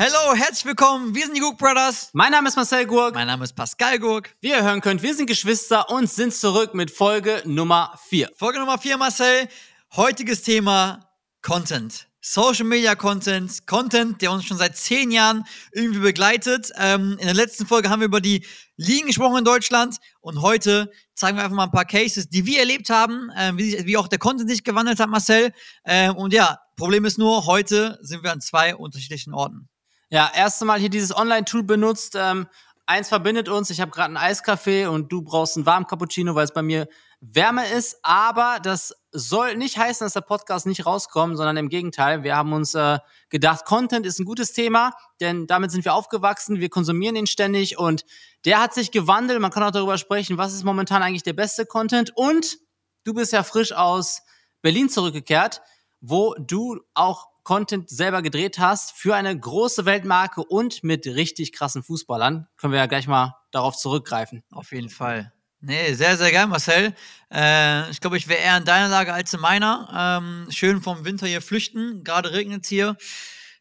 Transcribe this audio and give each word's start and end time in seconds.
Hello, 0.00 0.32
herzlich 0.32 0.64
willkommen. 0.64 1.12
Wir 1.12 1.24
sind 1.24 1.36
die 1.36 1.40
Gurk 1.40 1.58
Brothers. 1.58 2.10
Mein 2.12 2.30
Name 2.30 2.46
ist 2.46 2.54
Marcel 2.54 2.86
Gurk. 2.86 3.16
Mein 3.16 3.26
Name 3.26 3.42
ist 3.42 3.54
Pascal 3.54 3.98
Gurk. 3.98 4.32
Wie 4.40 4.50
ihr 4.50 4.62
hören 4.62 4.80
könnt, 4.80 5.02
wir 5.02 5.12
sind 5.12 5.26
Geschwister 5.26 5.90
und 5.90 6.08
sind 6.08 6.32
zurück 6.32 6.72
mit 6.72 6.92
Folge 6.92 7.42
Nummer 7.44 7.98
4. 8.06 8.30
Folge 8.36 8.60
Nummer 8.60 8.78
4, 8.78 8.96
Marcel. 8.96 9.48
Heutiges 9.96 10.42
Thema 10.42 11.10
Content. 11.42 12.06
Social 12.20 12.64
Media 12.64 12.94
Content, 12.94 13.66
Content, 13.66 14.22
der 14.22 14.30
uns 14.30 14.44
schon 14.44 14.56
seit 14.56 14.76
zehn 14.76 15.10
Jahren 15.10 15.44
irgendwie 15.72 15.98
begleitet. 15.98 16.70
Ähm, 16.76 17.16
in 17.18 17.26
der 17.26 17.34
letzten 17.34 17.66
Folge 17.66 17.90
haben 17.90 17.98
wir 17.98 18.06
über 18.06 18.20
die 18.20 18.46
Ligen 18.76 19.08
gesprochen 19.08 19.38
in 19.38 19.44
Deutschland 19.44 19.96
und 20.20 20.42
heute 20.42 20.92
zeigen 21.16 21.38
wir 21.38 21.42
einfach 21.42 21.56
mal 21.56 21.64
ein 21.64 21.72
paar 21.72 21.84
Cases, 21.84 22.28
die 22.28 22.46
wir 22.46 22.60
erlebt 22.60 22.88
haben, 22.88 23.30
äh, 23.36 23.50
wie, 23.56 23.84
wie, 23.84 23.96
auch 23.96 24.06
der 24.06 24.20
Content 24.20 24.48
sich 24.48 24.62
gewandelt 24.62 25.00
hat, 25.00 25.08
Marcel. 25.08 25.52
Ähm, 25.84 26.14
und 26.14 26.32
ja, 26.32 26.60
Problem 26.76 27.04
ist 27.04 27.18
nur, 27.18 27.46
heute 27.46 27.98
sind 28.00 28.22
wir 28.22 28.30
an 28.30 28.40
zwei 28.40 28.76
unterschiedlichen 28.76 29.34
Orten. 29.34 29.68
Ja, 30.10 30.30
erste 30.34 30.64
Mal 30.64 30.80
hier 30.80 30.88
dieses 30.88 31.14
Online-Tool 31.14 31.64
benutzt. 31.64 32.16
Ähm, 32.18 32.46
eins 32.86 33.10
verbindet 33.10 33.50
uns. 33.50 33.68
Ich 33.68 33.82
habe 33.82 33.90
gerade 33.90 34.06
einen 34.06 34.16
Eiskaffee 34.16 34.86
und 34.86 35.12
du 35.12 35.20
brauchst 35.20 35.56
einen 35.56 35.66
warmen 35.66 35.86
Cappuccino, 35.86 36.34
weil 36.34 36.44
es 36.44 36.54
bei 36.54 36.62
mir 36.62 36.88
Wärme 37.20 37.68
ist. 37.68 37.98
Aber 38.02 38.58
das 38.62 38.94
soll 39.12 39.56
nicht 39.56 39.76
heißen, 39.76 40.06
dass 40.06 40.14
der 40.14 40.22
Podcast 40.22 40.64
nicht 40.64 40.86
rauskommt, 40.86 41.36
sondern 41.36 41.58
im 41.58 41.68
Gegenteil. 41.68 42.22
Wir 42.22 42.36
haben 42.36 42.54
uns 42.54 42.74
äh, 42.74 43.00
gedacht, 43.28 43.66
Content 43.66 44.06
ist 44.06 44.18
ein 44.18 44.24
gutes 44.24 44.54
Thema, 44.54 44.92
denn 45.20 45.46
damit 45.46 45.72
sind 45.72 45.84
wir 45.84 45.92
aufgewachsen. 45.92 46.58
Wir 46.58 46.70
konsumieren 46.70 47.14
ihn 47.14 47.26
ständig 47.26 47.78
und 47.78 48.06
der 48.46 48.62
hat 48.62 48.72
sich 48.72 48.90
gewandelt. 48.90 49.40
Man 49.40 49.50
kann 49.50 49.62
auch 49.62 49.72
darüber 49.72 49.98
sprechen, 49.98 50.38
was 50.38 50.54
ist 50.54 50.64
momentan 50.64 51.02
eigentlich 51.02 51.22
der 51.22 51.34
beste 51.34 51.66
Content. 51.66 52.12
Und 52.16 52.56
du 53.04 53.12
bist 53.12 53.34
ja 53.34 53.42
frisch 53.42 53.72
aus 53.72 54.22
Berlin 54.62 54.88
zurückgekehrt, 54.88 55.60
wo 56.00 56.34
du 56.38 56.80
auch 56.94 57.27
Content 57.48 57.88
selber 57.88 58.20
gedreht 58.20 58.58
hast 58.58 58.92
für 58.92 59.16
eine 59.16 59.34
große 59.34 59.86
Weltmarke 59.86 60.44
und 60.44 60.84
mit 60.84 61.06
richtig 61.06 61.50
krassen 61.52 61.82
Fußballern. 61.82 62.46
Können 62.58 62.74
wir 62.74 62.78
ja 62.78 62.84
gleich 62.84 63.06
mal 63.06 63.36
darauf 63.52 63.74
zurückgreifen. 63.74 64.44
Auf 64.52 64.70
jeden 64.72 64.90
Fall. 64.90 65.32
Nee, 65.62 65.94
sehr, 65.94 66.18
sehr 66.18 66.30
geil, 66.30 66.46
Marcel. 66.46 66.94
Äh, 67.32 67.90
ich 67.90 68.02
glaube, 68.02 68.18
ich 68.18 68.28
wäre 68.28 68.40
eher 68.40 68.58
in 68.58 68.66
deiner 68.66 68.88
Lage 68.88 69.14
als 69.14 69.32
in 69.32 69.40
meiner. 69.40 70.20
Ähm, 70.20 70.46
schön 70.50 70.82
vom 70.82 71.06
Winter 71.06 71.26
hier 71.26 71.40
flüchten. 71.40 72.04
Gerade 72.04 72.32
regnet 72.32 72.64
es 72.64 72.68
hier. 72.68 72.98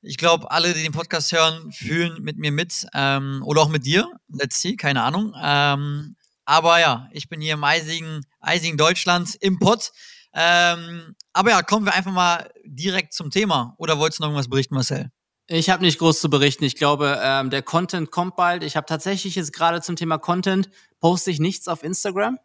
Ich 0.02 0.18
glaube, 0.18 0.52
alle, 0.52 0.74
die 0.74 0.84
den 0.84 0.92
Podcast 0.92 1.32
hören, 1.32 1.72
fühlen 1.72 2.22
mit 2.22 2.38
mir 2.38 2.52
mit. 2.52 2.86
Ähm, 2.94 3.42
oder 3.46 3.62
auch 3.62 3.70
mit 3.70 3.86
dir. 3.86 4.12
Let's 4.28 4.60
see, 4.60 4.76
keine 4.76 5.02
Ahnung. 5.02 5.34
Ähm, 5.42 6.18
aber 6.44 6.82
ja, 6.82 7.08
ich 7.14 7.30
bin 7.30 7.40
hier 7.40 7.54
im 7.54 7.64
eisigen, 7.64 8.26
eisigen 8.42 8.76
Deutschland 8.76 9.36
im 9.40 9.60
Pott. 9.60 9.94
Ähm, 10.34 11.16
aber 11.38 11.52
ja, 11.52 11.62
kommen 11.62 11.86
wir 11.86 11.94
einfach 11.94 12.12
mal 12.12 12.50
direkt 12.66 13.14
zum 13.14 13.30
Thema. 13.30 13.76
Oder 13.78 14.00
wolltest 14.00 14.20
du 14.20 14.24
noch 14.24 14.30
irgendwas 14.30 14.50
berichten, 14.50 14.74
Marcel? 14.74 15.12
Ich 15.48 15.70
habe 15.70 15.84
nicht 15.84 16.00
groß 16.00 16.20
zu 16.20 16.30
berichten. 16.30 16.66
Ich 16.66 16.76
glaube, 16.76 17.20
ähm, 17.22 17.50
der 17.50 17.62
Content 17.62 18.12
kommt 18.12 18.36
bald. 18.36 18.64
Ich 18.64 18.76
habe 18.76 18.86
tatsächlich 18.86 19.36
jetzt 19.36 19.54
gerade 19.54 19.82
zum 19.82 19.96
Thema 19.96 20.18
Content 20.18 20.70
poste 21.00 21.32
ich 21.32 21.40
nichts 21.40 21.68
auf 21.68 21.84
Instagram. 21.84 22.38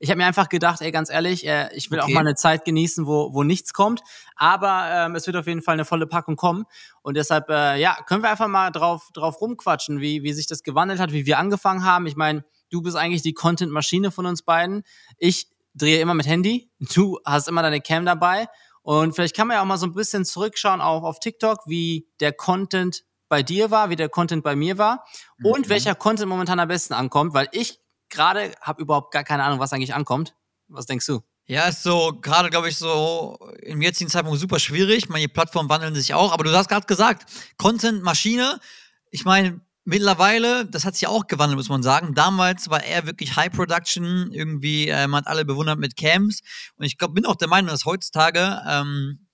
Ich 0.00 0.10
habe 0.10 0.18
mir 0.18 0.26
einfach 0.26 0.48
gedacht, 0.48 0.82
ey, 0.82 0.90
ganz 0.90 1.08
ehrlich, 1.08 1.46
äh, 1.46 1.74
ich 1.74 1.90
will 1.90 2.00
okay. 2.00 2.10
auch 2.10 2.14
mal 2.14 2.20
eine 2.20 2.34
Zeit 2.34 2.64
genießen, 2.64 3.06
wo, 3.06 3.32
wo 3.32 3.44
nichts 3.44 3.72
kommt. 3.72 4.02
Aber 4.36 4.86
ähm, 4.90 5.14
es 5.14 5.26
wird 5.26 5.36
auf 5.36 5.46
jeden 5.46 5.62
Fall 5.62 5.74
eine 5.74 5.84
volle 5.84 6.06
Packung 6.06 6.36
kommen. 6.36 6.64
Und 7.02 7.16
deshalb, 7.16 7.48
äh, 7.48 7.80
ja, 7.80 7.96
können 8.06 8.22
wir 8.22 8.30
einfach 8.30 8.48
mal 8.48 8.70
drauf, 8.70 9.08
drauf 9.14 9.40
rumquatschen, 9.40 10.00
wie, 10.00 10.22
wie 10.22 10.32
sich 10.32 10.46
das 10.46 10.62
gewandelt 10.62 11.00
hat, 11.00 11.12
wie 11.12 11.24
wir 11.24 11.38
angefangen 11.38 11.84
haben. 11.84 12.06
Ich 12.06 12.16
meine, 12.16 12.44
du 12.68 12.82
bist 12.82 12.96
eigentlich 12.96 13.22
die 13.22 13.32
Content-Maschine 13.32 14.10
von 14.10 14.26
uns 14.26 14.42
beiden. 14.42 14.82
Ich 15.16 15.53
drehe 15.74 16.00
immer 16.00 16.14
mit 16.14 16.26
Handy. 16.26 16.70
Du 16.78 17.18
hast 17.24 17.48
immer 17.48 17.62
deine 17.62 17.80
Cam 17.80 18.06
dabei. 18.06 18.46
Und 18.82 19.14
vielleicht 19.14 19.34
kann 19.34 19.48
man 19.48 19.56
ja 19.56 19.62
auch 19.62 19.66
mal 19.66 19.78
so 19.78 19.86
ein 19.86 19.94
bisschen 19.94 20.24
zurückschauen 20.24 20.80
auf, 20.80 21.04
auf 21.04 21.18
TikTok, 21.18 21.60
wie 21.66 22.06
der 22.20 22.32
Content 22.32 23.04
bei 23.28 23.42
dir 23.42 23.70
war, 23.70 23.90
wie 23.90 23.96
der 23.96 24.08
Content 24.08 24.44
bei 24.44 24.54
mir 24.54 24.78
war 24.78 25.04
und 25.42 25.66
mhm. 25.66 25.68
welcher 25.70 25.94
Content 25.94 26.28
momentan 26.28 26.60
am 26.60 26.68
besten 26.68 26.92
ankommt, 26.92 27.32
weil 27.34 27.48
ich 27.52 27.80
gerade 28.10 28.52
habe 28.60 28.82
überhaupt 28.82 29.12
gar 29.12 29.24
keine 29.24 29.42
Ahnung, 29.42 29.58
was 29.58 29.72
eigentlich 29.72 29.94
ankommt. 29.94 30.34
Was 30.68 30.86
denkst 30.86 31.06
du? 31.06 31.22
Ja, 31.46 31.68
ist 31.68 31.82
so 31.82 32.12
gerade, 32.20 32.48
glaube 32.48 32.68
ich, 32.68 32.76
so 32.76 33.38
im 33.62 33.82
jetzigen 33.82 34.08
Zeitpunkt 34.08 34.40
super 34.40 34.58
schwierig. 34.58 35.08
Meine 35.08 35.28
Plattformen 35.28 35.68
wandeln 35.68 35.94
sich 35.94 36.14
auch, 36.14 36.32
aber 36.32 36.44
du 36.44 36.56
hast 36.56 36.68
gerade 36.68 36.86
gesagt, 36.86 37.30
Content-Maschine. 37.58 38.60
Ich 39.10 39.24
meine, 39.24 39.60
Mittlerweile, 39.86 40.64
das 40.64 40.86
hat 40.86 40.94
sich 40.94 41.06
auch 41.06 41.26
gewandelt, 41.26 41.58
muss 41.58 41.68
man 41.68 41.82
sagen. 41.82 42.14
Damals 42.14 42.70
war 42.70 42.82
er 42.82 43.06
wirklich 43.06 43.36
High 43.36 43.52
Production, 43.52 44.32
irgendwie, 44.32 44.88
äh, 44.88 45.06
man 45.06 45.24
hat 45.24 45.26
alle 45.26 45.44
bewundert 45.44 45.78
mit 45.78 45.96
Cams. 45.96 46.40
Und 46.76 46.86
ich 46.86 46.96
glaube, 46.96 47.12
bin 47.12 47.26
auch 47.26 47.36
der 47.36 47.48
Meinung, 47.48 47.70
dass 47.70 47.84
heutzutage 47.84 48.62
ähm, 48.66 49.26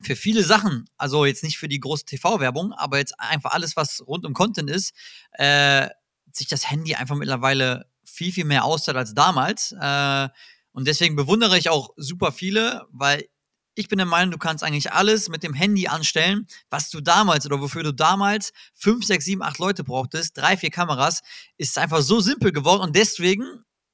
für 0.00 0.14
viele 0.14 0.44
Sachen, 0.44 0.88
also 0.96 1.24
jetzt 1.24 1.42
nicht 1.42 1.58
für 1.58 1.66
die 1.66 1.80
große 1.80 2.04
TV-Werbung, 2.04 2.72
aber 2.72 2.98
jetzt 2.98 3.18
einfach 3.18 3.50
alles, 3.50 3.76
was 3.76 4.06
rund 4.06 4.24
um 4.24 4.34
Content 4.34 4.70
ist, 4.70 4.94
äh, 5.32 5.88
sich 6.32 6.46
das 6.46 6.70
Handy 6.70 6.94
einfach 6.94 7.16
mittlerweile 7.16 7.86
viel, 8.04 8.32
viel 8.32 8.44
mehr 8.44 8.64
auszahlt 8.64 8.96
als 8.96 9.14
damals. 9.14 9.72
Äh, 9.72 10.28
und 10.70 10.86
deswegen 10.86 11.16
bewundere 11.16 11.58
ich 11.58 11.70
auch 11.70 11.90
super 11.96 12.30
viele, 12.30 12.86
weil 12.92 13.26
ich 13.78 13.88
bin 13.88 13.98
der 13.98 14.06
Meinung, 14.06 14.32
du 14.32 14.38
kannst 14.38 14.64
eigentlich 14.64 14.92
alles 14.92 15.28
mit 15.28 15.44
dem 15.44 15.54
Handy 15.54 15.86
anstellen, 15.86 16.48
was 16.68 16.90
du 16.90 17.00
damals 17.00 17.46
oder 17.46 17.60
wofür 17.60 17.84
du 17.84 17.92
damals 17.92 18.52
fünf, 18.74 19.06
sechs, 19.06 19.24
sieben, 19.24 19.42
acht 19.42 19.58
Leute 19.58 19.84
brauchtest, 19.84 20.36
drei, 20.36 20.56
vier 20.56 20.70
Kameras, 20.70 21.20
ist 21.58 21.78
einfach 21.78 22.02
so 22.02 22.18
simpel 22.18 22.50
geworden 22.50 22.82
und 22.82 22.96
deswegen 22.96 23.44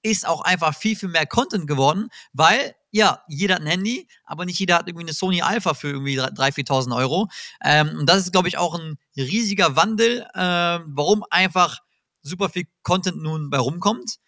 ist 0.02 0.26
auch 0.26 0.40
einfach 0.40 0.74
viel, 0.74 0.96
viel 0.96 1.10
mehr 1.10 1.26
Content 1.26 1.66
geworden, 1.66 2.08
weil 2.32 2.74
ja, 2.92 3.22
jeder 3.28 3.56
hat 3.56 3.62
ein 3.62 3.66
Handy, 3.66 4.08
aber 4.24 4.46
nicht 4.46 4.58
jeder 4.58 4.76
hat 4.76 4.88
irgendwie 4.88 5.04
eine 5.04 5.12
Sony 5.12 5.42
Alpha 5.42 5.74
für 5.74 5.88
irgendwie 5.88 6.18
3.000, 6.18 6.66
4.000 6.66 6.96
Euro. 6.96 7.28
Ähm, 7.62 7.90
und 7.98 8.08
das 8.08 8.18
ist, 8.18 8.32
glaube 8.32 8.48
ich, 8.48 8.56
auch 8.56 8.78
ein 8.78 8.96
riesiger 9.16 9.74
Wandel, 9.76 10.24
äh, 10.32 10.78
warum 10.86 11.24
einfach 11.28 11.80
super 12.22 12.48
viel 12.48 12.66
Content 12.82 13.20
nun 13.20 13.50
bei 13.50 13.58
rumkommt 13.58 14.18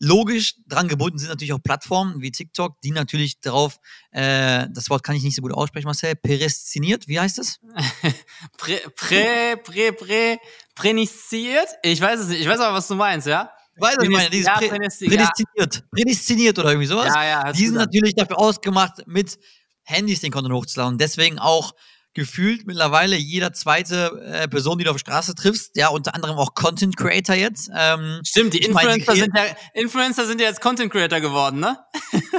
logisch 0.00 0.54
dran 0.66 0.88
gebunden 0.88 1.18
sind 1.18 1.28
natürlich 1.28 1.52
auch 1.52 1.62
Plattformen 1.62 2.20
wie 2.20 2.30
TikTok, 2.30 2.80
die 2.82 2.92
natürlich 2.92 3.40
darauf, 3.40 3.78
äh, 4.10 4.66
das 4.70 4.90
Wort 4.90 5.02
kann 5.02 5.16
ich 5.16 5.22
nicht 5.22 5.34
so 5.34 5.42
gut 5.42 5.52
aussprechen, 5.52 5.86
Marcel, 5.86 6.14
prädestiniert, 6.16 7.08
wie 7.08 7.18
heißt 7.18 7.38
es? 7.38 7.60
prä, 8.58 8.80
prä, 8.94 9.56
prä, 9.56 9.92
prä, 9.92 10.38
prädestiniert? 10.74 11.68
Ich 11.82 12.00
weiß 12.00 12.20
es 12.20 12.28
nicht, 12.28 12.40
ich 12.40 12.48
weiß 12.48 12.60
aber, 12.60 12.76
was 12.76 12.88
du 12.88 12.94
meinst, 12.94 13.26
ja? 13.26 13.50
Ich 13.74 13.82
weiß, 13.82 13.96
was 13.96 14.04
ich 14.04 14.10
meine, 14.10 14.30
dieses 14.30 14.46
ja, 14.46 14.58
prä, 14.58 14.68
prädestiniert, 14.68 15.74
ja. 15.76 15.82
prädestiniert 15.90 16.58
oder 16.58 16.70
irgendwie 16.70 16.88
sowas. 16.88 17.14
Ja, 17.14 17.24
ja, 17.24 17.52
die 17.52 17.66
sind 17.66 17.76
natürlich 17.76 18.14
dafür 18.14 18.38
ausgemacht, 18.38 19.06
mit 19.06 19.38
Handys 19.82 20.20
den 20.20 20.30
Content 20.30 20.54
hochzuladen. 20.54 20.98
Deswegen 20.98 21.38
auch 21.38 21.74
gefühlt 22.18 22.66
mittlerweile 22.66 23.16
jeder 23.16 23.52
zweite 23.52 24.20
äh, 24.30 24.48
Person, 24.48 24.76
die 24.78 24.84
du 24.84 24.90
auf 24.90 24.96
der 24.96 25.12
Straße 25.12 25.34
triffst, 25.34 25.76
ja, 25.76 25.88
unter 25.88 26.14
anderem 26.14 26.36
auch 26.36 26.54
Content 26.54 26.96
Creator 26.96 27.36
jetzt. 27.36 27.70
Ähm, 27.74 28.20
Stimmt, 28.26 28.54
die 28.54 28.58
Influencer, 28.58 29.04
mein, 29.06 29.16
sind 29.16 29.36
ja, 29.36 29.44
Influencer 29.72 30.26
sind 30.26 30.40
ja 30.40 30.48
jetzt 30.48 30.60
Content 30.60 30.92
Creator 30.92 31.20
geworden, 31.20 31.60
ne? 31.60 31.78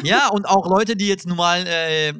ja, 0.04 0.28
und 0.28 0.46
auch 0.46 0.70
Leute, 0.70 0.96
die 0.96 1.08
jetzt 1.08 1.28
normal 1.28 1.66
äh, 1.66 2.14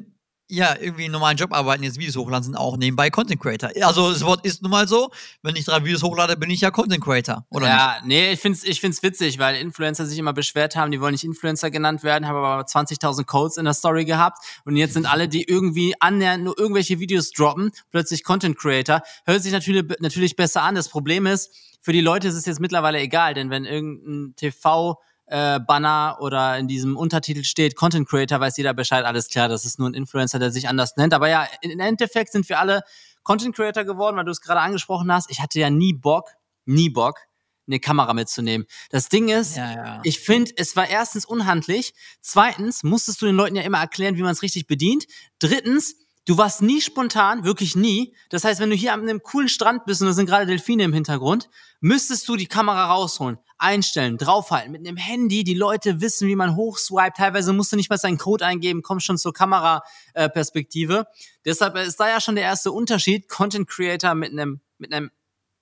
ja, 0.50 0.74
irgendwie 0.78 1.04
einen 1.04 1.12
normalen 1.12 1.36
Job 1.36 1.52
arbeiten, 1.52 1.82
jetzt 1.82 1.98
Videos 1.98 2.16
hochladen, 2.16 2.44
sind 2.44 2.56
auch 2.56 2.76
nebenbei 2.76 3.08
Content 3.10 3.40
Creator. 3.40 3.70
Also 3.82 4.12
das 4.12 4.24
Wort 4.24 4.44
ist 4.44 4.62
nun 4.62 4.70
mal 4.70 4.88
so, 4.88 5.10
wenn 5.42 5.56
ich 5.56 5.64
drei 5.64 5.84
Videos 5.84 6.02
hochlade, 6.02 6.36
bin 6.36 6.50
ich 6.50 6.60
ja 6.60 6.70
Content 6.70 7.02
Creator, 7.02 7.46
oder 7.50 7.68
ja, 7.68 7.94
nicht? 7.96 8.06
nee, 8.06 8.32
ich 8.32 8.40
find's, 8.40 8.64
ich 8.64 8.80
find's 8.80 9.02
witzig, 9.02 9.38
weil 9.38 9.56
Influencer 9.56 10.06
sich 10.06 10.18
immer 10.18 10.32
beschwert 10.32 10.76
haben, 10.76 10.90
die 10.90 11.00
wollen 11.00 11.12
nicht 11.12 11.24
Influencer 11.24 11.70
genannt 11.70 12.02
werden, 12.02 12.26
haben 12.26 12.36
aber 12.36 12.62
20.000 12.64 13.24
Codes 13.24 13.56
in 13.56 13.64
der 13.64 13.74
Story 13.74 14.04
gehabt 14.04 14.38
und 14.64 14.76
jetzt 14.76 14.94
sind 14.94 15.06
alle, 15.06 15.28
die 15.28 15.44
irgendwie 15.44 15.94
annähernd 16.00 16.44
nur 16.44 16.58
irgendwelche 16.58 16.98
Videos 16.98 17.30
droppen, 17.30 17.70
plötzlich 17.90 18.24
Content 18.24 18.58
Creator. 18.58 19.02
Hört 19.24 19.42
sich 19.42 19.52
natürlich, 19.52 19.84
natürlich 20.00 20.36
besser 20.36 20.62
an. 20.62 20.74
Das 20.74 20.88
Problem 20.88 21.26
ist, 21.26 21.50
für 21.80 21.92
die 21.92 22.00
Leute 22.00 22.28
ist 22.28 22.34
es 22.34 22.44
jetzt 22.44 22.60
mittlerweile 22.60 22.98
egal, 22.98 23.34
denn 23.34 23.50
wenn 23.50 23.64
irgendein 23.64 24.34
TV 24.36 24.98
äh, 25.30 25.60
Banner 25.60 26.18
oder 26.20 26.58
in 26.58 26.66
diesem 26.66 26.96
Untertitel 26.96 27.44
steht 27.44 27.76
Content 27.76 28.08
Creator, 28.08 28.40
weiß 28.40 28.56
jeder 28.56 28.74
Bescheid, 28.74 29.04
alles 29.04 29.28
klar, 29.28 29.48
das 29.48 29.64
ist 29.64 29.78
nur 29.78 29.88
ein 29.88 29.94
Influencer, 29.94 30.40
der 30.40 30.50
sich 30.50 30.68
anders 30.68 30.96
nennt. 30.96 31.14
Aber 31.14 31.28
ja, 31.28 31.46
im 31.62 31.78
Endeffekt 31.78 32.32
sind 32.32 32.48
wir 32.48 32.58
alle 32.58 32.82
Content 33.22 33.54
Creator 33.54 33.84
geworden, 33.84 34.16
weil 34.16 34.24
du 34.24 34.32
es 34.32 34.40
gerade 34.40 34.60
angesprochen 34.60 35.12
hast. 35.12 35.30
Ich 35.30 35.40
hatte 35.40 35.60
ja 35.60 35.70
nie 35.70 35.92
Bock, 35.92 36.30
nie 36.64 36.90
Bock, 36.90 37.20
eine 37.68 37.78
Kamera 37.78 38.12
mitzunehmen. 38.12 38.66
Das 38.90 39.08
Ding 39.08 39.28
ist, 39.28 39.56
ja, 39.56 39.72
ja. 39.72 40.00
ich 40.02 40.18
finde, 40.18 40.50
es 40.56 40.74
war 40.74 40.88
erstens 40.88 41.24
unhandlich. 41.24 41.94
Zweitens 42.20 42.82
musstest 42.82 43.22
du 43.22 43.26
den 43.26 43.36
Leuten 43.36 43.54
ja 43.54 43.62
immer 43.62 43.78
erklären, 43.78 44.16
wie 44.16 44.22
man 44.22 44.32
es 44.32 44.42
richtig 44.42 44.66
bedient. 44.66 45.06
Drittens, 45.38 45.94
Du 46.30 46.38
warst 46.38 46.62
nie 46.62 46.80
spontan, 46.80 47.42
wirklich 47.42 47.74
nie. 47.74 48.14
Das 48.28 48.44
heißt, 48.44 48.60
wenn 48.60 48.70
du 48.70 48.76
hier 48.76 48.92
an 48.92 49.00
einem 49.00 49.20
coolen 49.20 49.48
Strand 49.48 49.84
bist 49.84 50.00
und 50.00 50.06
da 50.06 50.12
sind 50.12 50.26
gerade 50.26 50.46
Delfine 50.46 50.84
im 50.84 50.92
Hintergrund, 50.92 51.50
müsstest 51.80 52.28
du 52.28 52.36
die 52.36 52.46
Kamera 52.46 52.86
rausholen, 52.86 53.38
einstellen, 53.58 54.16
draufhalten, 54.16 54.70
mit 54.70 54.86
einem 54.86 54.96
Handy. 54.96 55.42
Die 55.42 55.54
Leute 55.54 56.00
wissen, 56.00 56.28
wie 56.28 56.36
man 56.36 56.54
hochswipet. 56.54 57.16
Teilweise 57.16 57.52
musst 57.52 57.72
du 57.72 57.76
nicht 57.76 57.90
mal 57.90 57.98
seinen 57.98 58.16
Code 58.16 58.46
eingeben, 58.46 58.82
kommst 58.82 59.06
schon 59.06 59.18
zur 59.18 59.32
Kameraperspektive. 59.32 61.08
Deshalb 61.44 61.76
ist 61.78 61.98
da 61.98 62.08
ja 62.08 62.20
schon 62.20 62.36
der 62.36 62.44
erste 62.44 62.70
Unterschied. 62.70 63.28
Content 63.28 63.68
Creator 63.68 64.14
mit 64.14 64.30
einem, 64.30 64.60
mit 64.78 64.92
einem 64.92 65.10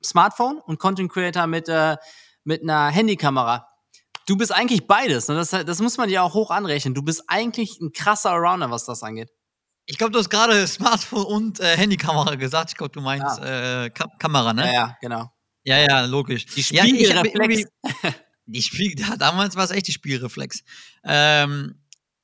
Smartphone 0.04 0.58
und 0.58 0.78
Content 0.78 1.10
Creator 1.10 1.46
mit, 1.46 1.70
äh, 1.70 1.96
mit 2.44 2.62
einer 2.62 2.88
Handykamera. 2.88 3.70
Du 4.26 4.36
bist 4.36 4.52
eigentlich 4.52 4.86
beides. 4.86 5.28
Ne? 5.28 5.36
Das, 5.36 5.48
das 5.48 5.80
muss 5.80 5.96
man 5.96 6.10
dir 6.10 6.22
auch 6.22 6.34
hoch 6.34 6.50
anrechnen. 6.50 6.92
Du 6.92 7.00
bist 7.00 7.24
eigentlich 7.26 7.80
ein 7.80 7.92
krasser 7.92 8.32
Arounder, 8.32 8.70
was 8.70 8.84
das 8.84 9.02
angeht. 9.02 9.30
Ich 9.90 9.96
glaube, 9.98 10.12
du 10.12 10.18
hast 10.18 10.28
gerade 10.30 10.66
Smartphone 10.68 11.24
und 11.24 11.60
äh, 11.60 11.76
Handykamera 11.76 12.34
gesagt. 12.36 12.70
Ich 12.70 12.76
glaube, 12.76 12.92
du 12.92 13.00
meinst 13.00 13.38
Ja. 13.38 13.84
äh, 13.84 13.90
Ka 13.90 14.06
Kamera, 14.18 14.52
ne? 14.52 14.66
Ja, 14.66 14.72
ja, 14.72 14.96
genau. 15.00 15.32
Ja, 15.64 15.78
ja, 15.78 16.04
logisch. 16.04 16.46
Die 16.46 16.60
ja, 16.74 16.84
Spiegelreflex. 16.84 17.34
irgendwie- 17.34 17.66
Die 18.50 18.62
Spiel, 18.62 18.94
ja, 18.98 19.16
damals 19.16 19.56
war 19.56 19.64
es 19.64 19.70
echt 19.70 19.88
die 19.88 19.92
Spielreflex. 19.92 20.62
Ähm, 21.04 21.74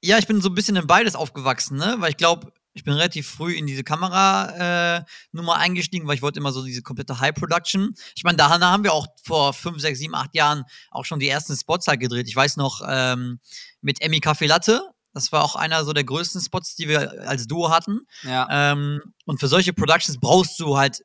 ja, 0.02 0.16
ich 0.18 0.26
bin 0.26 0.40
so 0.40 0.48
ein 0.48 0.54
bisschen 0.54 0.76
in 0.76 0.86
beides 0.86 1.14
aufgewachsen, 1.16 1.76
ne? 1.76 1.96
Weil 1.98 2.10
ich 2.10 2.16
glaube, 2.16 2.50
ich 2.72 2.82
bin 2.84 2.94
relativ 2.94 3.28
früh 3.28 3.52
in 3.54 3.66
diese 3.66 3.84
Kamera-Nummer 3.84 5.56
eingestiegen, 5.56 6.06
weil 6.06 6.16
ich 6.16 6.22
wollte 6.22 6.40
immer 6.40 6.52
so 6.52 6.64
diese 6.64 6.82
komplette 6.82 7.20
High-Production. 7.20 7.94
Ich 8.16 8.24
meine, 8.24 8.36
da 8.36 8.48
haben 8.48 8.84
wir 8.84 8.92
auch 8.92 9.06
vor 9.22 9.52
fünf, 9.52 9.80
sechs, 9.80 9.98
sieben, 9.98 10.14
acht 10.14 10.34
Jahren 10.34 10.64
auch 10.90 11.04
schon 11.04 11.20
die 11.20 11.28
ersten 11.28 11.56
Spots 11.56 11.86
halt 11.86 12.00
gedreht. 12.00 12.26
Ich 12.28 12.36
weiß 12.36 12.56
noch, 12.56 12.82
ähm, 12.88 13.38
mit 13.80 14.00
Emmy 14.00 14.20
Kaffee 14.20 14.46
Latte. 14.46 14.82
Das 15.14 15.32
war 15.32 15.42
auch 15.44 15.56
einer 15.56 15.84
so 15.84 15.92
der 15.92 16.04
größten 16.04 16.42
Spots, 16.42 16.74
die 16.74 16.88
wir 16.88 17.26
als 17.26 17.46
Duo 17.46 17.70
hatten. 17.70 18.00
Ja. 18.22 18.72
Ähm, 18.72 19.00
und 19.24 19.40
für 19.40 19.48
solche 19.48 19.72
Productions 19.72 20.18
brauchst 20.20 20.60
du 20.60 20.76
halt 20.76 21.02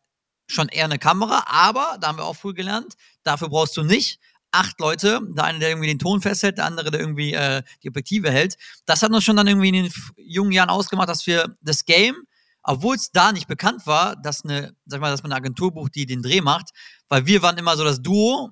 schon 0.47 0.67
eher 0.67 0.85
eine 0.85 0.99
Kamera, 0.99 1.45
aber 1.47 1.97
da 2.01 2.07
haben 2.07 2.17
wir 2.17 2.25
auch 2.25 2.35
früh 2.35 2.53
gelernt, 2.53 2.95
dafür 3.23 3.49
brauchst 3.49 3.77
du 3.77 3.83
nicht 3.83 4.19
acht 4.51 4.79
Leute, 4.79 5.21
der 5.35 5.43
eine, 5.43 5.59
der 5.59 5.69
irgendwie 5.69 5.87
den 5.87 5.99
Ton 5.99 6.21
festhält, 6.21 6.57
der 6.57 6.65
andere, 6.65 6.91
der 6.91 6.99
irgendwie 6.99 7.33
äh, 7.33 7.61
die 7.83 7.89
Objektive 7.89 8.31
hält. 8.31 8.55
Das 8.85 9.01
hat 9.01 9.11
uns 9.11 9.23
schon 9.23 9.35
dann 9.35 9.47
irgendwie 9.47 9.69
in 9.69 9.83
den 9.83 9.93
jungen 10.17 10.51
Jahren 10.51 10.69
ausgemacht, 10.69 11.09
dass 11.09 11.27
wir 11.27 11.55
das 11.61 11.85
Game, 11.85 12.15
obwohl 12.63 12.95
es 12.95 13.11
da 13.11 13.31
nicht 13.31 13.47
bekannt 13.47 13.85
war, 13.85 14.15
dass 14.15 14.43
eine, 14.43 14.75
sag 14.85 15.01
mal, 15.01 15.11
dass 15.11 15.23
man 15.23 15.31
eine 15.31 15.37
Agentur 15.37 15.71
bucht, 15.71 15.95
die 15.95 16.05
den 16.05 16.21
Dreh 16.21 16.41
macht, 16.41 16.71
weil 17.09 17.25
wir 17.25 17.41
waren 17.41 17.57
immer 17.57 17.77
so 17.77 17.83
das 17.83 18.01
Duo. 18.01 18.51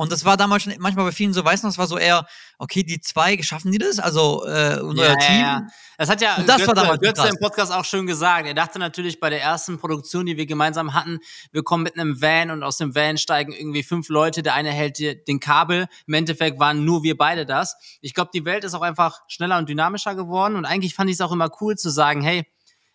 Und 0.00 0.12
das 0.12 0.24
war 0.24 0.36
damals 0.36 0.62
schon 0.62 0.72
manchmal 0.78 1.06
bei 1.06 1.10
vielen 1.12 1.32
so, 1.32 1.44
weißt 1.44 1.64
du, 1.64 1.66
das 1.68 1.76
war 1.76 1.88
so 1.88 1.98
eher, 1.98 2.24
okay, 2.56 2.84
die 2.84 3.00
zwei, 3.00 3.36
schaffen 3.42 3.72
die 3.72 3.78
das? 3.78 3.98
Also, 3.98 4.46
äh, 4.46 4.78
unser 4.80 5.02
Ja, 5.02 5.08
ja, 5.10 5.16
Team. 5.16 5.40
ja. 5.40 5.66
Das 5.98 6.08
hat 6.08 6.20
ja 6.20 6.36
Und 6.36 6.48
das 6.48 6.60
war 6.60 6.66
Götze, 6.68 6.74
damals 6.80 7.00
Götze 7.00 7.22
krass. 7.22 7.30
im 7.32 7.38
Podcast 7.40 7.72
auch 7.72 7.84
schön 7.84 8.06
gesagt. 8.06 8.46
Er 8.46 8.54
dachte 8.54 8.78
natürlich 8.78 9.18
bei 9.18 9.28
der 9.28 9.42
ersten 9.42 9.76
Produktion, 9.80 10.24
die 10.24 10.36
wir 10.36 10.46
gemeinsam 10.46 10.94
hatten, 10.94 11.18
wir 11.50 11.64
kommen 11.64 11.82
mit 11.82 11.98
einem 11.98 12.22
Van 12.22 12.52
und 12.52 12.62
aus 12.62 12.76
dem 12.76 12.94
Van 12.94 13.18
steigen 13.18 13.52
irgendwie 13.52 13.82
fünf 13.82 14.08
Leute. 14.08 14.44
Der 14.44 14.54
eine 14.54 14.70
hält 14.70 15.00
den 15.00 15.40
Kabel. 15.40 15.88
Im 16.06 16.14
Endeffekt 16.14 16.60
waren 16.60 16.84
nur 16.84 17.02
wir 17.02 17.18
beide 17.18 17.44
das. 17.44 17.76
Ich 18.00 18.14
glaube, 18.14 18.30
die 18.32 18.44
Welt 18.44 18.62
ist 18.62 18.74
auch 18.74 18.82
einfach 18.82 19.22
schneller 19.26 19.58
und 19.58 19.68
dynamischer 19.68 20.14
geworden. 20.14 20.54
Und 20.54 20.64
eigentlich 20.64 20.94
fand 20.94 21.10
ich 21.10 21.14
es 21.14 21.20
auch 21.20 21.32
immer 21.32 21.50
cool 21.60 21.74
zu 21.74 21.90
sagen, 21.90 22.22
hey, 22.22 22.46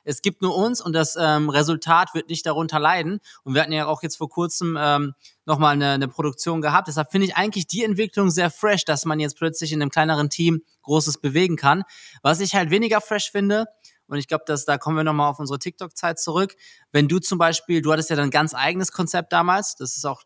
es 0.06 0.22
gibt 0.22 0.42
nur 0.42 0.56
uns 0.56 0.82
und 0.82 0.94
das 0.94 1.16
ähm, 1.20 1.50
Resultat 1.50 2.14
wird 2.14 2.30
nicht 2.30 2.46
darunter 2.46 2.80
leiden. 2.80 3.20
Und 3.44 3.54
wir 3.56 3.62
hatten 3.62 3.72
ja 3.72 3.86
auch 3.88 4.04
jetzt 4.04 4.18
vor 4.18 4.28
kurzem 4.30 4.78
ähm, 4.80 5.14
nochmal 5.45 5.74
eine, 5.74 5.92
eine 5.92 6.07
Produktion 6.07 6.62
gehabt. 6.62 6.88
Deshalb 6.88 7.12
finde 7.12 7.28
ich 7.28 7.36
eigentlich 7.36 7.68
die 7.68 7.84
Entwicklung 7.84 8.31
sehr 8.31 8.50
fresh, 8.50 8.86
dass 8.86 9.06
man 9.06 9.19
jetzt 9.19 9.38
plötzlich 9.38 9.72
in 9.72 9.81
einem 9.81 9.92
kleineren 9.92 10.30
Team 10.30 10.62
Großes 10.84 11.19
bewegen 11.19 11.56
kann. 11.56 11.84
Was 12.22 12.40
ich 12.40 12.56
halt 12.56 12.69
weniger 12.69 13.01
fresh 13.01 13.31
finde, 13.31 13.66
und 14.07 14.18
ich 14.18 14.28
glaube, 14.28 14.44
dass 14.45 14.66
da 14.66 14.78
kommen 14.78 14.98
wir 14.98 15.04
nochmal 15.04 15.30
auf 15.30 15.40
unsere 15.40 15.60
TikTok-Zeit 15.60 16.19
zurück. 16.19 16.56
Wenn 16.92 17.07
du 17.07 17.19
zum 17.19 17.38
Beispiel, 17.38 17.81
du 17.81 17.92
hattest 17.92 18.10
ja 18.10 18.16
dein 18.16 18.31
ganz 18.31 18.54
eigenes 18.54 18.92
Konzept 18.92 19.34
damals, 19.34 19.75
das 19.75 19.95
ist 19.95 20.06
auch 20.06 20.24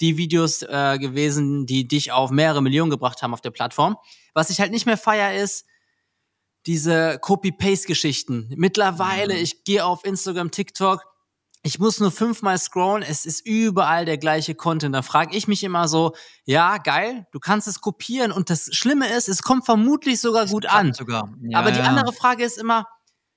die 0.00 0.16
Videos 0.16 0.62
äh, 0.62 0.98
gewesen, 0.98 1.66
die 1.66 1.86
dich 1.86 2.12
auf 2.12 2.30
mehrere 2.30 2.62
Millionen 2.62 2.90
gebracht 2.90 3.22
haben 3.22 3.32
auf 3.32 3.40
der 3.40 3.50
Plattform. 3.50 3.96
Was 4.32 4.50
ich 4.50 4.60
halt 4.60 4.72
nicht 4.72 4.86
mehr 4.86 4.96
feier 4.96 5.40
ist, 5.40 5.66
diese 6.66 7.18
Copy-Paste-Geschichten. 7.20 8.52
Mittlerweile, 8.56 9.36
ich 9.36 9.64
gehe 9.64 9.84
auf 9.84 10.04
Instagram, 10.04 10.50
TikTok, 10.50 11.04
ich 11.66 11.78
muss 11.78 11.98
nur 11.98 12.10
fünfmal 12.10 12.58
scrollen, 12.58 13.02
es 13.02 13.24
ist 13.24 13.44
überall 13.46 14.04
der 14.04 14.18
gleiche 14.18 14.54
Content. 14.54 14.94
Da 14.94 15.00
frage 15.00 15.34
ich 15.34 15.48
mich 15.48 15.64
immer 15.64 15.88
so, 15.88 16.14
ja, 16.44 16.76
geil, 16.76 17.26
du 17.32 17.40
kannst 17.40 17.66
es 17.66 17.80
kopieren 17.80 18.32
und 18.32 18.50
das 18.50 18.68
Schlimme 18.72 19.08
ist, 19.08 19.30
es 19.30 19.42
kommt 19.42 19.64
vermutlich 19.64 20.20
sogar 20.20 20.46
gut 20.46 20.66
an. 20.66 20.92
Sogar. 20.92 21.32
Ja, 21.40 21.58
Aber 21.58 21.72
die 21.72 21.78
ja. 21.78 21.86
andere 21.86 22.12
Frage 22.12 22.44
ist 22.44 22.58
immer, 22.58 22.86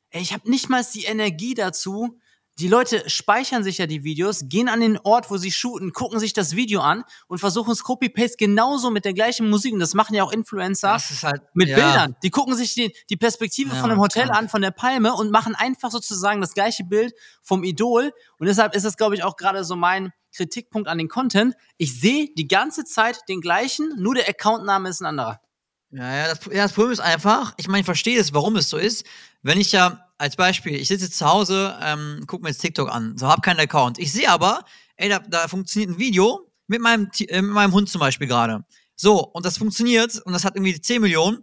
ey, 0.10 0.22
ich 0.22 0.34
habe 0.34 0.50
nicht 0.50 0.70
mal 0.70 0.86
die 0.94 1.06
Energie 1.06 1.54
dazu. 1.54 2.20
Die 2.60 2.68
Leute 2.68 3.08
speichern 3.08 3.64
sich 3.64 3.78
ja 3.78 3.86
die 3.86 4.04
Videos, 4.04 4.46
gehen 4.50 4.68
an 4.68 4.80
den 4.80 4.98
Ort, 4.98 5.30
wo 5.30 5.38
sie 5.38 5.52
shooten, 5.52 5.94
gucken 5.94 6.20
sich 6.20 6.34
das 6.34 6.56
Video 6.56 6.82
an 6.82 7.04
und 7.28 7.38
versuchen 7.38 7.72
es 7.72 7.84
Copy-Paste 7.84 8.38
genauso 8.38 8.90
mit 8.90 9.06
der 9.06 9.14
gleichen 9.14 9.48
Musik. 9.48 9.74
Und 9.74 9.80
das 9.80 9.94
machen 9.94 10.16
ja 10.16 10.24
auch 10.24 10.32
Influencer 10.32 10.98
halt, 11.22 11.44
mit 11.54 11.70
ja. 11.70 11.76
Bildern. 11.76 12.16
Die 12.24 12.32
gucken 12.32 12.56
sich 12.56 12.74
die, 12.74 12.96
die 13.12 13.18
Perspektive 13.18 13.76
Ja, 13.76 13.82
von 13.82 13.92
einem 13.92 14.00
Hotel 14.00 14.32
an, 14.32 14.50
von 14.50 14.64
der 14.64 14.72
Palme 14.72 15.14
und 15.14 15.30
machen 15.30 15.54
einfach 15.54 15.92
sozusagen 15.92 16.42
das 16.42 16.56
gleiche 16.56 16.84
Bild 16.84 17.14
vom 17.44 17.64
Idol. 17.64 18.12
Und 18.40 18.48
deshalb 18.48 18.76
ist 18.76 18.86
das, 18.86 18.98
glaube 18.98 19.14
ich, 19.14 19.24
auch 19.24 19.36
gerade 19.36 19.64
so 19.64 19.76
mein 19.76 20.12
Kritikpunkt 20.36 20.88
an 20.88 20.98
den 20.98 21.10
Content. 21.10 21.56
Ich 21.78 22.00
sehe 22.00 22.30
die 22.36 22.48
ganze 22.48 22.86
Zeit 22.86 23.20
den 23.30 23.40
gleichen, 23.40 23.94
nur 23.98 24.16
der 24.16 24.28
Accountname 24.28 24.90
ist 24.90 25.02
ein 25.02 25.06
anderer. 25.06 25.42
Ja, 25.92 26.16
ja, 26.16 26.28
das, 26.28 26.46
ja, 26.48 26.64
das 26.64 26.74
Problem 26.74 26.92
ist 26.92 27.00
einfach, 27.00 27.54
ich 27.58 27.68
meine, 27.68 27.82
ich 27.82 27.86
verstehe 27.86 28.20
es, 28.20 28.34
warum 28.34 28.56
es 28.56 28.70
so 28.70 28.78
ist. 28.78 29.06
Wenn 29.42 29.60
ich 29.60 29.72
ja, 29.72 30.07
als 30.18 30.36
Beispiel, 30.36 30.76
ich 30.76 30.88
sitze 30.88 31.12
zu 31.12 31.26
Hause, 31.26 31.78
ähm, 31.82 32.24
gucke 32.28 32.44
mir 32.44 32.50
jetzt 32.50 32.62
TikTok 32.62 32.90
an, 32.90 33.18
so 33.18 33.28
habe 33.28 33.42
keinen 33.42 33.60
Account. 33.60 34.00
Ich 34.00 34.12
sehe 34.12 34.30
aber, 34.30 34.66
ey, 34.96 35.10
da, 35.10 35.20
da 35.20 35.48
funktioniert 35.48 35.92
ein 35.92 36.00
Video 36.00 36.52
mit 36.68 36.82
meinem, 36.82 37.10
äh, 37.20 37.42
mit 37.42 37.52
meinem 37.52 37.74
Hund 37.74 37.90
zum 37.90 38.00
Beispiel 38.00 38.28
gerade. 38.28 38.66
So, 38.96 39.20
und 39.20 39.46
das 39.46 39.58
funktioniert 39.58 40.20
und 40.26 40.34
das 40.34 40.44
hat 40.44 40.56
irgendwie 40.56 40.80
10 40.80 41.02
Millionen. 41.02 41.42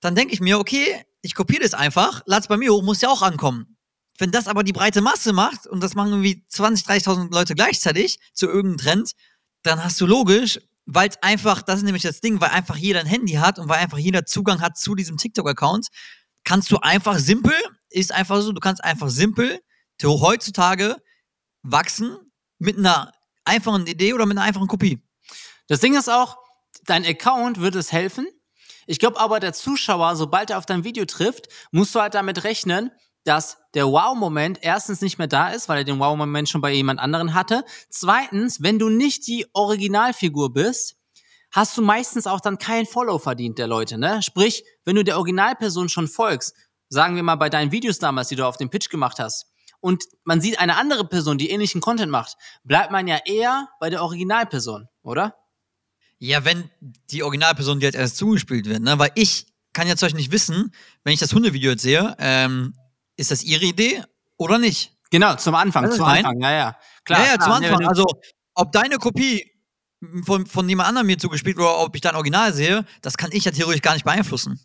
Dann 0.00 0.14
denke 0.14 0.34
ich 0.34 0.40
mir, 0.40 0.58
okay, 0.58 1.04
ich 1.22 1.34
kopiere 1.34 1.62
das 1.62 1.72
einfach, 1.72 2.22
lade 2.26 2.46
bei 2.48 2.58
mir 2.58 2.72
hoch, 2.72 2.82
muss 2.82 3.00
ja 3.00 3.08
auch 3.08 3.22
ankommen. 3.22 3.76
Wenn 4.18 4.30
das 4.30 4.46
aber 4.46 4.62
die 4.62 4.72
breite 4.72 5.00
Masse 5.00 5.32
macht 5.32 5.66
und 5.66 5.82
das 5.82 5.94
machen 5.94 6.10
irgendwie 6.10 6.44
20, 6.48 6.86
30.000 6.86 7.32
Leute 7.32 7.54
gleichzeitig 7.54 8.18
zu 8.32 8.46
irgendeinem 8.46 8.78
Trend, 8.78 9.12
dann 9.62 9.82
hast 9.82 10.00
du 10.00 10.06
logisch, 10.06 10.60
weil 10.86 11.08
es 11.08 11.16
einfach, 11.22 11.62
das 11.62 11.78
ist 11.78 11.84
nämlich 11.84 12.02
das 12.02 12.20
Ding, 12.20 12.40
weil 12.40 12.50
einfach 12.50 12.76
jeder 12.76 13.00
ein 13.00 13.06
Handy 13.06 13.32
hat 13.32 13.58
und 13.58 13.68
weil 13.68 13.78
einfach 13.78 13.98
jeder 13.98 14.26
Zugang 14.26 14.60
hat 14.60 14.76
zu 14.76 14.94
diesem 14.94 15.16
TikTok-Account, 15.16 15.88
kannst 16.44 16.70
du 16.70 16.76
einfach 16.78 17.18
simpel, 17.18 17.54
ist 17.94 18.12
einfach 18.12 18.40
so, 18.42 18.52
du 18.52 18.60
kannst 18.60 18.82
einfach 18.82 19.08
simpel 19.08 19.60
heutzutage 20.02 20.96
wachsen 21.62 22.18
mit 22.58 22.76
einer 22.76 23.12
einfachen 23.44 23.86
Idee 23.86 24.12
oder 24.12 24.26
mit 24.26 24.36
einer 24.36 24.46
einfachen 24.46 24.68
Kopie. 24.68 25.02
Das 25.68 25.80
Ding 25.80 25.96
ist 25.96 26.10
auch, 26.10 26.36
dein 26.84 27.06
Account 27.06 27.60
wird 27.60 27.74
es 27.74 27.92
helfen. 27.92 28.26
Ich 28.86 28.98
glaube 28.98 29.18
aber, 29.18 29.40
der 29.40 29.54
Zuschauer, 29.54 30.16
sobald 30.16 30.50
er 30.50 30.58
auf 30.58 30.66
dein 30.66 30.84
Video 30.84 31.06
trifft, 31.06 31.48
musst 31.70 31.94
du 31.94 32.00
halt 32.00 32.14
damit 32.14 32.44
rechnen, 32.44 32.90
dass 33.24 33.56
der 33.72 33.86
Wow-Moment 33.86 34.58
erstens 34.60 35.00
nicht 35.00 35.16
mehr 35.16 35.26
da 35.26 35.48
ist, 35.48 35.70
weil 35.70 35.78
er 35.78 35.84
den 35.84 35.98
Wow-Moment 35.98 36.50
schon 36.50 36.60
bei 36.60 36.72
jemand 36.72 37.00
anderen 37.00 37.32
hatte. 37.32 37.64
Zweitens, 37.88 38.62
wenn 38.62 38.78
du 38.78 38.90
nicht 38.90 39.26
die 39.26 39.46
Originalfigur 39.54 40.52
bist, 40.52 40.96
hast 41.50 41.78
du 41.78 41.82
meistens 41.82 42.26
auch 42.26 42.40
dann 42.40 42.58
kein 42.58 42.84
Follow 42.84 43.18
verdient 43.18 43.58
der 43.58 43.68
Leute, 43.68 43.96
ne? 43.96 44.20
Sprich, 44.22 44.64
wenn 44.84 44.96
du 44.96 45.04
der 45.04 45.16
Originalperson 45.16 45.88
schon 45.88 46.08
folgst, 46.08 46.54
sagen 46.94 47.16
wir 47.16 47.22
mal 47.22 47.34
bei 47.34 47.50
deinen 47.50 47.72
Videos 47.72 47.98
damals, 47.98 48.28
die 48.28 48.36
du 48.36 48.46
auf 48.46 48.56
dem 48.56 48.70
Pitch 48.70 48.88
gemacht 48.88 49.18
hast, 49.18 49.46
und 49.80 50.04
man 50.24 50.40
sieht 50.40 50.58
eine 50.58 50.76
andere 50.76 51.06
Person, 51.06 51.36
die 51.36 51.50
ähnlichen 51.50 51.82
Content 51.82 52.10
macht, 52.10 52.38
bleibt 52.62 52.90
man 52.90 53.06
ja 53.06 53.18
eher 53.26 53.68
bei 53.80 53.90
der 53.90 54.02
Originalperson, 54.02 54.88
oder? 55.02 55.36
Ja, 56.18 56.46
wenn 56.46 56.70
die 57.10 57.22
Originalperson 57.22 57.80
dir 57.80 57.86
jetzt 57.86 57.96
erst 57.96 58.16
zugespielt 58.16 58.64
wird, 58.64 58.80
ne? 58.80 58.98
Weil 58.98 59.10
ich 59.14 59.46
kann 59.74 59.86
ja 59.86 59.94
zum 59.94 60.06
Beispiel 60.06 60.20
nicht 60.20 60.32
wissen, 60.32 60.72
wenn 61.02 61.12
ich 61.12 61.20
das 61.20 61.34
Hundevideo 61.34 61.72
jetzt 61.72 61.82
sehe, 61.82 62.16
ähm, 62.18 62.74
ist 63.16 63.30
das 63.30 63.42
ihre 63.42 63.66
Idee 63.66 64.02
oder 64.38 64.58
nicht? 64.58 64.92
Genau, 65.10 65.34
zum 65.34 65.54
Anfang, 65.54 65.90
zum 65.90 66.06
ich 66.06 66.24
Anfang, 66.24 66.40
ja, 66.40 66.50
ja. 66.50 66.76
Klar, 67.04 67.20
ja, 67.20 67.26
ja, 67.26 67.36
klar, 67.36 67.44
zum 67.44 67.52
Anfang. 67.52 67.86
Also, 67.86 68.06
ob 68.54 68.72
deine 68.72 68.96
Kopie 68.96 69.50
von, 70.24 70.46
von 70.46 70.66
jemand 70.66 70.88
anderem 70.88 71.08
mir 71.08 71.18
zugespielt 71.18 71.58
oder 71.58 71.78
ob 71.80 71.94
ich 71.94 72.00
dein 72.00 72.14
Original 72.14 72.54
sehe, 72.54 72.86
das 73.02 73.18
kann 73.18 73.30
ich 73.32 73.44
ja 73.44 73.52
theoretisch 73.52 73.82
gar 73.82 73.92
nicht 73.92 74.04
beeinflussen. 74.04 74.64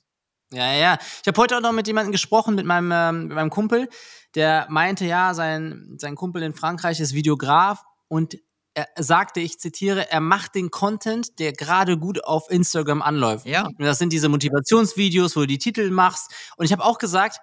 Ja, 0.51 0.73
ja, 0.73 0.79
ja. 0.79 0.97
Ich 1.21 1.27
habe 1.27 1.39
heute 1.39 1.57
auch 1.57 1.61
noch 1.61 1.71
mit 1.71 1.87
jemandem 1.87 2.11
gesprochen, 2.11 2.55
mit 2.55 2.65
meinem, 2.65 2.91
ähm, 2.91 3.27
mit 3.27 3.35
meinem 3.35 3.49
Kumpel, 3.49 3.87
der 4.35 4.65
meinte, 4.69 5.05
ja, 5.05 5.33
sein, 5.33 5.95
sein 5.97 6.15
Kumpel 6.15 6.43
in 6.43 6.53
Frankreich 6.53 6.99
ist 6.99 7.13
Videograf 7.13 7.83
und 8.07 8.37
er 8.73 8.87
sagte, 9.03 9.39
ich 9.39 9.59
zitiere, 9.59 10.11
er 10.11 10.21
macht 10.21 10.55
den 10.55 10.71
Content, 10.71 11.39
der 11.39 11.53
gerade 11.53 11.97
gut 11.97 12.23
auf 12.23 12.49
Instagram 12.49 13.01
anläuft. 13.01 13.45
Ja. 13.45 13.65
Und 13.65 13.81
das 13.81 13.97
sind 13.97 14.13
diese 14.13 14.29
Motivationsvideos, 14.29 15.35
wo 15.35 15.41
du 15.41 15.47
die 15.47 15.57
Titel 15.57 15.89
machst. 15.89 16.31
Und 16.55 16.65
ich 16.65 16.71
habe 16.71 16.83
auch 16.83 16.97
gesagt, 16.97 17.39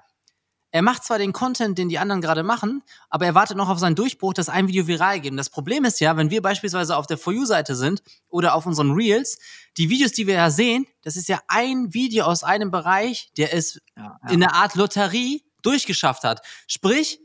er 0.77 0.83
macht 0.83 1.05
zwar 1.05 1.17
den 1.17 1.33
Content, 1.33 1.79
den 1.79 1.89
die 1.89 1.99
anderen 1.99 2.21
gerade 2.21 2.43
machen, 2.43 2.83
aber 3.09 3.25
er 3.25 3.35
wartet 3.35 3.57
noch 3.57 3.71
auf 3.71 3.79
seinen 3.79 3.95
Durchbruch, 3.95 4.35
dass 4.35 4.51
ein 4.51 4.69
Video 4.69 4.87
viral 4.87 5.21
geht. 5.21 5.31
Und 5.31 5.39
das 5.39 5.49
Problem 5.49 5.87
ist 5.87 6.01
ja, 6.01 6.19
wenn 6.19 6.29
wir 6.29 6.43
beispielsweise 6.43 6.99
auf 6.99 7.07
der 7.07 7.17
For 7.17 7.33
You-Seite 7.33 7.75
sind 7.75 8.03
oder 8.29 8.55
auf 8.55 8.67
unseren 8.67 8.91
Reels, 8.91 9.39
die 9.79 9.89
Videos, 9.89 10.13
die 10.13 10.27
wir 10.27 10.35
ja 10.35 10.51
sehen, 10.51 10.87
das 11.01 11.17
ist 11.17 11.31
ja 11.31 11.41
ein 11.49 11.95
Video 11.95 12.27
aus 12.27 12.45
einem 12.45 12.71
Bereich, 12.71 13.31
der 13.39 13.55
es 13.55 13.81
Ja, 13.97 14.19
in 14.29 14.45
einer 14.45 14.53
Art 14.53 14.75
Lotterie 14.75 15.45
durchgeschafft 15.63 16.25
hat. 16.25 16.43
Sprich, 16.67 17.21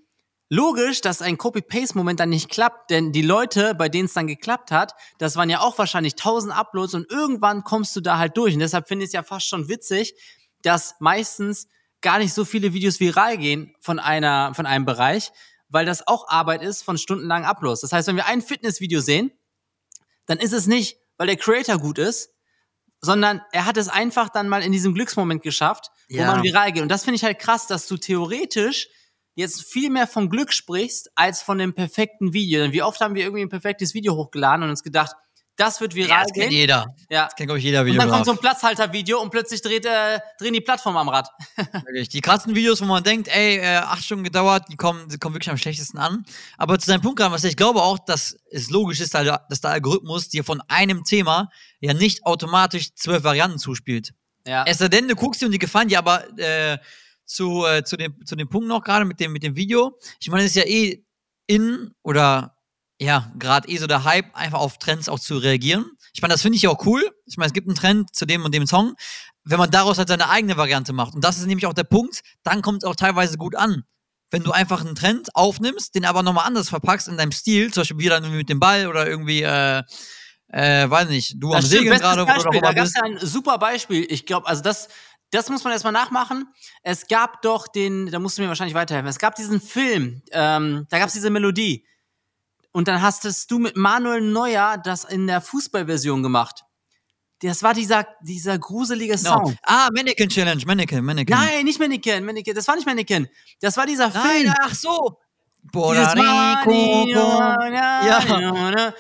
logisch, 0.48 1.02
dass 1.02 1.22
ein 1.22 1.38
Copy-Paste-Moment 1.38 2.22
dann 2.22 2.30
nicht 2.30 2.48
klappt, 2.48 2.90
denn 2.90 3.12
die 3.12 3.22
Leute, 3.22 3.76
bei 3.76 3.90
denen 3.90 4.06
es 4.06 4.14
dann 4.14 4.28
geklappt 4.28 4.72
hat, 4.72 4.94
das 5.18 5.36
waren 5.36 5.50
ja 5.50 5.60
auch 5.60 5.78
wahrscheinlich 5.78 6.14
1000 6.14 6.56
Uploads 6.56 6.94
und 6.94 7.12
irgendwann 7.12 7.66
kommst 7.66 7.98
du 7.98 8.00
da 8.00 8.18
halt 8.18 8.38
durch. 8.38 8.54
Und 8.54 8.62
deshalb 8.62 8.88
finde 8.88 9.04
ich 9.04 9.10
es 9.10 9.14
ja 9.14 9.24
fast 9.24 9.50
schon 9.50 9.68
witzig, 9.68 10.14
dass 10.62 10.96
meistens 11.00 11.68
gar 12.02 12.20
nicht 12.20 12.34
so 12.34 12.46
viele 12.46 12.74
Videos 12.74 13.00
viral 13.00 13.38
gehen 13.38 13.76
von 13.80 14.00
einer, 14.00 14.54
von 14.54 14.66
einem 14.66 14.86
Bereich, 14.86 15.32
weil 15.70 15.86
das 15.86 16.08
auch 16.08 16.28
Arbeit 16.28 16.62
ist 16.64 16.84
von 16.84 16.98
stundenlangen 16.98 17.48
Uploads. 17.48 17.82
Das 17.82 17.92
heißt, 17.94 18.08
wenn 18.08 18.16
wir 18.16 18.26
ein 18.26 18.42
Fitnessvideo 18.42 19.00
sehen, 19.00 19.32
dann 20.26 20.40
ist 20.40 20.54
es 20.54 20.68
nicht, 20.68 20.98
weil 21.18 21.28
der 21.28 21.38
Creator 21.38 21.78
gut 21.78 21.98
ist, 21.98 22.32
sondern 23.00 23.42
er 23.52 23.66
hat 23.66 23.78
es 23.78 23.88
einfach 23.88 24.30
dann 24.30 24.48
mal 24.50 24.62
in 24.64 24.72
diesem 24.72 24.94
Glücksmoment 24.94 25.42
geschafft, 25.42 25.92
wo 26.10 26.18
Ja. 26.18 26.28
man 26.28 26.44
viral 26.44 26.72
geht. 26.72 26.84
Und 26.84 26.90
das 26.90 27.04
finde 27.04 27.16
ich 27.16 27.24
halt 27.24 27.40
krass, 27.40 27.68
dass 27.68 27.88
du 27.88 27.98
theoretisch 27.98 28.88
jetzt 29.34 29.64
viel 29.64 29.90
mehr 29.90 30.08
vom 30.08 30.30
Glück 30.30 30.54
sprichst, 30.54 31.10
als 31.16 31.42
von 31.42 31.58
dem 31.58 31.74
perfekten 31.74 32.34
Video. 32.34 32.62
Denn 32.62 32.74
wie 32.74 32.84
oft 32.84 33.00
haben 33.02 33.16
wir 33.16 33.24
irgendwie 33.24 33.42
ein 33.44 33.50
perfektes 33.50 33.94
Video 33.94 34.16
hochgeladen 34.16 34.64
und 34.64 34.70
uns 34.70 34.84
gedacht, 34.84 35.16
das 35.56 35.80
wird 35.82 35.94
Ja, 35.94 36.06
viral 36.06 36.24
das 36.24 36.34
kennt 36.34 36.50
gehen. 36.50 36.60
jeder. 36.60 36.96
Ja. 37.10 37.26
Das 37.26 37.36
kennt, 37.36 37.48
glaube 37.48 37.60
ich, 37.60 37.66
jeder 37.66 37.82
Und 37.82 37.96
dann 37.96 38.10
kommt 38.10 38.26
so 38.26 38.32
ein 38.32 38.38
Platzhalter-Video 38.38 39.22
und 39.22 39.30
plötzlich 39.30 39.62
dreht, 39.62 39.86
äh, 39.86 40.20
drehen 40.40 40.54
die 40.54 40.62
Plattform 40.62 40.98
am 40.98 41.10
Rad. 41.10 41.30
Die 42.12 42.22
krassen 42.22 42.56
Videos, 42.56 42.82
wo 42.82 42.86
man 42.86 43.04
denkt, 43.04 43.28
ey, 43.28 43.58
äh, 43.58 43.78
acht 43.78 44.04
Stunden 44.04 44.24
gedauert, 44.24 44.66
die 44.72 44.76
kommen, 44.78 45.08
die 45.10 45.18
kommen 45.18 45.36
wirklich 45.36 45.50
am 45.52 45.58
schlechtesten 45.58 45.98
an. 45.98 46.26
Aber 46.58 46.80
zu 46.80 46.88
deinem 46.88 47.02
Punkt 47.02 47.20
gerade, 47.20 47.32
was 47.32 47.44
ich 47.44 47.56
glaube 47.58 47.82
auch, 47.82 48.00
dass 48.00 48.38
es 48.50 48.70
logisch 48.70 49.00
ist, 49.02 49.14
dass 49.14 49.62
der 49.62 49.72
Algorithmus 49.72 50.30
dir 50.30 50.44
von 50.44 50.62
einem 50.68 51.04
Thema 51.04 51.50
ja 51.80 51.94
nicht 51.94 52.26
automatisch 52.26 52.94
zwölf 52.96 53.24
Varianten 53.24 53.60
zuspielt. 53.60 54.14
Ja. 54.48 54.64
Es 54.66 54.80
sei 54.80 54.88
denn, 54.88 55.08
du 55.08 55.16
guckst 55.16 55.42
dir 55.42 55.46
und 55.46 55.52
die 55.52 55.60
gefallen 55.60 55.88
dir, 55.88 56.00
aber 56.00 56.26
äh, 56.40 56.80
zu, 57.26 57.66
äh, 57.66 57.84
zu, 57.84 57.98
dem, 57.98 58.26
zu 58.26 58.36
dem 58.36 58.50
Punkt 58.50 58.68
noch 58.68 58.84
gerade 58.84 59.06
mit 59.06 59.20
dem, 59.20 59.32
mit 59.32 59.44
dem 59.44 59.56
Video. 59.56 59.98
Ich 60.20 60.30
meine, 60.30 60.44
es 60.46 60.52
ist 60.52 60.56
ja 60.56 60.64
eh 60.64 61.04
in 61.48 61.94
oder 62.02 62.58
ja, 63.02 63.32
gerade 63.40 63.68
eh 63.68 63.78
so 63.78 63.88
der 63.88 64.04
Hype, 64.04 64.36
einfach 64.36 64.60
auf 64.60 64.78
Trends 64.78 65.10
auch 65.10 65.20
zu 65.20 65.38
reagieren. 65.38 65.90
Ich 66.14 66.22
meine, 66.22 66.36
das 66.36 66.44
finde 66.44 66.58
ich 66.58 66.62
ja 66.62 66.70
auch 66.70 66.86
cool. 66.86 67.04
Ich 67.26 67.36
meine, 67.36 67.48
es 67.48 67.54
gibt 67.54 67.68
einen 67.68 67.76
Trend 67.76 68.16
zu 68.16 68.28
dem 68.28 68.46
und 68.46 68.54
dem 68.54 68.68
Song. 68.68 68.94
Wenn 69.44 69.58
man 69.58 69.72
daraus 69.72 69.98
halt 69.98 70.08
seine 70.08 70.30
eigene 70.30 70.56
Variante 70.56 70.94
macht. 70.94 71.16
Und 71.16 71.24
das 71.24 71.40
ist 71.40 71.48
nämlich 71.48 71.66
auch 71.66 71.74
der 71.74 71.84
Punkt, 71.84 72.22
dann 72.44 72.62
kommt 72.62 72.84
es 72.84 72.88
auch 72.88 72.96
teilweise 72.96 73.38
gut 73.40 73.56
an. 73.56 73.86
Wenn 74.30 74.44
du 74.44 74.52
einfach 74.52 74.82
einen 74.82 74.94
Trend 74.94 75.36
aufnimmst, 75.36 75.96
den 75.96 76.06
aber 76.06 76.22
nochmal 76.22 76.46
anders 76.46 76.70
verpackst 76.70 77.08
in 77.08 77.18
deinem 77.18 77.32
Stil, 77.32 77.74
zum 77.74 77.82
Beispiel 77.82 77.98
wieder 77.98 78.18
irgendwie 78.18 78.38
mit 78.38 78.50
dem 78.50 78.60
Ball 78.60 78.86
oder 78.86 79.08
irgendwie, 79.08 79.42
äh, 79.42 79.82
äh, 80.50 80.88
weiß 80.88 81.10
nicht, 81.10 81.38
du 81.40 81.54
am 81.54 81.62
Das 81.62 81.72
Segeln 81.72 81.90
bestes 81.90 82.08
gerade, 82.08 82.22
wo 82.22 82.26
Beispiel. 82.28 82.62
noch 82.62 82.62
Da 82.62 82.74
gab 82.74 82.86
es 82.86 82.94
ja 82.94 83.02
ein 83.02 83.18
super 83.18 83.58
Beispiel. 83.58 84.06
Ich 84.10 84.28
glaube, 84.28 84.46
also 84.48 84.62
das, 84.62 84.90
das 85.32 85.50
muss 85.50 85.64
man 85.64 85.74
erstmal 85.74 85.94
nachmachen. 85.94 86.46
Es 86.84 87.08
gab 87.08 87.42
doch 87.42 87.68
den, 87.68 88.12
da 88.12 88.20
musst 88.20 88.38
du 88.38 88.44
mir 88.44 88.48
wahrscheinlich 88.48 88.76
weiterhelfen. 88.76 89.10
Es 89.10 89.18
gab 89.18 89.34
diesen 89.34 89.60
Film, 89.60 90.22
ähm, 90.32 90.86
da 90.92 91.00
gab 91.00 91.08
es 91.08 91.14
diese 91.14 91.32
Melodie. 91.32 91.84
Und 92.72 92.88
dann 92.88 93.02
hast 93.02 93.26
du 93.52 93.60
mit 93.60 93.76
Manuel 93.76 94.22
Neuer 94.22 94.78
das 94.84 95.04
in 95.04 95.28
der 95.28 95.42
Fußballversion 95.42 96.24
gemacht. 96.24 96.64
Das 97.42 97.64
war 97.64 97.74
dieser, 97.74 98.06
dieser 98.22 98.60
gruselige 98.60 99.16
Genau. 99.16 99.46
Sound. 99.46 99.58
Ah, 99.64 99.90
Mannequin 99.94 100.30
Challenge, 100.30 100.62
Mannequin, 100.66 101.04
Mannequin. 101.04 101.36
Nein, 101.36 101.66
nicht 101.66 101.80
Mannequin, 101.80 102.24
Mannequin. 102.24 102.54
Das 102.54 102.68
war 102.68 102.76
nicht 102.76 102.86
Mannequin. 102.86 103.28
Das 103.62 103.78
war 103.78 103.86
dieser 103.88 104.10
Nein, 104.10 104.42
Film. 104.42 104.54
ach 104.62 104.76
so. 104.76 105.18
Puerto 105.72 106.20
Rico. 106.20 107.08
Ja. 107.10 107.58
Ja. 107.70 108.20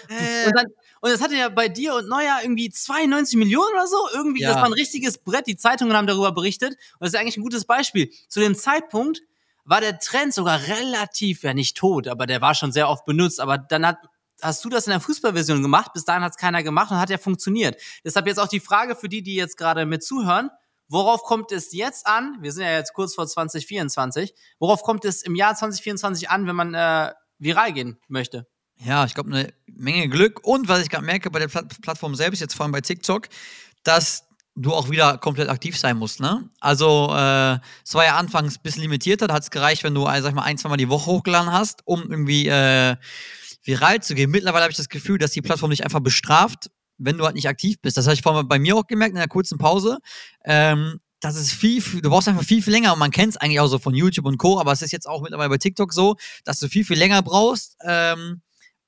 Äh. 0.09 0.47
Und, 0.47 0.55
dann, 0.55 0.65
und 1.01 1.09
das 1.11 1.21
hatte 1.21 1.35
ja 1.35 1.49
bei 1.49 1.67
dir 1.69 1.95
und 1.95 2.07
Neuer 2.07 2.39
irgendwie 2.43 2.69
92 2.69 3.35
Millionen 3.37 3.73
oder 3.73 3.87
so. 3.87 3.97
Irgendwie, 4.13 4.41
Ja. 4.41 4.49
das 4.49 4.57
war 4.57 4.65
ein 4.65 4.73
richtiges 4.73 5.17
Brett. 5.17 5.47
Die 5.47 5.55
Zeitungen 5.55 5.95
haben 5.95 6.07
darüber 6.07 6.31
berichtet. 6.31 6.71
Und 6.73 6.77
das 7.01 7.09
ist 7.13 7.19
eigentlich 7.19 7.37
ein 7.37 7.43
gutes 7.43 7.65
Beispiel. 7.65 8.11
Zu 8.27 8.39
dem 8.41 8.55
Zeitpunkt 8.55 9.21
war 9.71 9.79
der 9.79 9.99
Trend 9.99 10.33
sogar 10.33 10.59
relativ, 10.67 11.43
ja 11.43 11.53
nicht 11.53 11.77
tot, 11.77 12.09
aber 12.09 12.25
der 12.25 12.41
war 12.41 12.53
schon 12.55 12.73
sehr 12.73 12.89
oft 12.89 13.05
benutzt. 13.05 13.39
Aber 13.39 13.57
dann 13.57 13.87
hat, 13.87 13.99
hast 14.41 14.65
du 14.65 14.69
das 14.69 14.85
in 14.85 14.91
der 14.91 14.99
Fußballversion 14.99 15.61
gemacht. 15.61 15.93
Bis 15.93 16.03
dahin 16.03 16.23
hat 16.23 16.31
es 16.31 16.37
keiner 16.37 16.61
gemacht 16.61 16.91
und 16.91 16.99
hat 16.99 17.09
ja 17.09 17.17
funktioniert. 17.17 17.81
Deshalb 18.03 18.27
jetzt 18.27 18.37
auch 18.37 18.49
die 18.49 18.59
Frage 18.59 18.97
für 18.97 19.07
die, 19.07 19.23
die 19.23 19.33
jetzt 19.33 19.55
gerade 19.55 19.85
mit 19.85 20.03
zuhören. 20.03 20.49
Worauf 20.89 21.23
kommt 21.23 21.53
es 21.53 21.71
jetzt 21.71 22.05
an? 22.05 22.37
Wir 22.41 22.51
sind 22.51 22.63
ja 22.63 22.73
jetzt 22.73 22.93
kurz 22.93 23.15
vor 23.15 23.25
2024. 23.25 24.33
Worauf 24.59 24.83
kommt 24.83 25.05
es 25.05 25.21
im 25.21 25.35
Jahr 25.35 25.55
2024 25.55 26.29
an, 26.29 26.47
wenn 26.47 26.55
man 26.57 26.73
äh, 26.73 27.13
viral 27.39 27.71
gehen 27.71 27.97
möchte? 28.09 28.47
Ja, 28.75 29.05
ich 29.05 29.13
glaube, 29.13 29.31
eine 29.31 29.53
Menge 29.67 30.09
Glück. 30.09 30.45
Und 30.45 30.67
was 30.67 30.81
ich 30.81 30.89
gerade 30.89 31.05
merke 31.05 31.31
bei 31.31 31.39
der 31.39 31.47
Plat 31.47 31.81
Plattform 31.81 32.15
selbst, 32.15 32.41
jetzt 32.41 32.55
vor 32.55 32.65
allem 32.65 32.73
bei 32.73 32.81
TikTok, 32.81 33.29
dass 33.83 34.27
du 34.55 34.73
auch 34.73 34.89
wieder 34.89 35.17
komplett 35.17 35.49
aktiv 35.49 35.77
sein 35.77 35.97
musst, 35.97 36.19
ne? 36.19 36.49
Also, 36.59 37.13
äh, 37.15 37.57
es 37.85 37.93
war 37.93 38.03
ja 38.03 38.17
anfangs 38.17 38.57
ein 38.57 38.61
bisschen 38.63 38.81
limitierter, 38.81 39.27
da 39.27 39.33
hat 39.35 39.43
es 39.43 39.51
gereicht, 39.51 39.83
wenn 39.83 39.95
du, 39.95 40.05
äh, 40.05 40.21
sag 40.21 40.29
ich 40.29 40.35
mal, 40.35 40.43
ein, 40.43 40.57
zwei 40.57 40.69
Mal 40.69 40.77
die 40.77 40.89
Woche 40.89 41.09
hochgeladen 41.09 41.51
hast, 41.51 41.81
um 41.85 42.01
irgendwie 42.01 42.47
äh, 42.47 42.95
viral 43.63 44.01
zu 44.01 44.15
gehen. 44.15 44.29
Mittlerweile 44.31 44.63
habe 44.63 44.71
ich 44.71 44.77
das 44.77 44.89
Gefühl, 44.89 45.17
dass 45.17 45.31
die 45.31 45.41
Plattform 45.41 45.71
dich 45.71 45.83
einfach 45.83 46.01
bestraft, 46.01 46.69
wenn 46.97 47.17
du 47.17 47.25
halt 47.25 47.35
nicht 47.35 47.47
aktiv 47.47 47.77
bist. 47.81 47.97
Das 47.97 48.05
habe 48.05 48.13
ich 48.13 48.21
vorhin 48.21 48.47
bei 48.47 48.59
mir 48.59 48.75
auch 48.75 48.87
gemerkt 48.87 49.11
in 49.11 49.19
der 49.19 49.27
kurzen 49.27 49.57
Pause. 49.57 49.99
Ähm, 50.45 50.99
das 51.21 51.35
ist 51.35 51.51
viel, 51.51 51.81
viel, 51.81 52.01
du 52.01 52.09
brauchst 52.09 52.27
einfach 52.27 52.43
viel, 52.43 52.61
viel 52.61 52.73
länger 52.73 52.93
und 52.93 52.99
man 52.99 53.11
kennt 53.11 53.33
es 53.33 53.37
eigentlich 53.37 53.59
auch 53.59 53.67
so 53.67 53.77
von 53.77 53.93
YouTube 53.93 54.25
und 54.25 54.37
Co., 54.37 54.59
aber 54.59 54.71
es 54.71 54.81
ist 54.81 54.91
jetzt 54.91 55.07
auch 55.07 55.21
mittlerweile 55.21 55.49
bei 55.49 55.57
TikTok 55.59 55.93
so, 55.93 56.15
dass 56.43 56.59
du 56.59 56.67
viel, 56.67 56.83
viel 56.83 56.97
länger 56.97 57.21
brauchst, 57.21 57.77
ähm, 57.85 58.41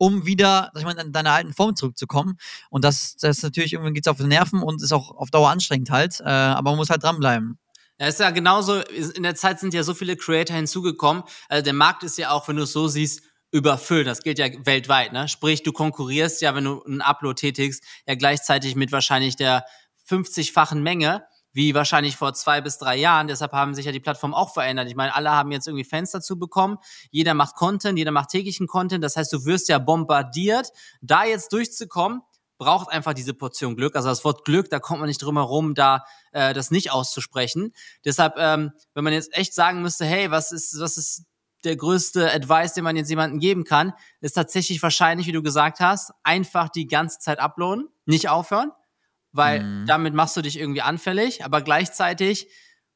um 0.03 0.25
wieder, 0.25 0.69
sag 0.73 0.81
ich 0.81 0.85
mal, 0.85 0.97
in 0.99 1.13
deine 1.13 1.31
alten 1.31 1.53
Form 1.53 1.77
zurückzukommen. 1.77 2.37
Und 2.69 2.83
das, 2.83 3.15
das 3.15 3.37
ist 3.37 3.43
natürlich, 3.43 3.71
irgendwie 3.71 3.93
geht's 3.93 4.09
auf 4.09 4.17
die 4.17 4.25
Nerven 4.25 4.61
und 4.61 4.81
ist 4.81 4.91
auch 4.91 5.11
auf 5.11 5.31
Dauer 5.31 5.49
anstrengend 5.49 5.91
halt, 5.91 6.19
äh, 6.19 6.25
aber 6.25 6.71
man 6.71 6.77
muss 6.77 6.89
halt 6.89 7.03
dranbleiben. 7.03 7.57
Ja, 7.99 8.07
ist 8.07 8.19
ja 8.19 8.31
genauso, 8.31 8.81
in 8.81 9.23
der 9.23 9.35
Zeit 9.35 9.61
sind 9.61 9.73
ja 9.73 9.83
so 9.83 9.93
viele 9.93 10.17
Creator 10.17 10.57
hinzugekommen. 10.57 11.23
Also 11.47 11.63
der 11.63 11.73
Markt 11.73 12.03
ist 12.03 12.17
ja 12.17 12.31
auch, 12.31 12.49
wenn 12.49 12.57
du 12.57 12.63
es 12.63 12.73
so 12.73 12.89
siehst, 12.89 13.21
überfüllt. 13.51 14.05
Das 14.05 14.23
gilt 14.23 14.39
ja 14.39 14.47
weltweit, 14.65 15.13
ne? 15.13 15.29
Sprich, 15.29 15.63
du 15.63 15.71
konkurrierst 15.71 16.41
ja, 16.41 16.53
wenn 16.53 16.65
du 16.65 16.83
einen 16.83 17.01
Upload 17.01 17.39
tätigst, 17.39 17.83
ja 18.05 18.15
gleichzeitig 18.15 18.75
mit 18.75 18.91
wahrscheinlich 18.91 19.37
der 19.37 19.63
50-fachen 20.09 20.81
Menge, 20.81 21.23
wie 21.53 21.73
wahrscheinlich 21.73 22.17
vor 22.17 22.33
zwei 22.33 22.61
bis 22.61 22.77
drei 22.77 22.97
Jahren. 22.97 23.27
Deshalb 23.27 23.53
haben 23.53 23.73
sich 23.73 23.85
ja 23.85 23.91
die 23.91 23.99
Plattformen 23.99 24.33
auch 24.33 24.53
verändert. 24.53 24.87
Ich 24.87 24.95
meine, 24.95 25.15
alle 25.15 25.31
haben 25.31 25.51
jetzt 25.51 25.67
irgendwie 25.67 25.85
Fans 25.85 26.11
dazu 26.11 26.37
bekommen. 26.37 26.77
Jeder 27.11 27.33
macht 27.33 27.55
Content, 27.55 27.97
jeder 27.97 28.11
macht 28.11 28.29
täglichen 28.29 28.67
Content. 28.67 29.03
Das 29.03 29.15
heißt, 29.15 29.31
du 29.31 29.45
wirst 29.45 29.69
ja 29.69 29.79
bombardiert. 29.79 30.69
Da 31.01 31.23
jetzt 31.23 31.53
durchzukommen, 31.53 32.21
braucht 32.57 32.89
einfach 32.89 33.13
diese 33.13 33.33
Portion 33.33 33.75
Glück. 33.75 33.95
Also 33.95 34.09
das 34.09 34.23
Wort 34.23 34.45
Glück, 34.45 34.69
da 34.69 34.79
kommt 34.79 34.99
man 34.99 35.07
nicht 35.07 35.21
drum 35.21 35.37
herum, 35.37 35.75
da 35.75 36.03
äh, 36.31 36.53
das 36.53 36.71
nicht 36.71 36.91
auszusprechen. 36.91 37.73
Deshalb, 38.05 38.35
ähm, 38.37 38.71
wenn 38.93 39.03
man 39.03 39.13
jetzt 39.13 39.35
echt 39.35 39.53
sagen 39.53 39.81
müsste, 39.81 40.05
hey, 40.05 40.31
was 40.31 40.51
ist, 40.51 40.79
was 40.79 40.97
ist 40.97 41.25
der 41.63 41.75
größte 41.75 42.31
Advice, 42.31 42.73
den 42.73 42.83
man 42.83 42.95
jetzt 42.95 43.09
jemandem 43.09 43.39
geben 43.39 43.63
kann, 43.63 43.93
ist 44.21 44.33
tatsächlich 44.33 44.81
wahrscheinlich, 44.83 45.27
wie 45.27 45.31
du 45.31 45.41
gesagt 45.41 45.79
hast, 45.79 46.11
einfach 46.23 46.69
die 46.69 46.87
ganze 46.87 47.19
Zeit 47.19 47.39
uploaden, 47.39 47.87
nicht 48.05 48.29
aufhören, 48.29 48.71
weil 49.33 49.61
Mhm. 49.63 49.85
damit 49.87 50.13
machst 50.13 50.37
du 50.37 50.41
dich 50.41 50.57
irgendwie 50.59 50.81
anfällig, 50.81 51.43
aber 51.43 51.61
gleichzeitig 51.61 52.47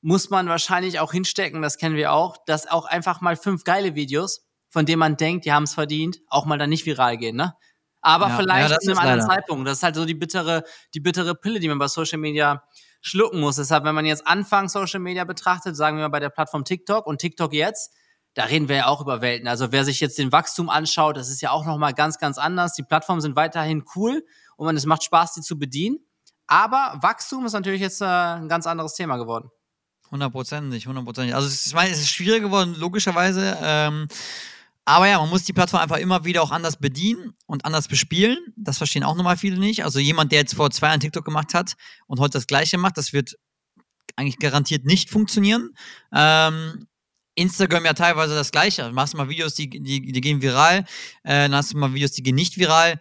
muss 0.01 0.29
man 0.29 0.47
wahrscheinlich 0.47 0.99
auch 0.99 1.11
hinstecken, 1.11 1.61
das 1.61 1.77
kennen 1.77 1.95
wir 1.95 2.13
auch, 2.13 2.37
dass 2.45 2.67
auch 2.67 2.85
einfach 2.85 3.19
mal 3.21 3.35
fünf 3.35 3.63
geile 3.63 3.95
Videos, 3.95 4.45
von 4.69 4.85
denen 4.85 4.99
man 4.99 5.17
denkt, 5.17 5.45
die 5.45 5.51
haben 5.51 5.63
es 5.63 5.73
verdient, 5.73 6.19
auch 6.29 6.45
mal 6.45 6.57
dann 6.57 6.69
nicht 6.69 6.85
viral 6.85 7.17
gehen, 7.17 7.35
ne? 7.35 7.55
Aber 8.01 8.29
Ja, 8.29 8.37
vielleicht 8.37 8.69
ja, 8.71 8.77
in 8.81 8.89
einem 8.91 8.99
anderen 8.99 9.19
leider. 9.19 9.33
Zeitpunkt. 9.35 9.67
Das 9.67 9.77
ist 9.79 9.83
halt 9.83 9.95
so 9.95 10.05
die 10.05 10.13
bittere, 10.13 10.63
die 10.93 10.99
bittere 10.99 11.35
Pille, 11.35 11.59
die 11.59 11.67
man 11.67 11.79
bei 11.79 11.87
Social 11.87 12.19
Media 12.19 12.63
schlucken 13.01 13.39
muss. 13.39 13.55
Deshalb, 13.57 13.83
wenn 13.85 13.95
man 13.95 14.05
jetzt 14.05 14.25
Anfang 14.27 14.69
Social 14.69 14.99
Media 14.99 15.23
betrachtet, 15.25 15.75
sagen 15.75 15.97
wir 15.97 16.03
mal 16.03 16.09
bei 16.09 16.19
der 16.19 16.29
Plattform 16.29 16.63
TikTok 16.63 17.05
und 17.07 17.19
TikTok 17.19 17.53
jetzt, 17.53 17.91
da 18.35 18.43
reden 18.43 18.69
wir 18.69 18.75
ja 18.75 18.87
auch 18.87 19.01
über 19.01 19.21
Welten. 19.21 19.47
Also 19.47 19.71
wer 19.71 19.83
sich 19.83 19.99
jetzt 19.99 20.17
den 20.19 20.31
Wachstum 20.31 20.69
anschaut, 20.69 21.17
das 21.17 21.29
ist 21.29 21.41
ja 21.41 21.49
auch 21.51 21.65
nochmal 21.65 21.93
ganz, 21.93 22.19
ganz 22.19 22.37
anders. 22.37 22.73
Die 22.75 22.83
Plattformen 22.83 23.19
sind 23.21 23.35
weiterhin 23.35 23.83
cool 23.95 24.23
und 24.57 24.65
man, 24.67 24.77
es 24.77 24.85
macht 24.85 25.03
Spaß, 25.03 25.33
die 25.33 25.41
zu 25.41 25.57
bedienen. 25.57 25.97
Aber 26.47 26.97
Wachstum 27.01 27.45
ist 27.45 27.53
natürlich 27.53 27.81
jetzt 27.81 28.01
äh, 28.01 28.05
ein 28.05 28.47
ganz 28.49 28.65
anderes 28.65 28.93
Thema 28.93 29.17
geworden. 29.17 29.49
Hundertprozentig, 30.09 30.87
hundertprozentig. 30.87 31.35
Also 31.35 31.49
ich 31.49 31.73
meine, 31.73 31.91
es 31.91 31.99
ist 31.99 32.09
schwierig 32.09 32.41
geworden, 32.41 32.75
logischerweise. 32.77 33.57
Ähm, 33.61 34.07
aber 34.85 35.09
ja, 35.09 35.19
man 35.19 35.29
muss 35.29 35.43
die 35.43 35.51
Plattform 35.51 35.81
einfach 35.81 35.97
immer 35.97 36.23
wieder 36.23 36.41
auch 36.41 36.51
anders 36.51 36.77
bedienen 36.77 37.33
und 37.45 37.65
anders 37.65 37.89
bespielen. 37.89 38.37
Das 38.55 38.77
verstehen 38.77 39.03
auch 39.03 39.15
nochmal 39.15 39.35
viele 39.35 39.57
nicht. 39.57 39.83
Also 39.83 39.99
jemand, 39.99 40.31
der 40.31 40.39
jetzt 40.39 40.55
vor 40.55 40.71
zwei 40.71 40.87
Jahren 40.87 41.01
TikTok 41.01 41.25
gemacht 41.25 41.53
hat 41.53 41.73
und 42.07 42.21
heute 42.21 42.37
das 42.37 42.47
Gleiche 42.47 42.77
macht, 42.77 42.97
das 42.97 43.11
wird 43.11 43.35
eigentlich 44.15 44.39
garantiert 44.39 44.85
nicht 44.85 45.09
funktionieren. 45.09 45.75
Ähm, 46.13 46.87
Instagram 47.35 47.83
ja 47.83 47.93
teilweise 47.93 48.33
das 48.33 48.51
Gleiche. 48.51 48.83
Du 48.83 48.93
machst 48.93 49.13
mal 49.13 49.27
Videos, 49.27 49.55
die, 49.55 49.69
die, 49.69 50.11
die 50.11 50.21
gehen 50.21 50.41
viral, 50.41 50.85
äh, 51.23 51.49
dann 51.49 51.55
hast 51.55 51.73
du 51.73 51.77
mal 51.77 51.93
Videos, 51.93 52.13
die 52.13 52.23
gehen 52.23 52.35
nicht 52.35 52.57
viral. 52.57 52.97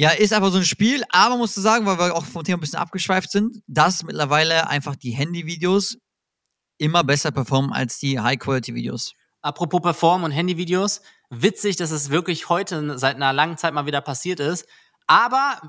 Ja, 0.00 0.10
ist 0.10 0.32
einfach 0.32 0.52
so 0.52 0.58
ein 0.58 0.64
Spiel, 0.64 1.02
aber 1.10 1.36
musst 1.36 1.56
du 1.56 1.60
sagen, 1.60 1.84
weil 1.84 1.98
wir 1.98 2.14
auch 2.14 2.24
vom 2.24 2.44
Thema 2.44 2.58
ein 2.58 2.60
bisschen 2.60 2.78
abgeschweift 2.78 3.32
sind, 3.32 3.62
dass 3.66 4.04
mittlerweile 4.04 4.68
einfach 4.68 4.94
die 4.94 5.10
Handyvideos 5.10 5.98
immer 6.78 7.02
besser 7.02 7.32
performen 7.32 7.72
als 7.72 7.98
die 7.98 8.20
High-Quality-Videos. 8.20 9.14
Apropos 9.40 9.82
Perform 9.82 10.22
und 10.22 10.30
Handyvideos, 10.30 11.02
witzig, 11.30 11.74
dass 11.74 11.90
es 11.90 12.10
wirklich 12.10 12.48
heute 12.48 12.96
seit 12.96 13.16
einer 13.16 13.32
langen 13.32 13.56
Zeit 13.56 13.74
mal 13.74 13.86
wieder 13.86 14.00
passiert 14.00 14.38
ist. 14.38 14.68
Aber 15.08 15.60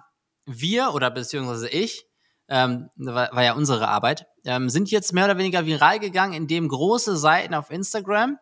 wir 0.46 0.94
oder 0.94 1.10
beziehungsweise 1.10 1.68
ich, 1.68 2.06
ähm, 2.50 2.90
war, 2.98 3.34
war 3.34 3.44
ja 3.44 3.54
unsere 3.54 3.88
Arbeit, 3.88 4.28
ähm, 4.46 4.70
sind 4.70 4.92
jetzt 4.92 5.12
mehr 5.12 5.26
oder 5.26 5.40
weniger 5.40 5.66
viral 5.66 6.00
gegangen, 6.00 6.34
indem 6.34 6.68
große 6.68 7.18
Seiten 7.18 7.56
auf 7.56 7.72
Instagram 7.72 8.38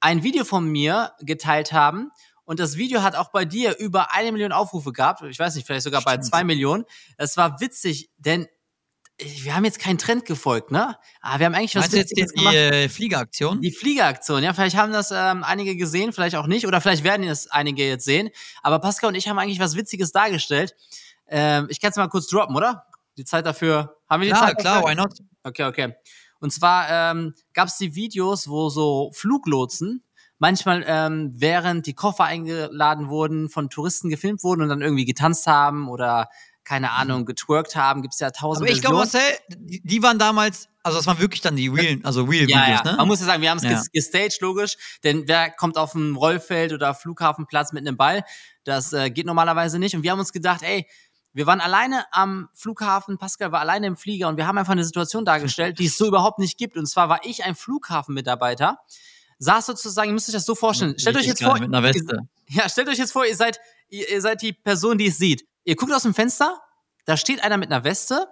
ein 0.00 0.22
Video 0.22 0.44
von 0.44 0.66
mir 0.66 1.12
geteilt 1.20 1.72
haben. 1.72 2.10
Und 2.46 2.58
das 2.60 2.76
Video 2.76 3.02
hat 3.02 3.14
auch 3.16 3.30
bei 3.30 3.44
dir 3.44 3.76
über 3.78 4.12
eine 4.14 4.32
Million 4.32 4.52
Aufrufe 4.52 4.92
gehabt. 4.92 5.20
Ich 5.22 5.38
weiß 5.38 5.54
nicht, 5.56 5.66
vielleicht 5.66 5.84
sogar 5.84 6.00
bei 6.02 6.12
Stimmt. 6.12 6.26
zwei 6.26 6.44
Millionen. 6.44 6.84
Es 7.18 7.36
war 7.36 7.60
witzig, 7.60 8.08
denn 8.16 8.46
wir 9.18 9.54
haben 9.56 9.64
jetzt 9.64 9.78
keinen 9.78 9.98
Trend 9.98 10.26
gefolgt, 10.26 10.70
ne? 10.70 10.96
Aber 11.22 11.38
wir 11.40 11.46
haben 11.46 11.54
eigentlich 11.54 11.74
was 11.74 11.84
Meinst 11.84 11.94
du 11.94 11.98
jetzt 11.98 12.10
die, 12.10 12.16
Witziges 12.22 12.32
die 12.32 12.38
gemacht. 12.38 12.54
äh, 12.54 12.88
Fliegeraktion? 12.88 13.60
Die 13.62 13.72
Fliegeraktion, 13.72 14.42
ja, 14.42 14.52
vielleicht 14.52 14.76
haben 14.76 14.92
das 14.92 15.10
ähm, 15.10 15.42
einige 15.42 15.74
gesehen, 15.74 16.12
vielleicht 16.12 16.36
auch 16.36 16.46
nicht, 16.46 16.66
oder 16.66 16.80
vielleicht 16.82 17.02
werden 17.02 17.26
es 17.26 17.50
einige 17.50 17.86
jetzt 17.88 18.04
sehen. 18.04 18.30
Aber 18.62 18.78
Pascal 18.78 19.08
und 19.08 19.14
ich 19.14 19.26
haben 19.28 19.38
eigentlich 19.38 19.58
was 19.60 19.74
Witziges 19.74 20.12
dargestellt. 20.12 20.74
Ähm, 21.28 21.66
ich 21.70 21.80
kann 21.80 21.90
es 21.90 21.96
mal 21.96 22.08
kurz 22.08 22.26
droppen, 22.28 22.54
oder? 22.56 22.84
Die 23.16 23.24
Zeit 23.24 23.46
dafür. 23.46 23.96
Haben 24.08 24.20
wir 24.22 24.26
die 24.28 24.34
Ja, 24.38 24.46
Zeit 24.46 24.58
klar, 24.58 24.82
dafür? 24.82 24.90
why 24.90 24.94
not? 24.94 25.12
Okay, 25.42 25.64
okay. 25.64 25.94
Und 26.38 26.52
zwar 26.52 26.86
ähm, 26.90 27.34
gab 27.54 27.68
es 27.68 27.78
die 27.78 27.94
Videos, 27.94 28.46
wo 28.48 28.68
so 28.68 29.10
Fluglotsen 29.14 30.02
manchmal 30.38 30.84
ähm, 30.86 31.32
während 31.34 31.86
die 31.86 31.94
Koffer 31.94 32.24
eingeladen 32.24 33.08
wurden, 33.08 33.48
von 33.48 33.70
Touristen 33.70 34.08
gefilmt 34.10 34.42
wurden 34.44 34.62
und 34.62 34.68
dann 34.68 34.82
irgendwie 34.82 35.04
getanzt 35.04 35.46
haben 35.46 35.88
oder 35.88 36.28
keine 36.64 36.90
Ahnung, 36.90 37.26
getwerkt 37.26 37.76
haben. 37.76 38.02
Gibt's 38.02 38.18
ja 38.18 38.30
tausend 38.32 38.66
Aber 38.66 38.74
ich 38.74 38.80
glaube. 38.80 38.96
Marcel, 38.96 39.20
die, 39.56 39.80
die 39.84 40.02
waren 40.02 40.18
damals, 40.18 40.68
also 40.82 40.98
das 40.98 41.06
waren 41.06 41.20
wirklich 41.20 41.40
dann 41.40 41.54
die 41.54 41.68
real, 41.68 42.00
also 42.02 42.24
real 42.24 42.48
Ja, 42.50 42.66
Videos, 42.66 42.80
ja. 42.84 42.90
ne? 42.90 42.96
Man 42.96 43.06
muss 43.06 43.20
ja 43.20 43.26
sagen, 43.26 43.40
wir 43.40 43.50
haben 43.50 43.58
es 43.58 43.62
Ja. 43.64 43.70
ges- 43.70 43.86
gestaged, 43.92 44.40
logisch. 44.40 44.76
Denn 45.04 45.28
wer 45.28 45.50
kommt 45.50 45.78
auf 45.78 45.92
dem 45.92 46.16
Rollfeld 46.16 46.72
oder 46.72 46.92
Flughafenplatz 46.94 47.72
mit 47.72 47.86
einem 47.86 47.96
Ball? 47.96 48.24
Das 48.64 48.92
äh, 48.92 49.10
geht 49.10 49.26
normalerweise 49.26 49.78
nicht. 49.78 49.94
Und 49.94 50.02
wir 50.02 50.10
haben 50.10 50.18
uns 50.18 50.32
gedacht, 50.32 50.62
ey, 50.64 50.88
wir 51.32 51.46
waren 51.46 51.60
alleine 51.60 52.04
am 52.10 52.48
Flughafen, 52.52 53.16
Pascal 53.16 53.52
war 53.52 53.60
alleine 53.60 53.86
im 53.86 53.96
Flieger 53.96 54.26
und 54.26 54.36
wir 54.36 54.48
haben 54.48 54.58
einfach 54.58 54.72
eine 54.72 54.84
Situation 54.84 55.24
dargestellt, 55.24 55.78
die 55.78 55.86
es 55.86 55.96
so 55.96 56.06
überhaupt 56.08 56.40
nicht 56.40 56.58
gibt. 56.58 56.76
Und 56.76 56.86
zwar 56.86 57.08
war 57.08 57.20
ich 57.24 57.44
ein 57.44 57.54
Flughafenmitarbeiter, 57.54 58.78
saß 59.38 59.66
sozusagen, 59.66 60.08
ihr 60.08 60.14
müsst 60.14 60.28
euch 60.28 60.34
das 60.34 60.46
so 60.46 60.54
vorstellen. 60.54 60.98
Stellt 60.98 61.16
euch 61.16 61.22
Richtig 61.22 61.40
jetzt 61.40 61.44
vor, 61.44 61.58
mit 61.58 61.64
einer 61.64 61.82
Weste. 61.82 62.20
ja, 62.48 62.68
stellt 62.68 62.88
euch 62.88 62.98
jetzt 62.98 63.12
vor, 63.12 63.26
ihr 63.26 63.36
seid, 63.36 63.60
ihr, 63.88 64.08
ihr 64.08 64.20
seid 64.20 64.42
die 64.42 64.52
Person, 64.52 64.98
die 64.98 65.06
es 65.06 65.18
sieht. 65.18 65.46
Ihr 65.64 65.76
guckt 65.76 65.92
aus 65.92 66.02
dem 66.02 66.14
Fenster, 66.14 66.60
da 67.04 67.16
steht 67.16 67.42
einer 67.42 67.56
mit 67.56 67.70
einer 67.70 67.84
Weste, 67.84 68.28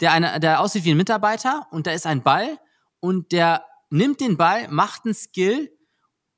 der, 0.00 0.12
eine, 0.12 0.40
der 0.40 0.60
aussieht 0.60 0.84
wie 0.84 0.90
ein 0.90 0.96
Mitarbeiter 0.96 1.66
und 1.70 1.86
da 1.86 1.92
ist 1.92 2.06
ein 2.06 2.22
Ball 2.22 2.58
und 3.00 3.32
der 3.32 3.64
nimmt 3.90 4.20
den 4.20 4.36
Ball, 4.36 4.68
macht 4.68 5.04
einen 5.04 5.14
Skill, 5.14 5.70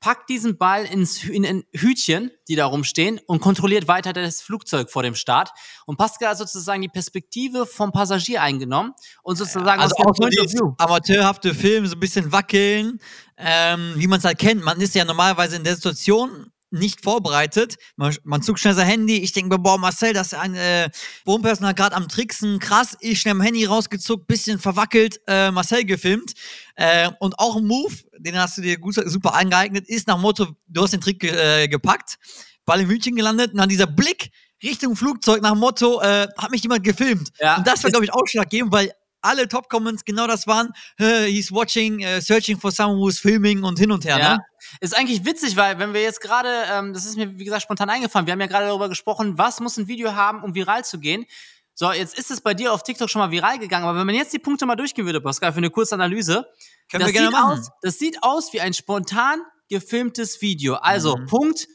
packt 0.04 0.28
diesen 0.28 0.58
Ball 0.58 0.84
ins, 0.84 1.24
in 1.24 1.46
ein 1.46 1.64
Hütchen, 1.72 2.30
die 2.46 2.56
da 2.56 2.66
rumstehen 2.66 3.20
und 3.26 3.40
kontrolliert 3.40 3.88
weiter 3.88 4.12
das 4.12 4.42
Flugzeug 4.42 4.90
vor 4.90 5.02
dem 5.02 5.14
Start. 5.14 5.48
Und 5.86 5.96
Pascal 5.96 6.28
hat 6.28 6.36
sozusagen 6.36 6.82
die 6.82 6.90
Perspektive 6.90 7.64
vom 7.64 7.90
Passagier 7.90 8.42
eingenommen 8.42 8.92
und 9.22 9.36
sozusagen 9.36 9.80
Also 9.80 9.94
aus 9.96 10.06
auch 10.06 10.14
so 10.14 10.24
View. 10.24 10.74
amateurhafte 10.76 11.54
Film, 11.54 11.86
so 11.86 11.96
ein 11.96 12.00
bisschen 12.00 12.32
wackeln, 12.32 13.00
ähm, 13.38 13.94
wie 13.96 14.06
man 14.06 14.18
es 14.18 14.26
halt 14.26 14.36
kennt. 14.36 14.62
Man 14.62 14.78
ist 14.78 14.94
ja 14.94 15.06
normalerweise 15.06 15.56
in 15.56 15.64
der 15.64 15.74
Situation 15.74 16.52
nicht 16.74 17.02
vorbereitet. 17.02 17.76
Man, 17.96 18.14
man 18.24 18.42
zuckt 18.42 18.60
schnell 18.60 18.74
sein 18.74 18.86
Handy. 18.86 19.18
Ich 19.18 19.32
denke 19.32 19.56
mir, 19.56 19.62
boah, 19.62 19.78
Marcel, 19.78 20.12
das 20.12 20.28
ist 20.28 20.34
ein 20.34 20.54
äh, 20.54 20.90
Wohnpersonal 21.24 21.74
gerade 21.74 21.96
am 21.96 22.08
Tricksen. 22.08 22.58
Krass, 22.58 22.96
ich 23.00 23.20
schnell 23.20 23.34
mein 23.34 23.46
Handy 23.46 23.64
rausgezuckt, 23.64 24.26
bisschen 24.26 24.58
verwackelt, 24.58 25.20
äh, 25.26 25.50
Marcel 25.50 25.84
gefilmt. 25.84 26.34
Äh, 26.76 27.10
und 27.20 27.38
auch 27.38 27.56
ein 27.56 27.64
Move, 27.64 27.94
den 28.18 28.38
hast 28.38 28.58
du 28.58 28.62
dir 28.62 28.78
gut, 28.78 28.94
super 28.94 29.34
angeeignet, 29.34 29.88
ist 29.88 30.08
nach 30.08 30.18
Motto, 30.18 30.48
du 30.66 30.82
hast 30.82 30.92
den 30.92 31.00
Trick 31.00 31.20
ge 31.20 31.30
äh, 31.30 31.68
gepackt, 31.68 32.18
Ball 32.64 32.80
im 32.80 32.88
Hütchen 32.88 33.14
gelandet 33.14 33.52
und 33.52 33.58
dann 33.58 33.68
dieser 33.68 33.86
Blick 33.86 34.30
Richtung 34.62 34.96
Flugzeug 34.96 35.42
nach 35.42 35.54
Motto, 35.54 36.00
äh, 36.00 36.26
hat 36.36 36.50
mich 36.50 36.62
jemand 36.62 36.84
gefilmt. 36.84 37.30
Ja. 37.38 37.56
Und 37.56 37.66
das 37.66 37.84
war, 37.84 37.90
glaube 37.90 38.06
ich, 38.06 38.12
ausschlaggebend, 38.12 38.72
weil 38.72 38.92
alle 39.24 39.48
Top-Comments 39.48 40.04
genau 40.04 40.26
das 40.26 40.46
waren. 40.46 40.72
Äh, 40.98 41.26
he's 41.26 41.50
watching, 41.50 42.00
äh, 42.00 42.20
searching 42.20 42.58
for 42.58 42.70
someone 42.70 43.00
who's 43.00 43.18
filming 43.18 43.64
und 43.64 43.78
hin 43.78 43.90
und 43.90 44.04
her. 44.04 44.18
Ja. 44.18 44.34
Ne? 44.36 44.44
Ist 44.80 44.96
eigentlich 44.96 45.24
witzig, 45.24 45.56
weil 45.56 45.78
wenn 45.78 45.92
wir 45.94 46.02
jetzt 46.02 46.20
gerade, 46.20 46.48
ähm, 46.72 46.92
das 46.92 47.04
ist 47.04 47.16
mir 47.16 47.38
wie 47.38 47.44
gesagt 47.44 47.62
spontan 47.62 47.90
eingefallen, 47.90 48.26
wir 48.26 48.32
haben 48.32 48.40
ja 48.40 48.46
gerade 48.46 48.66
darüber 48.66 48.88
gesprochen, 48.88 49.36
was 49.38 49.60
muss 49.60 49.76
ein 49.76 49.88
Video 49.88 50.14
haben, 50.14 50.42
um 50.42 50.54
viral 50.54 50.84
zu 50.84 50.98
gehen. 50.98 51.26
So, 51.74 51.90
jetzt 51.90 52.16
ist 52.16 52.30
es 52.30 52.40
bei 52.40 52.54
dir 52.54 52.72
auf 52.72 52.82
TikTok 52.84 53.10
schon 53.10 53.20
mal 53.20 53.30
viral 53.32 53.58
gegangen, 53.58 53.84
aber 53.84 53.98
wenn 53.98 54.06
man 54.06 54.14
jetzt 54.14 54.32
die 54.32 54.38
Punkte 54.38 54.64
mal 54.64 54.76
durchgehen 54.76 55.06
würde, 55.06 55.20
Pascal, 55.20 55.52
für 55.52 55.58
eine 55.58 55.70
kurze 55.70 55.94
Analyse, 55.96 56.46
Können 56.90 57.00
das 57.00 57.08
wir 57.08 57.12
gerne 57.12 57.26
sieht 57.28 57.32
machen. 57.36 57.58
aus, 57.58 57.68
das 57.82 57.98
sieht 57.98 58.22
aus 58.22 58.52
wie 58.52 58.60
ein 58.60 58.72
spontan 58.74 59.40
gefilmtes 59.68 60.40
Video. 60.40 60.74
Also, 60.74 61.16
Mhm. 61.16 61.26
Punkt, 61.26 61.66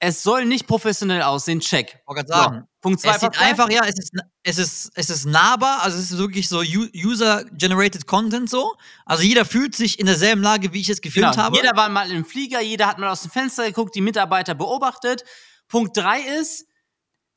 es 0.00 0.22
soll 0.22 0.44
nicht 0.44 0.66
professionell 0.66 1.22
aussehen, 1.22 1.60
check. 1.60 2.00
Wollte 2.06 2.24
gerade 2.24 2.28
sagen. 2.44 2.68
Punkt 2.84 3.00
zwei, 3.00 3.14
Es 3.14 3.20
sieht 3.22 3.40
einfach, 3.40 3.70
ja, 3.70 3.80
es 3.86 3.98
ist, 3.98 4.12
es 4.42 4.58
ist, 4.58 4.90
es 4.94 5.08
ist 5.08 5.24
nahbar, 5.24 5.82
also 5.82 5.96
es 5.96 6.10
ist 6.10 6.18
wirklich 6.18 6.50
so 6.50 6.58
User-Generated 6.60 8.06
Content 8.06 8.50
so. 8.50 8.74
Also 9.06 9.22
jeder 9.22 9.46
fühlt 9.46 9.74
sich 9.74 9.98
in 9.98 10.04
derselben 10.04 10.42
Lage, 10.42 10.74
wie 10.74 10.82
ich 10.82 10.90
es 10.90 11.00
gefilmt 11.00 11.30
Genau. 11.32 11.44
habe. 11.44 11.56
Jeder 11.56 11.74
war 11.76 11.88
mal 11.88 12.10
im 12.10 12.26
Flieger, 12.26 12.60
jeder 12.60 12.86
hat 12.86 12.98
mal 12.98 13.08
aus 13.08 13.22
dem 13.22 13.30
Fenster 13.30 13.64
geguckt, 13.64 13.94
die 13.94 14.02
Mitarbeiter 14.02 14.54
beobachtet. 14.54 15.24
Punkt 15.66 15.96
drei 15.96 16.20
ist, 16.20 16.66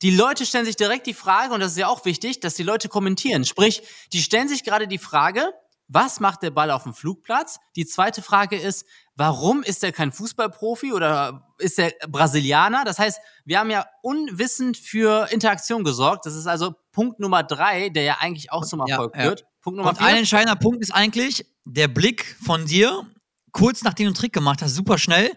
die 0.02 0.10
Leute 0.10 0.44
stellen 0.44 0.66
sich 0.66 0.76
direkt 0.76 1.06
die 1.06 1.14
Frage, 1.14 1.54
und 1.54 1.60
das 1.60 1.72
ist 1.72 1.78
ja 1.78 1.88
auch 1.88 2.04
wichtig, 2.04 2.40
dass 2.40 2.52
die 2.52 2.62
Leute 2.62 2.90
kommentieren. 2.90 3.46
Sprich, 3.46 3.82
die 4.12 4.20
stellen 4.22 4.48
sich 4.48 4.64
gerade 4.64 4.86
die 4.86 4.98
Frage, 4.98 5.50
was 5.88 6.20
macht 6.20 6.42
der 6.42 6.50
Ball 6.50 6.70
auf 6.70 6.82
dem 6.84 6.92
Flugplatz? 6.94 7.58
Die 7.74 7.86
zweite 7.86 8.20
Frage 8.22 8.56
ist, 8.56 8.84
warum 9.16 9.62
ist 9.62 9.82
er 9.82 9.90
kein 9.92 10.12
Fußballprofi 10.12 10.92
oder 10.92 11.46
ist 11.58 11.78
er 11.78 11.92
Brasilianer? 12.08 12.84
Das 12.84 12.98
heißt, 12.98 13.18
wir 13.44 13.58
haben 13.58 13.70
ja 13.70 13.86
unwissend 14.02 14.76
für 14.76 15.28
Interaktion 15.32 15.84
gesorgt. 15.84 16.26
Das 16.26 16.34
ist 16.34 16.46
also 16.46 16.74
Punkt 16.92 17.20
Nummer 17.20 17.42
drei, 17.42 17.88
der 17.88 18.02
ja 18.02 18.16
eigentlich 18.20 18.52
auch 18.52 18.64
zum 18.64 18.80
Ja, 18.86 18.94
Erfolg 18.96 19.16
ja. 19.16 19.22
führt. 19.22 19.44
Punkt 19.62 19.78
Nummer 19.78 19.90
Und 19.90 20.00
ein 20.00 20.08
vier. 20.10 20.18
entscheidender 20.18 20.56
Punkt 20.56 20.82
ist 20.82 20.94
eigentlich 20.94 21.46
der 21.64 21.88
Blick 21.88 22.36
von 22.44 22.66
dir, 22.66 23.04
kurz 23.52 23.82
nachdem 23.82 24.04
du 24.04 24.08
einen 24.10 24.14
Trick 24.14 24.32
gemacht 24.32 24.62
hast, 24.62 24.74
super 24.74 24.98
schnell, 24.98 25.32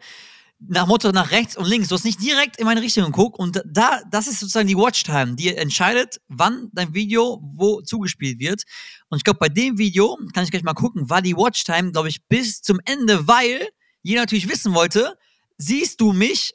nach 0.68 0.88
Motto 0.88 1.12
nach 1.12 1.32
rechts 1.32 1.58
und 1.58 1.68
links. 1.68 1.88
Du 1.88 1.96
hast 1.96 2.06
nicht 2.06 2.22
direkt 2.22 2.58
in 2.58 2.66
meine 2.66 2.82
Richtung 2.82 3.06
geguckt 3.06 3.40
und 3.40 3.62
da, 3.66 4.02
das 4.12 4.28
ist 4.28 4.40
sozusagen 4.40 4.68
die 4.68 4.78
Watchtime, 4.78 5.36
die 5.36 5.56
entscheidet, 5.56 6.22
wann 6.28 6.70
dein 6.74 6.94
Video 6.94 7.42
wo 7.56 7.82
zugespielt 7.82 8.40
wird. 8.40 8.64
Und 9.10 9.18
ich 9.18 9.24
glaube, 9.24 9.40
bei 9.40 9.50
dem 9.50 9.78
Video, 9.78 10.18
kann 10.34 10.44
ich 10.44 10.52
gleich 10.52 10.64
mal 10.64 10.74
gucken, 10.74 11.10
war 11.10 11.22
die 11.22 11.36
Watchtime, 11.36 11.92
glaube 11.92 12.10
ich, 12.10 12.26
bis 12.28 12.62
zum 12.62 12.80
Ende, 12.86 13.28
weil 13.28 13.70
jeder 14.04 14.22
natürlich 14.22 14.50
wissen 14.50 14.74
wollte, 14.74 15.18
siehst 15.58 16.00
du 16.02 16.14
mich, 16.14 16.54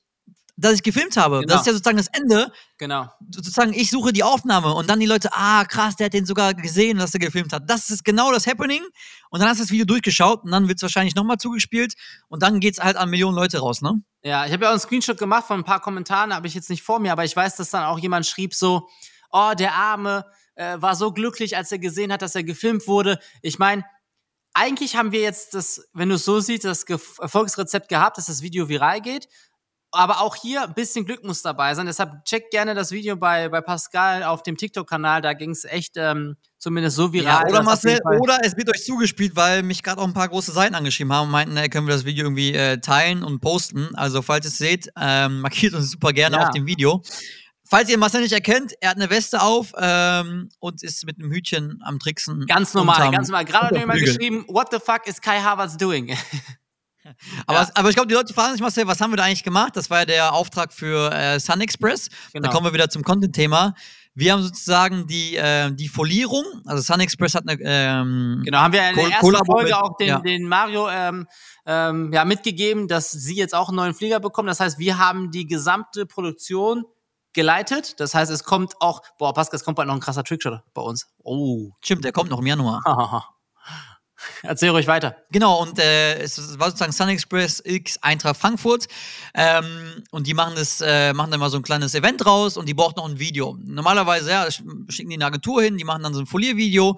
dass 0.57 0.73
ich 0.75 0.83
gefilmt 0.83 1.17
habe. 1.17 1.41
Genau. 1.41 1.53
Das 1.53 1.61
ist 1.63 1.67
ja 1.67 1.73
sozusagen 1.73 1.99
das 1.99 2.09
Ende 2.09 2.51
Genau. 2.79 3.09
sozusagen, 3.31 3.73
ich 3.73 3.91
suche 3.91 4.13
die 4.13 4.23
Aufnahme 4.23 4.75
und 4.75 4.89
dann 4.89 5.01
die 5.01 5.07
Leute, 5.07 5.31
ah, 5.33 5.65
krass, 5.65 5.97
der 5.97 6.07
hat 6.07 6.15
den 6.15 6.27
sogar 6.27 6.55
gesehen, 6.55 6.99
dass 6.99 7.13
er 7.15 7.21
gefilmt 7.21 7.53
hat. 7.53 7.69
Das 7.69 7.91
ist 7.91 8.05
genau 8.05 8.33
das 8.33 8.47
Happening. 8.47 8.83
Und 9.31 9.41
dann 9.41 9.49
hast 9.49 9.59
du 9.59 9.65
das 9.65 9.71
Video 9.71 9.85
durchgeschaut 9.85 10.45
und 10.45 10.51
dann 10.51 10.69
wird 10.69 10.79
es 10.79 10.83
wahrscheinlich 10.83 11.15
nochmal 11.15 11.37
zugespielt 11.37 11.95
und 12.29 12.43
dann 12.43 12.61
geht's 12.61 12.79
halt 12.79 12.97
an 12.97 13.11
Millionen 13.11 13.37
Leute 13.37 13.59
raus, 13.59 13.83
ne? 13.83 14.03
Ja, 14.23 14.47
ich 14.47 14.53
habe 14.53 14.65
ja 14.65 14.71
auch 14.71 14.73
einen 14.73 14.81
Screenshot 14.81 15.19
gemacht 15.19 15.47
von 15.47 15.61
ein 15.61 15.65
paar 15.65 15.81
Kommentaren, 15.81 16.35
habe 16.35 16.47
ich 16.47 16.55
jetzt 16.55 16.71
nicht 16.71 16.83
vor 16.83 16.99
mir, 17.01 17.13
aber 17.13 17.25
ich 17.25 17.37
weiß, 17.37 17.57
dass 17.57 17.71
dann 17.71 17.85
auch 17.85 17.99
jemand 17.99 18.27
schrieb 18.27 18.55
so, 18.55 18.89
oh, 19.31 19.53
der 19.57 19.75
Arme 19.75 20.25
äh, 20.55 20.81
war 20.81 20.97
so 20.97 21.13
glücklich, 21.13 21.57
als 21.57 21.71
er 21.71 21.79
gesehen 21.79 22.13
hat, 22.13 22.23
dass 22.23 22.35
er 22.35 22.43
gefilmt 22.43 22.89
wurde. 22.89 23.19
Ich 23.43 23.59
meine, 23.59 23.85
eigentlich 24.55 24.97
haben 24.97 25.13
wir 25.13 25.21
jetzt 25.21 25.55
das, 25.55 25.87
wenn 25.93 26.09
du 26.09 26.15
es 26.15 26.25
so 26.25 26.41
siehst, 26.41 26.65
das 26.65 26.87
Ge 26.87 26.99
Erfolgsrezept 27.21 27.89
gehabt, 27.89 28.17
dass 28.17 28.27
das 28.27 28.41
Video 28.43 28.69
viral 28.69 29.01
geht. 29.03 29.29
Aber 29.97 30.21
auch 30.21 30.37
hier 30.37 30.63
ein 30.65 30.75
bisschen 30.75 31.05
Glück 31.07 31.25
muss 31.25 31.43
dabei 31.43 31.75
sein. 31.75 31.87
Deshalb 31.87 32.25
checkt 32.25 32.51
gerne 32.51 32.75
das 32.75 32.93
Video 32.93 33.17
bei, 33.17 33.49
bei 33.49 33.61
Pascal 33.61 34.23
auf 34.23 34.43
dem 34.43 34.57
TikTok-Kanal. 34.57 35.23
Da 35.23 35.33
ging 35.33 35.51
es 35.51 35.65
echt 35.65 35.97
ähm, 35.97 36.37
zumindest 36.59 36.97
so 36.97 37.13
viral. 37.13 37.43
Ja, 37.47 37.51
oder 37.51 37.63
Marcel, 37.63 37.99
oder 38.21 38.39
es 38.43 38.57
wird 38.57 38.69
euch 38.69 38.85
zugespielt, 38.85 39.35
weil 39.37 39.63
mich 39.63 39.83
gerade 39.83 40.01
auch 40.01 40.07
ein 40.07 40.13
paar 40.15 40.29
große 40.29 40.53
Seiten 40.53 40.75
angeschrieben 40.75 41.13
haben 41.13 41.27
und 41.27 41.31
meinten, 41.33 41.57
ey, 41.57 41.69
können 41.69 41.87
wir 41.87 41.95
das 41.95 42.05
Video 42.05 42.25
irgendwie 42.27 42.53
äh, 42.55 42.79
teilen 42.79 43.23
und 43.25 43.41
posten. 43.41 43.95
Also, 43.95 44.23
falls 44.23 44.45
ihr 44.47 44.51
es 44.51 44.59
seht, 44.59 44.89
ähm, 45.01 45.41
markiert 45.43 45.75
uns 45.75 45.91
super 45.91 46.13
gerne 46.13 46.37
Ja. 46.37 46.43
auf 46.45 46.51
dem 46.51 46.67
Video. 46.67 47.03
Falls 47.69 47.89
ihr 47.91 47.99
Marcel 47.99 48.21
nicht 48.21 48.33
erkennt, 48.33 48.75
er 48.81 48.91
hat 48.91 48.97
eine 48.97 49.11
Weste 49.11 49.43
auf 49.43 49.73
ähm, 49.77 50.49
und 50.61 50.85
ist 50.85 51.05
mit 51.05 51.19
einem 51.19 51.33
Hütchen 51.33 51.81
am 51.85 51.99
Tricksen. 51.99 52.47
Ganz 52.47 52.75
normal, 52.75 53.11
ganz 53.11 53.27
normal. 53.29 53.45
Gerade 53.45 53.67
hat 53.81 53.87
mir 53.87 53.93
Flügel. 53.95 54.15
geschrieben, 54.15 54.45
what 54.47 54.69
the 54.71 54.79
fuck 54.79 55.07
is 55.09 55.21
Kai 55.21 55.41
Havertz 55.41 55.77
doing? 55.77 56.17
Aber, 57.47 57.61
Ja. 57.61 57.69
aber 57.75 57.89
ich 57.89 57.95
glaube, 57.95 58.09
die 58.09 58.15
Leute 58.15 58.33
fragen 58.35 58.53
sich, 58.53 58.61
Marcel, 58.61 58.87
was 58.87 59.01
haben 59.01 59.13
wir 59.13 59.17
da 59.17 59.25
eigentlich 59.25 59.45
gemacht? 59.45 59.77
Das 59.77 59.91
war 59.91 60.01
ja 60.01 60.05
der 60.05 60.33
Auftrag 60.33 60.73
für 60.73 61.13
äh, 61.13 61.39
Sun 61.41 61.61
Express. 61.61 62.09
Genau. 62.33 62.47
Da 62.47 62.53
kommen 62.53 62.67
wir 62.67 62.73
wieder 62.73 62.89
zum 62.89 63.03
Content-Thema. 63.03 63.75
Wir 64.15 64.33
haben 64.33 64.43
sozusagen 64.43 65.07
die, 65.07 65.37
äh, 65.37 65.71
die 65.73 65.89
Folierung, 65.89 66.45
also 66.65 66.83
Sun 66.83 67.01
Express 67.01 67.35
hat 67.35 67.45
eine. 67.47 67.61
Ähm, 67.63 68.43
Genau, 68.45 68.59
haben 68.59 68.73
wir 68.73 68.89
in 68.89 68.97
der 68.97 69.11
ersten 69.11 69.45
Folge 69.45 69.77
auch 69.77 69.97
den, 69.99 70.09
ja. 70.09 70.19
den 70.21 70.49
Mario 70.49 70.89
ähm, 70.89 71.27
ähm, 71.67 72.13
ja, 72.13 72.25
mitgegeben, 72.25 72.89
dass 72.89 73.11
sie 73.11 73.37
jetzt 73.37 73.55
auch 73.55 73.69
einen 73.69 73.77
neuen 73.77 73.95
Flieger 73.95 74.19
bekommen. 74.21 74.49
Das 74.49 74.61
heißt, 74.61 74.79
wir 74.79 74.99
haben 74.99 75.31
die 75.31 75.47
gesamte 75.47 76.07
Produktion 76.07 76.85
geleitet. 77.35 78.01
Das 78.01 78.15
heißt, 78.15 78.33
es 78.33 78.43
kommt 78.45 78.81
auch, 78.81 79.03
boah, 79.19 79.35
Pascal, 79.35 79.59
es 79.59 79.65
kommt 79.65 79.77
bald 79.77 79.87
noch 79.89 79.95
ein 79.95 80.01
krasser 80.01 80.25
Trickshot 80.25 80.63
bei 80.73 80.81
uns. 80.83 81.07
Oh. 81.23 81.71
Stimmt, 81.83 82.05
der 82.05 82.13
kommt 82.13 82.31
noch 82.31 82.41
im 82.41 82.47
Januar. 82.47 82.83
Erzähl 84.43 84.71
ruhig 84.71 84.87
weiter. 84.87 85.17
Genau, 85.31 85.63
und 85.63 85.79
äh, 85.79 86.19
es 86.19 86.59
war 86.59 86.69
sozusagen 86.69 86.93
Sun 86.93 87.09
Express 87.09 87.63
X 87.65 87.99
Eintracht 88.03 88.37
Frankfurt. 88.37 88.87
Ähm, 89.35 90.05
und 90.11 90.27
die 90.27 90.35
machen 90.35 90.55
das, 90.57 90.81
äh, 90.81 91.13
machen 91.13 91.31
dann 91.31 91.41
mal 91.41 91.51
so 91.51 91.57
ein 91.57 91.63
kleines 91.63 91.95
Event 91.95 92.25
raus 92.27 92.57
und 92.57 92.69
die 92.69 92.75
braucht 92.75 92.97
noch 92.97 93.09
ein 93.09 93.19
Video. 93.19 93.57
Normalerweise, 93.63 94.31
ja, 94.31 94.45
sch- 94.45 94.91
schicken 94.91 95.11
die 95.11 95.17
eine 95.17 95.27
Agentur 95.27 95.63
hin, 95.63 95.77
die 95.79 95.85
machen 95.85 96.03
dann 96.03 96.15
so 96.15 96.21
ein 96.21 96.27
Foliervideo. 96.27 96.97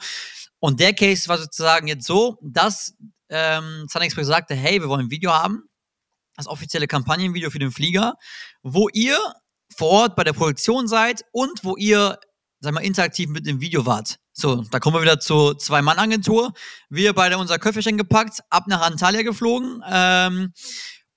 Und 0.60 0.80
der 0.80 0.92
Case 0.92 1.28
war 1.28 1.38
sozusagen 1.38 1.86
jetzt 1.86 2.06
so, 2.06 2.38
dass 2.42 2.94
ähm, 3.28 3.86
Sun 3.88 4.02
Express 4.02 4.26
sagte, 4.26 4.54
hey, 4.54 4.80
wir 4.80 4.88
wollen 4.88 5.06
ein 5.06 5.10
Video 5.10 5.32
haben, 5.32 5.64
das 6.36 6.46
offizielle 6.46 6.86
Kampagnenvideo 6.86 7.50
für 7.50 7.58
den 7.58 7.70
Flieger, 7.70 8.14
wo 8.62 8.88
ihr 8.88 9.18
vor 9.76 9.88
Ort 9.90 10.16
bei 10.16 10.24
der 10.24 10.32
Produktion 10.32 10.88
seid 10.88 11.22
und 11.32 11.62
wo 11.64 11.76
ihr, 11.76 12.18
sag 12.60 12.72
mal, 12.74 12.80
interaktiv 12.80 13.28
mit 13.28 13.46
dem 13.46 13.60
Video 13.60 13.86
wart. 13.86 14.16
So, 14.40 14.62
da 14.70 14.78
kommen 14.78 14.94
wir 14.94 15.02
wieder 15.02 15.18
zur 15.18 15.58
Zwei-Mann-Agentur. 15.58 16.52
Wir 16.90 17.12
beide 17.12 17.38
unser 17.38 17.58
Köfferchen 17.58 17.98
gepackt, 17.98 18.38
ab 18.50 18.68
nach 18.68 18.82
Antalya 18.82 19.22
geflogen. 19.22 19.82
Ähm, 19.90 20.52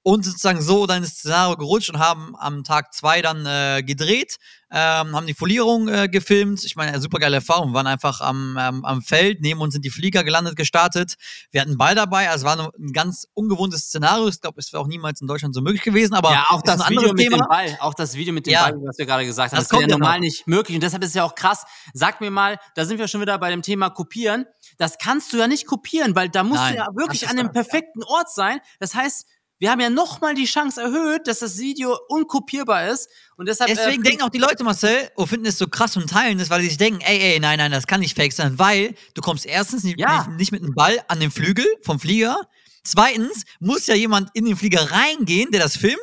und 0.04 0.26
sozusagen 0.26 0.62
so 0.62 0.88
dann 0.88 1.04
ins 1.04 1.12
Szenario 1.18 1.56
gerutscht 1.58 1.90
und 1.90 2.00
haben 2.00 2.36
am 2.38 2.64
Tag 2.64 2.94
zwei 2.94 3.22
dann 3.22 3.46
äh, 3.46 3.84
gedreht, 3.84 4.38
ähm, 4.72 5.16
haben 5.16 5.28
die 5.28 5.34
Folierung 5.34 5.90
äh, 5.90 6.08
gefilmt. 6.08 6.64
Ich 6.64 6.76
meine, 6.76 7.00
super 7.02 7.20
geile 7.20 7.36
Erfahrung. 7.36 7.72
Wir 7.72 7.74
waren 7.76 7.88
einfach 7.88 8.22
am, 8.22 8.58
ähm, 8.60 8.86
am 8.86 9.02
Feld, 9.02 9.42
neben 9.42 9.60
uns 9.60 9.74
sind 9.74 9.84
die 9.86 9.90
Flieger 9.90 10.24
gelandet, 10.24 10.56
gestartet. 10.56 11.16
Wir 11.52 11.62
hatten 11.62 11.72
einen 11.72 11.78
Ball 11.78 11.94
dabei, 11.94 12.30
also 12.30 12.46
war 12.46 12.58
ein 12.80 12.94
ganz 12.94 13.28
ungewohntes 13.34 13.82
Szenario. 13.82 14.28
Ich 14.30 14.40
glaube, 14.42 14.60
es 14.60 14.72
wäre 14.74 14.82
auch 14.82 14.88
niemals 14.88 15.22
in 15.22 15.28
Deutschland 15.28 15.54
so 15.54 15.62
möglich 15.62 15.82
gewesen, 15.84 16.14
aber 16.14 16.32
ja, 16.32 16.46
auch 16.50 16.62
das 16.62 16.82
ein 16.82 16.90
Video 16.92 17.10
mit 17.14 17.18
Thema. 17.20 17.38
dem 17.38 17.48
Ball, 17.48 17.78
auch 17.82 17.94
das 17.94 18.16
Video 18.16 18.34
mit 18.34 18.46
dem 18.48 18.54
Ja. 18.54 18.70
Ball, 18.70 18.80
was 18.84 18.98
wir 18.98 19.06
gerade 19.06 19.26
gesagt 19.26 19.52
haben, 19.52 19.58
Das 19.60 19.68
das, 19.68 19.72
wäre 19.74 19.82
kommt 19.82 19.92
ja 19.92 19.96
ja 19.96 20.00
noch. 20.00 20.06
normal 20.08 20.20
nicht 20.22 20.48
möglich 20.48 20.76
und 20.76 20.82
deshalb 20.82 21.04
ist 21.04 21.10
es 21.10 21.16
ja 21.16 21.26
auch 21.26 21.36
krass. 21.36 21.64
Sag 21.94 22.22
mir 22.22 22.32
mal, 22.32 22.58
da 22.76 22.86
sind 22.86 22.98
wir 22.98 23.08
schon 23.08 23.22
wieder 23.22 23.38
bei 23.38 23.50
dem 23.52 23.62
Thema 23.62 23.90
kopieren. 23.90 24.46
Das 24.78 24.98
kannst 24.98 25.34
du 25.34 25.38
ja 25.38 25.48
nicht 25.48 25.68
kopieren, 25.68 26.16
weil 26.16 26.30
da 26.30 26.44
musst 26.44 26.62
Nein, 26.62 26.74
du 26.76 26.80
ja 26.80 26.88
wirklich 26.96 27.28
an 27.30 27.36
dem 27.38 27.52
perfekten 27.52 28.04
Ort 28.04 28.34
sein. 28.34 28.60
Das 28.80 28.96
heißt, 28.96 29.28
wir 29.62 29.70
haben 29.70 29.80
ja 29.80 29.92
nochmal 29.92 30.34
die 30.34 30.46
Chance 30.46 30.82
erhöht, 30.82 31.28
dass 31.28 31.38
das 31.38 31.60
Video 31.60 31.96
unkopierbar 32.08 32.88
ist 32.88 33.08
und 33.38 33.48
deshalb 33.48 33.70
Deswegen 33.70 34.04
äh, 34.04 34.10
denken 34.10 34.24
auch 34.24 34.32
die 34.32 34.40
Leute, 34.40 34.64
Marcel, 34.64 35.12
und 35.14 35.28
finden 35.28 35.46
es 35.46 35.60
so 35.60 35.68
krass 35.68 35.96
und 35.96 36.10
teilen 36.10 36.40
es, 36.40 36.50
weil 36.50 36.62
sie 36.62 36.70
sich 36.70 36.80
denken, 36.80 37.00
ey, 37.02 37.34
ey, 37.34 37.40
nein, 37.40 37.60
nein, 37.60 37.72
das 37.72 37.86
kann 37.86 38.00
nicht 38.00 38.16
fake 38.18 38.34
sein, 38.34 38.58
weil 38.58 38.96
du 39.14 39.22
kommst 39.22 39.46
erstens 39.46 39.84
nicht, 39.84 40.00
Ja. 40.00 40.26
nicht, 40.26 40.40
nicht 40.40 40.52
mit 40.52 40.64
einem 40.64 40.74
Ball 40.74 41.00
an 41.10 41.20
den 41.20 41.30
Flügel 41.30 41.66
vom 41.84 42.00
Flieger. 42.00 42.42
Zweitens 42.84 43.44
muss 43.60 43.86
ja 43.86 43.94
jemand 43.94 44.32
in 44.34 44.46
den 44.46 44.58
Flieger 44.58 44.92
reingehen, 44.92 45.52
der 45.52 45.62
das 45.62 45.78
filmt. 45.78 46.00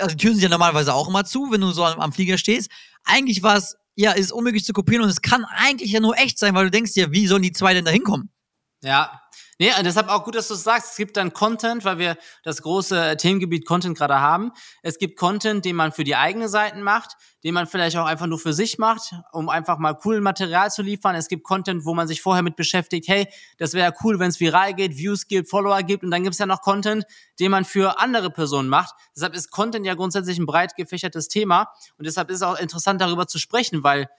Also 0.00 0.16
die 0.16 0.22
Türen 0.22 0.34
sind 0.34 0.42
ja 0.42 0.48
normalerweise 0.48 0.92
auch 0.92 1.06
immer 1.06 1.24
zu, 1.24 1.52
wenn 1.52 1.60
du 1.60 1.70
so 1.70 1.84
am, 1.84 2.00
am 2.00 2.12
Flieger 2.12 2.36
stehst. 2.36 2.68
Eigentlich 3.04 3.44
war 3.44 3.58
es, 3.58 3.76
ja, 3.94 4.10
ist 4.10 4.32
unmöglich 4.32 4.64
zu 4.64 4.72
kopieren 4.72 5.04
und 5.04 5.08
es 5.10 5.22
kann 5.22 5.44
eigentlich 5.44 5.92
ja 5.92 6.00
nur 6.00 6.18
echt 6.18 6.36
sein, 6.40 6.56
weil 6.56 6.64
du 6.64 6.72
denkst 6.72 6.94
dir, 6.94 7.12
wie 7.12 7.28
sollen 7.28 7.42
die 7.42 7.52
zwei 7.52 7.74
denn 7.74 7.84
da 7.84 7.92
hinkommen? 7.92 8.28
Ja. 8.82 9.20
Nee, 9.58 9.72
und 9.78 9.84
deshalb 9.84 10.08
auch 10.08 10.22
gut, 10.22 10.34
dass 10.34 10.48
du 10.48 10.54
es 10.54 10.64
sagst. 10.64 10.90
Es 10.90 10.96
gibt 10.96 11.16
dann 11.16 11.32
Content, 11.32 11.82
weil 11.86 11.96
wir 11.98 12.18
das 12.42 12.60
große 12.60 13.16
Themengebiet 13.16 13.64
Content 13.64 13.96
gerade 13.96 14.20
haben. 14.20 14.52
Es 14.82 14.98
gibt 14.98 15.16
Content, 15.16 15.64
den 15.64 15.76
man 15.76 15.92
für 15.92 16.04
die 16.04 16.14
eigene 16.14 16.50
Seiten 16.50 16.82
macht, 16.82 17.16
den 17.42 17.54
man 17.54 17.66
vielleicht 17.66 17.96
auch 17.96 18.04
einfach 18.04 18.26
nur 18.26 18.38
für 18.38 18.52
sich 18.52 18.76
macht, 18.76 19.14
um 19.32 19.48
einfach 19.48 19.78
mal 19.78 19.98
cool 20.04 20.20
Material 20.20 20.70
zu 20.70 20.82
liefern. 20.82 21.14
Es 21.14 21.28
gibt 21.28 21.42
Content, 21.42 21.86
wo 21.86 21.94
man 21.94 22.06
sich 22.06 22.20
vorher 22.20 22.42
mit 22.42 22.54
beschäftigt, 22.54 23.08
hey, 23.08 23.28
das 23.56 23.72
wäre 23.72 23.94
cool, 24.04 24.18
wenn 24.18 24.28
es 24.28 24.40
viral 24.40 24.74
geht, 24.74 24.98
Views 24.98 25.26
gibt, 25.26 25.48
Follower 25.48 25.82
gibt. 25.82 26.04
Und 26.04 26.10
dann 26.10 26.22
gibt 26.22 26.34
es 26.34 26.38
ja 26.38 26.46
noch 26.46 26.60
Content, 26.60 27.06
den 27.40 27.50
man 27.50 27.64
für 27.64 27.98
andere 27.98 28.30
Personen 28.30 28.68
macht. 28.68 28.94
Deshalb 29.14 29.34
ist 29.34 29.50
Content 29.50 29.86
ja 29.86 29.94
grundsätzlich 29.94 30.38
ein 30.38 30.44
breit 30.44 30.76
gefächertes 30.76 31.28
Thema. 31.28 31.72
Und 31.96 32.06
deshalb 32.06 32.28
ist 32.28 32.36
es 32.36 32.42
auch 32.42 32.58
interessant, 32.58 33.00
darüber 33.00 33.26
zu 33.26 33.38
sprechen, 33.38 33.82
weil 33.82 34.10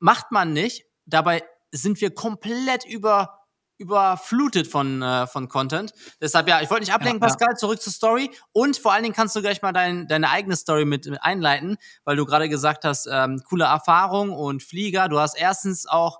macht 0.00 0.32
man 0.32 0.52
nicht. 0.52 0.84
Dabei 1.06 1.42
sind 1.70 1.98
wir 2.02 2.12
komplett 2.12 2.84
über 2.84 3.41
überflutet 3.82 4.66
von, 4.66 5.02
äh, 5.02 5.26
von 5.26 5.48
Content. 5.48 5.92
Deshalb, 6.20 6.48
ja, 6.48 6.60
ich 6.62 6.70
wollte 6.70 6.84
nicht 6.84 6.94
ablenken, 6.94 7.20
Ja, 7.20 7.28
ja. 7.28 7.34
Pascal, 7.34 7.56
zurück 7.56 7.80
zur 7.82 7.92
Story. 7.92 8.30
Und 8.52 8.76
vor 8.78 8.92
allen 8.92 9.02
Dingen 9.02 9.14
kannst 9.14 9.36
du 9.36 9.40
gleich 9.42 9.60
mal 9.62 9.72
dein, 9.72 10.06
deine 10.08 10.30
eigene 10.30 10.56
Story 10.56 10.84
mit, 10.84 11.06
mit 11.06 11.22
einleiten, 11.22 11.76
weil 12.04 12.16
du 12.16 12.24
gerade 12.24 12.48
gesagt 12.48 12.84
hast, 12.84 13.06
ähm, 13.10 13.42
coole 13.48 13.64
Erfahrung 13.64 14.30
und 14.30 14.62
Flieger. 14.62 15.08
Du 15.08 15.18
hast 15.18 15.34
erstens 15.38 15.86
auch 15.86 16.18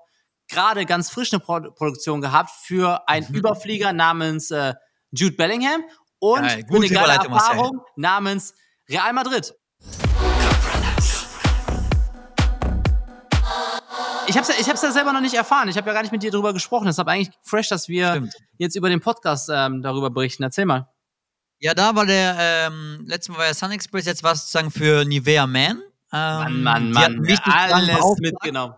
gerade 0.49 0.85
ganz 0.85 1.09
frisch 1.09 1.31
eine 1.33 1.39
Pro 1.39 1.61
Produktion 1.71 2.21
gehabt 2.21 2.51
für 2.63 3.07
einen 3.07 3.27
Mhm. 3.29 3.35
Überflieger 3.35 3.93
namens 3.93 4.51
äh, 4.51 4.73
Jude 5.11 5.35
Bellingham 5.35 5.83
und 6.19 6.39
für 6.39 6.75
eine 6.75 6.89
geile. 6.89 7.13
Erfahrung 7.13 7.81
namens 7.95 8.53
Real 8.89 9.13
Madrid. 9.13 9.53
Ich 14.33 14.37
hab's, 14.39 14.47
ja, 14.47 14.55
ich 14.59 14.67
hab's 14.67 14.81
ja 14.81 14.91
selber 14.91 15.13
noch 15.13 15.21
nicht 15.21 15.35
erfahren. 15.35 15.69
Ich 15.69 15.77
habe 15.77 15.87
ja 15.87 15.93
gar 15.93 16.01
nicht 16.01 16.11
mit 16.11 16.23
dir 16.23 16.31
darüber 16.31 16.53
gesprochen. 16.53 16.85
Deshalb 16.87 17.07
eigentlich 17.07 17.29
fresh, 17.43 17.69
dass 17.69 17.87
wir 17.87 18.09
Stimmt. 18.13 18.33
jetzt 18.57 18.75
über 18.75 18.89
den 18.89 18.99
Podcast 18.99 19.47
ähm, 19.53 19.83
darüber 19.83 20.09
berichten. 20.09 20.41
Erzähl 20.41 20.65
mal. 20.65 20.89
Ja, 21.59 21.75
da 21.75 21.95
war 21.95 22.07
der, 22.07 22.35
ähm, 22.39 23.03
letztes 23.05 23.29
Mal 23.29 23.37
war 23.37 23.45
ja 23.45 23.53
Sun 23.53 23.69
Express, 23.71 24.05
jetzt 24.05 24.23
war 24.23 24.31
es 24.31 24.41
sozusagen 24.41 24.71
für 24.71 25.05
Nivea 25.05 25.45
Man. 25.45 25.83
Ähm, 26.11 26.63
die 26.63 26.97
hatten 26.97 27.19
mich 27.19 27.29
nicht 27.29 27.45
dran 27.45 27.71
alles 27.73 28.17
mitgenommen. 28.19 28.73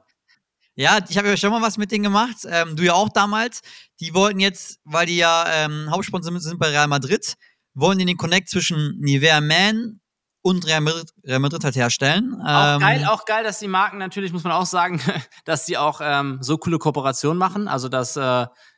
Ja, 0.75 0.99
ich 1.07 1.17
habe 1.17 1.29
ja 1.29 1.37
schon 1.37 1.51
mal 1.51 1.61
was 1.61 1.77
mit 1.77 1.89
denen 1.89 2.03
gemacht. 2.03 2.35
Ähm, 2.45 2.75
du 2.75 2.83
ja 2.83 2.93
auch 2.93 3.07
damals. 3.07 3.61
Die 4.01 4.13
wollten 4.13 4.41
jetzt, 4.41 4.79
weil 4.83 5.05
die 5.05 5.15
ja 5.15 5.45
ähm, 5.49 5.89
Hauptsponsor 5.89 6.33
sind- 6.33 6.41
sind 6.41 6.59
bei 6.59 6.67
Real 6.67 6.87
Madrid, 6.89 7.35
wollen 7.75 7.97
die 7.97 8.03
den 8.05 8.17
Connect 8.17 8.49
zwischen 8.49 8.99
Nivea 8.99 9.39
Man 9.39 10.01
und 10.45 10.67
Real 10.67 10.79
Madrid, 10.81 11.11
Real 11.23 11.39
Madrid 11.39 11.63
halt 11.63 11.75
herstellen. 11.75 12.39
Auch 12.39 12.75
Ähm, 12.75 12.79
geil, 12.81 13.05
auch 13.09 13.25
geil, 13.25 13.43
dass 13.43 13.57
die 13.57 13.67
Marken 13.67 13.97
natürlich, 13.97 14.31
muss 14.31 14.43
man 14.43 14.53
auch 14.53 14.67
sagen, 14.67 15.01
dass 15.45 15.65
sie 15.65 15.75
auch 15.75 16.01
ähm, 16.03 16.37
so 16.41 16.59
coole 16.59 16.77
Kooperationen 16.77 17.37
machen. 17.39 17.67
Also, 17.67 17.89
dass, 17.89 18.15
äh, 18.15 18.21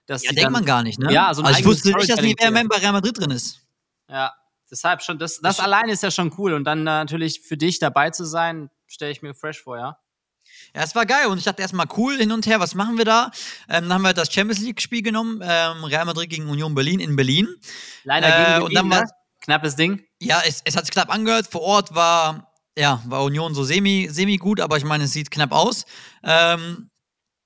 dass 0.06 0.24
Ja, 0.24 0.30
die 0.30 0.36
denkt 0.36 0.44
dann, 0.46 0.54
man 0.54 0.66
gar 0.66 0.82
nicht, 0.84 0.98
ne? 0.98 1.12
Ja, 1.12 1.34
so 1.34 1.44
also 1.44 1.60
ich 1.60 1.66
wusste 1.66 1.90
nicht, 1.90 2.10
dass 2.10 2.20
für- 2.22 2.52
Man 2.52 2.70
bei 2.70 2.78
Real 2.78 2.94
Madrid 2.94 3.20
drin 3.20 3.32
ist. 3.32 3.60
Ja, 4.10 4.34
deshalb 4.72 5.02
schon, 5.04 5.20
das, 5.20 5.42
das 5.42 5.60
alleine 5.60 5.92
ist 5.92 6.02
ja 6.04 6.10
schon 6.10 6.34
cool. 6.38 6.54
Und 6.54 6.64
dann 6.64 6.80
äh, 6.80 6.84
natürlich 6.84 7.42
für 7.42 7.58
dich 7.58 7.80
dabei 7.80 8.12
zu 8.12 8.24
sein, 8.24 8.70
stelle 8.88 9.12
ich 9.12 9.22
mir 9.22 9.34
fresh 9.34 9.62
vor, 9.62 9.78
ja. 9.78 9.98
Ja, 10.74 10.84
es 10.84 10.96
war 10.96 11.06
geil 11.06 11.26
und 11.28 11.38
ich 11.38 11.44
dachte 11.44 11.62
erstmal 11.62 11.88
cool 11.98 12.16
hin 12.16 12.32
und 12.32 12.46
her, 12.48 12.62
was 12.62 12.74
machen 12.76 12.98
wir 12.98 13.04
da? 13.04 13.26
Ähm, 13.68 13.84
dann 13.90 13.94
haben 13.94 14.02
wir 14.04 14.14
das 14.14 14.32
Champions 14.32 14.62
League-Spiel 14.62 15.02
genommen, 15.02 15.42
ähm, 15.44 15.84
Real 15.84 16.06
Madrid 16.06 16.30
gegen 16.30 16.48
Union 16.50 16.74
Berlin 16.76 17.02
in 17.02 17.18
Berlin. 17.18 17.48
Leider 18.06 18.28
Äh, 18.30 18.54
gegen 18.54 18.66
und 18.66 18.74
dann 18.76 18.88
Berlin, 18.90 18.92
war- 18.92 19.02
ne? 19.02 19.12
Knappes 19.48 19.78
Ding. 19.78 20.04
Ja, 20.22 20.42
es, 20.46 20.62
es 20.66 20.76
hat 20.76 20.86
sich 20.86 20.92
knapp 20.92 21.10
angehört. 21.10 21.48
Vor 21.48 21.62
Ort 21.62 21.96
war, 21.96 22.52
ja, 22.78 23.02
war 23.08 23.24
Union 23.24 23.56
so 23.56 23.64
semi, 23.64 24.10
semi 24.12 24.36
gut, 24.36 24.60
aber 24.60 24.76
ich 24.76 24.84
meine, 24.84 25.06
es 25.06 25.14
sieht 25.14 25.32
knapp 25.32 25.54
aus. 25.54 25.86
Ähm, 26.22 26.90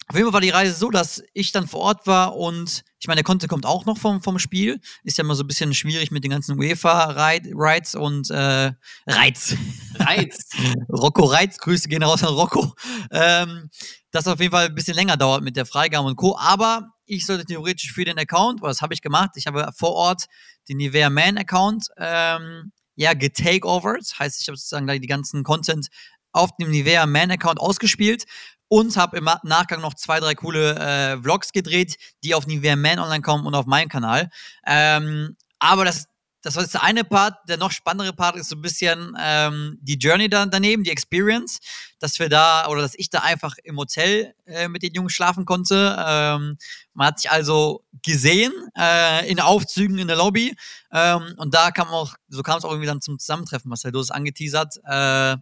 auf 0.07 0.15
jeden 0.15 0.25
Fall 0.25 0.33
war 0.33 0.41
die 0.41 0.49
Reise 0.49 0.73
so, 0.73 0.89
dass 0.89 1.23
ich 1.33 1.51
dann 1.51 1.67
vor 1.67 1.81
Ort 1.81 2.07
war 2.07 2.35
und 2.35 2.83
ich 2.99 3.07
meine, 3.07 3.17
der 3.17 3.23
Konte 3.23 3.47
kommt 3.47 3.67
auch 3.67 3.85
noch 3.85 3.99
vom, 3.99 4.21
vom 4.21 4.39
Spiel. 4.39 4.81
Ist 5.03 5.19
ja 5.19 5.23
immer 5.23 5.35
so 5.35 5.43
ein 5.43 5.47
bisschen 5.47 5.75
schwierig 5.75 6.09
mit 6.09 6.23
den 6.23 6.31
ganzen 6.31 6.59
UEFA-Rides 6.59 7.93
und 7.93 8.31
äh, 8.31 8.71
Reiz. 9.07 9.55
Reiz. 9.99 10.49
Rocco 10.89 11.25
Reitz, 11.25 11.59
Grüße 11.59 11.87
gehen 11.87 12.01
raus 12.01 12.23
an 12.23 12.33
Rocco. 12.33 12.73
Ähm, 13.11 13.69
das 14.09 14.27
auf 14.27 14.39
jeden 14.39 14.51
Fall 14.51 14.65
ein 14.65 14.75
bisschen 14.75 14.95
länger 14.95 15.17
dauert 15.17 15.43
mit 15.43 15.55
der 15.55 15.67
Freigabe 15.67 16.07
und 16.07 16.15
Co. 16.15 16.35
Aber 16.35 16.89
ich 17.11 17.25
sollte 17.25 17.45
theoretisch 17.45 17.91
für 17.91 18.05
den 18.05 18.17
Account, 18.17 18.61
was 18.61 18.81
habe 18.81 18.93
ich 18.93 19.01
gemacht? 19.01 19.31
Ich 19.35 19.45
habe 19.45 19.69
vor 19.75 19.91
Ort 19.91 20.27
den 20.69 20.77
Nivea 20.77 21.09
Man 21.09 21.37
Account 21.37 21.87
ähm, 21.97 22.71
ja 22.95 23.13
getakeovert. 23.13 24.17
Heißt, 24.17 24.41
ich 24.41 24.47
habe 24.47 24.57
sozusagen 24.57 24.87
die 24.87 25.07
ganzen 25.07 25.43
Content 25.43 25.89
auf 26.31 26.55
dem 26.55 26.71
Nivea 26.71 27.05
Man 27.05 27.31
Account 27.31 27.59
ausgespielt 27.59 28.23
und 28.69 28.95
habe 28.95 29.17
im 29.17 29.25
Nachgang 29.43 29.81
noch 29.81 29.95
zwei, 29.95 30.21
drei 30.21 30.35
coole 30.35 30.77
äh, 30.79 31.21
Vlogs 31.21 31.51
gedreht, 31.51 31.97
die 32.23 32.33
auf 32.33 32.47
Nivea 32.47 32.77
Man 32.77 32.99
online 32.99 33.21
kommen 33.21 33.45
und 33.45 33.55
auf 33.55 33.65
meinem 33.65 33.89
Kanal. 33.89 34.29
Ähm, 34.65 35.35
aber 35.59 35.83
das, 35.83 36.05
das 36.41 36.55
war 36.55 36.63
jetzt 36.63 36.73
der 36.73 36.83
eine 36.83 37.03
Part. 37.03 37.37
Der 37.47 37.57
noch 37.57 37.71
spannendere 37.71 38.13
Part 38.13 38.35
ist 38.35 38.49
so 38.49 38.55
ein 38.55 38.61
bisschen 38.61 39.15
ähm, 39.19 39.77
die 39.81 39.95
Journey 39.95 40.29
da, 40.29 40.45
daneben, 40.45 40.83
die 40.83 40.89
Experience, 40.89 41.59
dass 41.99 42.19
wir 42.19 42.29
da 42.29 42.67
oder 42.67 42.81
dass 42.81 42.95
ich 42.95 43.09
da 43.09 43.19
einfach 43.19 43.55
im 43.63 43.77
Hotel 43.77 44.33
äh, 44.45 44.67
mit 44.67 44.83
den 44.83 44.93
Jungs 44.93 45.13
schlafen 45.13 45.45
konnte. 45.45 45.95
Ähm, 45.99 46.57
man 46.93 47.07
hat 47.07 47.19
sich 47.19 47.31
also 47.31 47.85
gesehen 48.03 48.51
äh, 48.77 49.29
in 49.29 49.39
Aufzügen 49.39 49.97
in 49.97 50.07
der 50.07 50.17
Lobby 50.17 50.55
ähm, 50.91 51.33
und 51.37 51.53
da 51.53 51.71
kam 51.71 51.87
auch, 51.89 52.15
so 52.27 52.41
kam 52.41 52.57
es 52.57 52.65
auch 52.65 52.71
irgendwie 52.71 52.87
dann 52.87 53.01
zum 53.01 53.19
Zusammentreffen, 53.19 53.69
was 53.71 53.81
du 53.81 53.99
es 53.99 54.11
angeteasert. 54.11 54.77
Äh, 54.85 55.37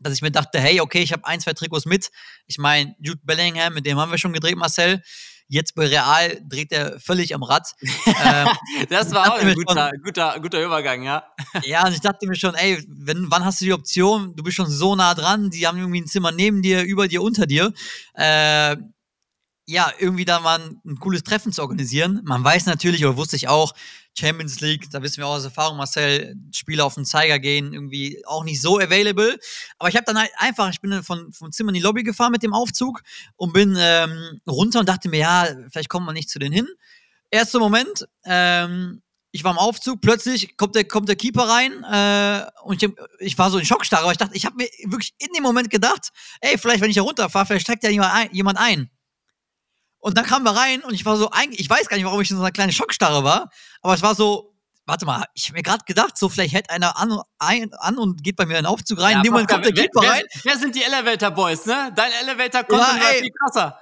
dass 0.00 0.12
ich 0.12 0.22
mir 0.22 0.30
dachte, 0.30 0.60
hey, 0.60 0.80
okay, 0.80 1.00
ich 1.00 1.12
habe 1.12 1.26
ein, 1.26 1.40
zwei 1.40 1.54
Trikots 1.54 1.84
mit. 1.84 2.10
Ich 2.46 2.58
meine, 2.58 2.94
Jude 3.00 3.20
Bellingham, 3.24 3.74
mit 3.74 3.84
dem 3.84 3.98
haben 3.98 4.12
wir 4.12 4.18
schon 4.18 4.32
gedreht, 4.32 4.56
Marcel. 4.56 5.02
Jetzt 5.48 5.74
bei 5.74 5.86
Real 5.86 6.38
dreht 6.46 6.72
er 6.72 7.00
völlig 7.00 7.34
am 7.34 7.42
Rad. 7.42 7.74
ähm, 8.06 8.48
Das 8.90 9.12
war 9.12 9.32
auch 9.32 9.38
ein 9.38 9.54
guter, 9.54 9.90
guter, 10.04 10.38
guter 10.40 10.64
Übergang, 10.64 11.02
ja. 11.02 11.24
ja, 11.64 11.86
und 11.86 11.94
ich 11.94 12.00
dachte 12.00 12.26
mir 12.26 12.36
schon, 12.36 12.54
ey, 12.54 12.84
wenn, 12.88 13.30
wann 13.30 13.44
hast 13.44 13.60
du 13.60 13.64
die 13.64 13.72
Option? 13.72 14.36
Du 14.36 14.42
bist 14.42 14.56
schon 14.56 14.70
so 14.70 14.94
nah 14.94 15.14
dran, 15.14 15.50
die 15.50 15.66
haben 15.66 15.78
irgendwie 15.78 16.02
ein 16.02 16.06
Zimmer 16.06 16.32
neben 16.32 16.60
dir, 16.60 16.82
über 16.82 17.08
dir, 17.08 17.22
unter 17.22 17.46
dir. 17.46 17.72
Äh, 18.14 18.76
ja, 19.70 19.92
irgendwie 19.98 20.24
da 20.24 20.40
mal 20.40 20.60
ein, 20.60 20.80
ein 20.84 20.98
cooles 20.98 21.22
Treffen 21.24 21.52
zu 21.52 21.62
organisieren. 21.62 22.22
Man 22.24 22.42
weiß 22.42 22.66
natürlich, 22.66 23.04
oder 23.04 23.16
wusste 23.16 23.36
ich 23.36 23.48
auch, 23.48 23.74
Champions 24.18 24.60
League, 24.60 24.90
da 24.90 25.02
wissen 25.02 25.18
wir 25.18 25.26
auch 25.26 25.36
aus 25.36 25.44
Erfahrung, 25.44 25.76
Marcel, 25.76 26.36
Spiele 26.52 26.84
auf 26.84 26.94
den 26.94 27.04
Zeiger 27.04 27.38
gehen, 27.38 27.72
irgendwie 27.72 28.22
auch 28.26 28.44
nicht 28.44 28.60
so 28.60 28.78
available. 28.78 29.38
Aber 29.78 29.88
ich 29.88 29.96
habe 29.96 30.04
dann 30.04 30.18
halt 30.18 30.30
einfach, 30.36 30.70
ich 30.70 30.80
bin 30.80 30.90
dann 30.90 31.02
von, 31.02 31.32
vom 31.32 31.52
Zimmer 31.52 31.70
in 31.70 31.74
die 31.74 31.80
Lobby 31.80 32.02
gefahren 32.02 32.32
mit 32.32 32.42
dem 32.42 32.52
Aufzug 32.52 33.02
und 33.36 33.52
bin 33.52 33.76
ähm, 33.78 34.40
runter 34.48 34.80
und 34.80 34.88
dachte 34.88 35.08
mir, 35.08 35.20
ja, 35.20 35.48
vielleicht 35.70 35.88
kommt 35.88 36.06
man 36.06 36.14
nicht 36.14 36.28
zu 36.28 36.38
denen 36.38 36.52
hin. 36.52 36.68
Erster 37.30 37.58
Moment, 37.58 38.08
ähm, 38.24 39.02
ich 39.30 39.44
war 39.44 39.52
im 39.52 39.58
Aufzug, 39.58 40.00
plötzlich 40.00 40.56
kommt 40.56 40.74
der, 40.74 40.84
kommt 40.84 41.08
der 41.08 41.16
Keeper 41.16 41.48
rein 41.48 41.84
äh, 41.84 42.46
und 42.62 42.82
ich, 42.82 42.90
ich 43.18 43.38
war 43.38 43.50
so 43.50 43.58
in 43.58 43.64
Schockstarre, 43.64 44.02
aber 44.02 44.12
ich 44.12 44.18
dachte, 44.18 44.34
ich 44.34 44.46
habe 44.46 44.56
mir 44.56 44.68
wirklich 44.84 45.14
in 45.18 45.28
dem 45.34 45.42
Moment 45.42 45.70
gedacht, 45.70 46.10
ey, 46.40 46.56
vielleicht, 46.58 46.80
wenn 46.80 46.90
ich 46.90 46.96
da 46.96 47.02
runterfahre, 47.02 47.46
vielleicht 47.46 47.66
steigt 47.66 47.84
ja 47.84 47.90
jemand 47.90 48.14
ein. 48.14 48.28
Jemand 48.32 48.58
ein. 48.58 48.90
Und 50.08 50.16
dann 50.16 50.24
kam 50.24 50.46
er 50.46 50.56
rein 50.56 50.80
und 50.80 50.94
ich 50.94 51.04
war 51.04 51.18
so, 51.18 51.30
eigentlich, 51.32 51.60
ich 51.60 51.68
weiß 51.68 51.86
gar 51.86 51.98
nicht, 51.98 52.06
warum 52.06 52.18
ich 52.22 52.30
in 52.30 52.38
so 52.38 52.42
einer 52.42 52.50
kleinen 52.50 52.72
Schockstarre 52.72 53.24
war, 53.24 53.50
aber 53.82 53.92
es 53.92 54.00
war 54.00 54.14
so, 54.14 54.54
warte 54.86 55.04
mal, 55.04 55.26
ich 55.34 55.48
habe 55.48 55.58
mir 55.58 55.62
gerade 55.62 55.84
gedacht, 55.84 56.16
so 56.16 56.30
vielleicht 56.30 56.54
hält 56.54 56.70
einer 56.70 56.98
an, 56.98 57.20
ein, 57.38 57.74
an 57.74 57.98
und 57.98 58.24
geht 58.24 58.36
bei 58.36 58.46
mir 58.46 58.56
in 58.56 58.64
den 58.64 58.66
Aufzug 58.72 59.02
rein. 59.02 59.12
ja 59.12 59.16
in 59.18 59.24
dem 59.24 59.32
Moment 59.34 59.50
kommt 59.50 59.66
der 59.66 59.74
Keeper 59.74 60.00
rein. 60.00 60.22
wer 60.44 60.56
sind 60.56 60.74
die 60.74 60.82
Elevator 60.82 61.30
Boys, 61.30 61.66
ne? 61.66 61.92
Dein 61.94 62.10
Elevator 62.22 62.64
kommt 62.64 62.80
Ja, 62.80 62.98
war 62.98 63.12
viel 63.12 63.30
krasser. 63.32 63.78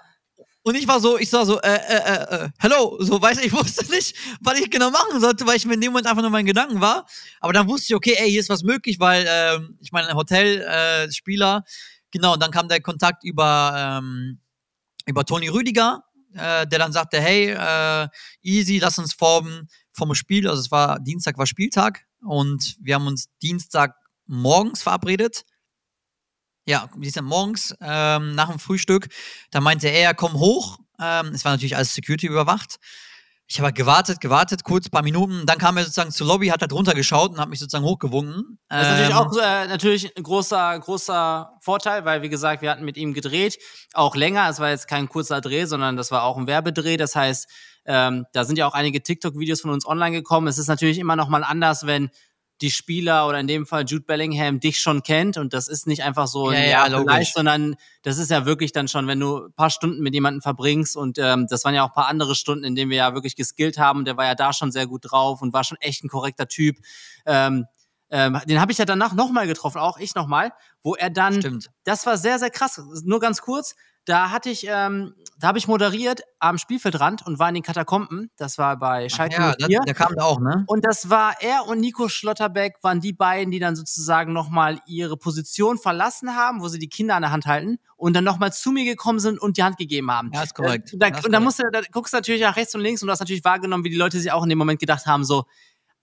Und 0.65 0.75
ich 0.75 0.89
war 0.89 0.99
so, 0.99 1.17
ich 1.17 1.31
sah 1.31 1.45
so, 1.45 1.61
äh, 1.61 1.77
äh, 1.77 2.45
äh, 2.47 2.49
hello, 2.59 2.97
so, 2.99 3.23
weißt 3.23 3.41
du, 3.41 3.47
ich 3.47 3.53
wusste 3.53 3.89
nicht, 3.95 4.17
was 4.41 4.59
ich 4.59 4.69
genau 4.69 4.91
machen 4.91 5.21
sollte, 5.21 5.47
weil 5.47 5.55
ich 5.59 5.65
mir 5.65 5.75
in 5.75 5.81
dem 5.81 5.93
Moment 5.93 6.09
einfach 6.09 6.23
nur 6.23 6.33
meinen 6.33 6.47
Gedanken 6.47 6.81
war. 6.81 7.07
Aber 7.39 7.53
dann 7.53 7.69
wusste 7.69 7.93
ich, 7.93 7.95
okay, 7.95 8.17
ey, 8.19 8.29
hier 8.29 8.41
ist 8.41 8.49
was 8.49 8.65
möglich, 8.65 8.99
weil, 8.99 9.25
äh, 9.29 9.61
ich 9.81 9.93
meine, 9.93 10.13
Hotel, 10.15 10.61
äh, 10.63 11.13
Spieler, 11.13 11.63
genau, 12.11 12.33
und 12.33 12.43
dann 12.43 12.51
kam 12.51 12.67
der 12.67 12.81
Kontakt 12.81 13.23
über, 13.23 14.01
ähm, 14.03 14.41
über 15.07 15.25
Toni 15.25 15.47
Rüdiger, 15.47 16.03
äh, 16.37 16.67
der 16.67 16.79
dann 16.79 16.93
sagte, 16.93 17.21
hey, 17.21 17.51
äh, 17.51 18.09
easy, 18.43 18.79
lass 18.79 18.99
uns 18.99 19.15
vom, 19.15 19.69
vom 19.93 20.15
Spiel, 20.15 20.49
also 20.49 20.61
es 20.61 20.71
war, 20.71 21.01
Dienstag 21.01 21.39
war 21.39 21.47
Spieltag 21.47 22.05
und 22.21 22.77
wir 22.81 22.95
haben 22.95 23.07
uns 23.07 23.29
Dienstag 23.41 23.95
morgens 24.27 24.83
verabredet 24.83 25.45
ja, 26.67 26.91
die 26.97 27.07
ist 27.07 27.17
dann 27.17 27.25
morgens 27.25 27.75
ähm, 27.81 28.35
nach 28.35 28.51
dem 28.51 28.59
Frühstück. 28.59 29.09
Da 29.51 29.61
meinte 29.61 29.89
er, 29.89 30.15
komm 30.15 30.35
hoch. 30.35 30.79
Ähm, 31.01 31.29
es 31.29 31.45
war 31.45 31.53
natürlich 31.53 31.77
alles 31.77 31.95
Security 31.95 32.27
überwacht. 32.27 32.77
Ich 33.49 33.61
habe 33.61 33.73
gewartet, 33.73 34.21
gewartet, 34.21 34.65
kurz, 34.65 34.89
paar 34.89 35.05
Minuten. 35.05 35.47
Dann 35.47 35.59
kam 35.59 35.77
er 35.77 35.85
sozusagen 35.85 36.11
zur 36.11 36.27
Lobby, 36.27 36.49
hat 36.49 36.63
da 36.63 36.67
drunter 36.67 36.95
geschaut 36.95 37.31
und 37.31 37.39
hat 37.39 37.49
mich 37.49 37.61
sozusagen 37.61 37.85
hochgewunken. 37.85 38.59
Das 38.69 38.83
ist 38.83 38.89
natürlich 38.91 39.11
ähm, 39.11 39.17
auch 39.17 39.37
äh, 39.37 39.69
natürlich 39.69 40.17
ein 40.17 40.23
großer, 40.25 40.79
großer 40.81 41.53
Vorteil, 41.61 42.05
weil 42.05 42.23
wie 42.23 42.29
gesagt, 42.29 42.63
wir 42.63 42.71
hatten 42.71 42.85
mit 42.85 42.97
ihm 42.97 43.15
gedreht, 43.15 43.59
auch 43.95 44.17
länger. 44.17 44.49
Es 44.49 44.59
war 44.59 44.71
jetzt 44.71 44.89
kein 44.89 45.09
kurzer 45.09 45.41
Dreh, 45.41 45.67
sondern 45.67 45.97
das 45.97 46.11
war 46.11 46.25
auch 46.25 46.37
ein 46.37 46.49
Werbedreh. 46.49 46.97
Das 46.97 47.15
heißt, 47.15 47.49
ähm, 47.85 48.27
da 48.33 48.45
sind 48.45 48.59
ja 48.59 48.67
auch 48.67 48.75
einige 48.75 49.01
TikTok-Videos 49.01 49.61
von 49.61 49.71
uns 49.71 49.87
online 49.87 50.17
gekommen. 50.17 50.49
Es 50.49 50.59
ist 50.59 50.67
natürlich 50.67 50.99
immer 50.99 51.15
noch 51.15 51.29
mal 51.29 51.45
anders, 51.45 51.87
wenn 51.87 52.11
die 52.61 52.71
Spieler 52.71 53.29
oder 53.29 53.39
in 53.39 53.47
dem 53.47 53.67
Fall 53.67 53.85
Jude 53.87 54.05
Bellingham 54.05 54.61
dich 54.61 54.79
schon 54.79 55.03
kennt 55.03 55.37
und 55.37 55.53
das 55.53 55.69
ist 55.69 55.87
nicht 55.87 56.03
einfach 56.03 56.27
so 56.27 56.49
ein 56.49 56.63
ja, 56.63 56.89
ja, 56.89 56.99
vielleicht, 56.99 57.35
sondern 57.35 57.77
das 58.03 58.19
ist 58.19 58.31
ja 58.31 58.47
wirklich 58.47 58.73
dann 58.73 58.89
schon, 58.89 59.07
wenn 59.07 59.21
du 59.21 59.47
ein 59.47 59.53
paar 59.53 59.71
Stunden 59.71 60.03
mit 60.03 60.15
jemandem 60.15 60.41
verbringst 60.41 60.97
und 60.97 61.19
ähm, 61.19 61.47
das 61.49 61.65
waren 61.65 61.75
ja 61.75 61.85
auch 61.85 61.89
ein 61.89 61.95
paar 61.95 62.09
andere 62.09 62.35
Stunden, 62.35 62.65
in 62.65 62.75
denen 62.75 62.91
wir 62.91 62.99
ja 62.99 63.15
wirklich 63.15 63.37
geskillt 63.37 63.79
haben 63.79 64.01
und 64.01 64.05
der 64.07 64.17
war 64.17 64.25
ja 64.25 64.35
da 64.35 64.53
schon 64.53 64.73
sehr 64.73 64.87
gut 64.87 65.03
drauf 65.11 65.43
und 65.43 65.53
war 65.53 65.65
schon 65.65 65.79
echt 65.81 66.03
ein 66.03 66.09
korrekter 66.09 66.49
Typ. 66.49 66.77
Ähm, 67.27 67.67
ähm, 68.09 68.41
den 68.47 68.61
habe 68.61 68.73
ich 68.73 68.79
ja 68.79 68.85
danach 68.85 69.13
nochmal 69.13 69.47
getroffen, 69.47 69.79
auch 69.79 69.99
ich 69.99 70.15
nochmal, 70.15 70.53
wo 70.83 70.95
er 70.95 71.11
dann, 71.11 71.41
Stimmt. 71.41 71.71
das 71.85 72.07
war 72.07 72.17
sehr, 72.17 72.39
sehr 72.39 72.51
krass, 72.51 72.81
nur 73.05 73.21
ganz 73.21 73.43
kurz, 73.43 73.75
da 74.07 74.31
hatte 74.31 74.51
ich, 74.51 74.67
ähm, 74.69 75.15
da 75.39 75.49
habe 75.49 75.59
ich 75.59 75.67
moderiert 75.67 76.23
am 76.39 76.59
Spielfeldrand 76.59 77.27
und 77.27 77.41
war 77.41 77.49
in 77.49 77.57
den 77.57 77.65
Katakomben. 77.65 78.31
Das 78.37 78.57
war 78.57 78.79
bei 78.79 79.09
Schalke 79.09 79.35
ja, 79.35 79.55
04. 79.59 79.81
Der 79.81 79.95
kam 79.95 80.15
da 80.15 80.25
auch, 80.25 80.39
ne? 80.39 80.65
Und 80.69 80.85
das 80.85 81.11
war 81.11 81.35
er 81.41 81.67
und 81.67 81.81
Nico 81.81 82.09
Schlotterbeck 82.09 82.77
waren 82.83 83.01
die 83.01 83.13
beiden, 83.13 83.51
die 83.51 83.59
dann 83.59 83.75
sozusagen 83.75 84.33
nochmal 84.33 84.79
ihre 84.87 85.17
Position 85.17 85.77
verlassen 85.77 86.37
haben, 86.37 86.63
wo 86.63 86.69
sie 86.69 86.79
die 86.79 86.89
Kinder 86.89 87.17
an 87.17 87.23
der 87.23 87.33
Hand 87.33 87.47
halten 87.47 87.79
und 87.97 88.15
dann 88.15 88.25
nochmal 88.25 88.53
zu 88.53 88.71
mir 88.71 88.85
gekommen 88.85 89.19
sind 89.19 89.41
und 89.41 89.57
die 89.57 89.65
Hand 89.65 89.77
gegeben 89.77 90.11
haben. 90.11 90.31
Ja, 90.33 90.45
ist 90.45 90.55
korrekt. 90.55 90.95
Da, 90.97 91.11
da, 91.11 91.21
und 91.25 91.33
da 91.33 91.41
musst 91.41 91.59
du, 91.59 91.65
da 91.71 91.81
guckst 91.91 92.13
du 92.13 92.19
natürlich 92.19 92.43
nach 92.43 92.57
rechts 92.57 92.75
und 92.77 92.81
links 92.81 93.03
und 93.03 93.09
du 93.09 93.13
hast 93.13 93.21
natürlich 93.21 93.45
wahrgenommen, 93.45 93.83
wie 93.83 93.91
die 93.91 93.97
Leute 93.97 94.21
sich 94.21 94.31
auch 94.31 94.45
in 94.45 94.49
dem 94.49 94.59
Moment 94.59 94.79
gedacht 94.79 95.07
haben, 95.07 95.25
so, 95.25 95.47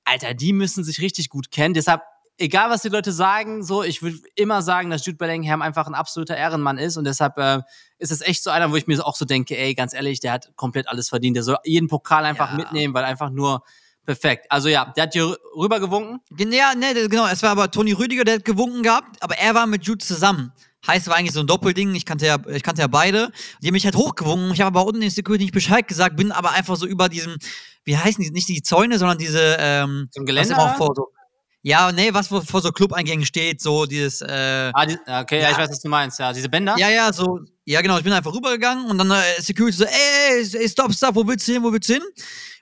Alter, 0.03 0.33
die 0.33 0.51
müssen 0.51 0.83
sich 0.83 0.99
richtig 0.99 1.29
gut 1.29 1.51
kennen. 1.51 1.73
Deshalb 1.73 2.01
egal 2.37 2.69
was 2.69 2.81
die 2.81 2.89
Leute 2.89 3.11
sagen, 3.11 3.63
so, 3.63 3.83
ich 3.83 4.01
würde 4.01 4.17
immer 4.35 4.61
sagen, 4.61 4.89
dass 4.89 5.05
Jude 5.05 5.17
Bellingham 5.17 5.61
einfach 5.61 5.87
ein 5.87 5.93
absoluter 5.93 6.35
Ehrenmann 6.35 6.77
ist 6.77 6.97
und 6.97 7.05
deshalb 7.05 7.37
äh, 7.37 7.61
ist 7.97 8.11
es 8.11 8.21
echt 8.21 8.43
so 8.43 8.49
einer, 8.49 8.71
wo 8.71 8.75
ich 8.75 8.87
mir 8.87 9.05
auch 9.05 9.15
so 9.15 9.25
denke, 9.25 9.57
ey, 9.57 9.73
ganz 9.75 9.93
ehrlich, 9.93 10.19
der 10.19 10.33
hat 10.33 10.55
komplett 10.55 10.87
alles 10.87 11.09
verdient. 11.09 11.35
Der 11.35 11.43
soll 11.43 11.57
jeden 11.63 11.87
Pokal 11.87 12.25
einfach 12.25 12.51
ja. 12.51 12.57
mitnehmen, 12.57 12.93
weil 12.93 13.03
einfach 13.03 13.29
nur 13.29 13.63
perfekt. 14.05 14.47
Also 14.49 14.67
ja, 14.67 14.91
der 14.95 15.03
hat 15.03 15.13
hier 15.13 15.37
rüber 15.55 15.79
gewunken. 15.79 16.19
Ja, 16.37 16.75
ne, 16.75 16.93
genau, 17.07 17.27
es 17.27 17.41
war 17.43 17.51
aber 17.51 17.71
Toni 17.71 17.93
Rüdiger, 17.93 18.23
der 18.23 18.35
hat 18.35 18.45
gewunken 18.45 18.83
gehabt, 18.83 19.21
aber 19.21 19.37
er 19.37 19.55
war 19.55 19.67
mit 19.67 19.85
Jude 19.85 20.03
zusammen. 20.03 20.51
Heißt, 20.85 21.07
es 21.07 21.09
war 21.09 21.15
eigentlich 21.15 21.31
so 21.31 21.39
ein 21.39 21.47
Doppelding. 21.47 21.95
Ich 21.95 22.05
kannte 22.05 22.25
ja, 22.25 22.37
ich 22.49 22.61
kannte 22.61 22.81
ja 22.81 22.87
beide. 22.87 23.31
Die 23.61 23.67
haben 23.67 23.73
mich 23.73 23.85
halt 23.85 23.95
hochgewungen. 23.95 24.51
Ich 24.51 24.59
habe 24.59 24.77
aber 24.77 24.85
unten 24.85 25.01
in 25.01 25.09
Security 25.09 25.45
nicht 25.45 25.53
Bescheid 25.53 25.87
gesagt, 25.87 26.17
bin 26.17 26.33
aber 26.33 26.51
einfach 26.51 26.75
so 26.75 26.85
über 26.85 27.07
diesem, 27.07 27.37
wie 27.85 27.95
heißen 27.95 28.21
die, 28.21 28.31
nicht 28.31 28.49
die 28.49 28.61
Zäune, 28.61 28.99
sondern 28.99 29.17
diese, 29.17 29.55
ähm, 29.59 30.09
ein 30.17 30.25
Geländer? 30.25 30.75
Vor, 30.77 30.91
so, 30.93 31.13
ja, 31.65 31.93
nee, 31.93 32.13
was 32.13 32.27
vor, 32.27 32.43
so 32.43 32.71
Club-Eingängen 32.73 33.25
steht, 33.25 33.61
so 33.61 33.85
dieses. 33.85 34.21
Äh, 34.21 34.71
ah, 34.73 34.85
die, 34.85 34.97
okay, 35.07 35.37
ja, 35.37 35.43
ja, 35.43 35.51
ich 35.51 35.57
weiß, 35.57 35.69
was 35.69 35.79
du 35.79 35.87
meinst, 35.87 36.19
ja. 36.19 36.33
Diese 36.33 36.49
Bänder? 36.49 36.75
Ja, 36.77 36.89
ja, 36.89 37.11
so. 37.13 37.39
Ja, 37.63 37.81
genau, 37.81 37.97
ich 37.97 38.03
bin 38.03 38.11
einfach 38.11 38.33
rübergegangen 38.33 38.87
und 38.87 38.97
dann 38.97 39.09
äh, 39.09 39.41
Security 39.41 39.77
so, 39.77 39.85
ey, 39.85 40.45
ey, 40.53 40.69
stopp, 40.69 40.93
stopp, 40.93 41.15
wo 41.15 41.25
willst 41.25 41.47
du 41.47 41.53
hin, 41.53 41.63
wo 41.63 41.71
willst 41.71 41.87
du 41.87 41.93
hin? 41.93 42.03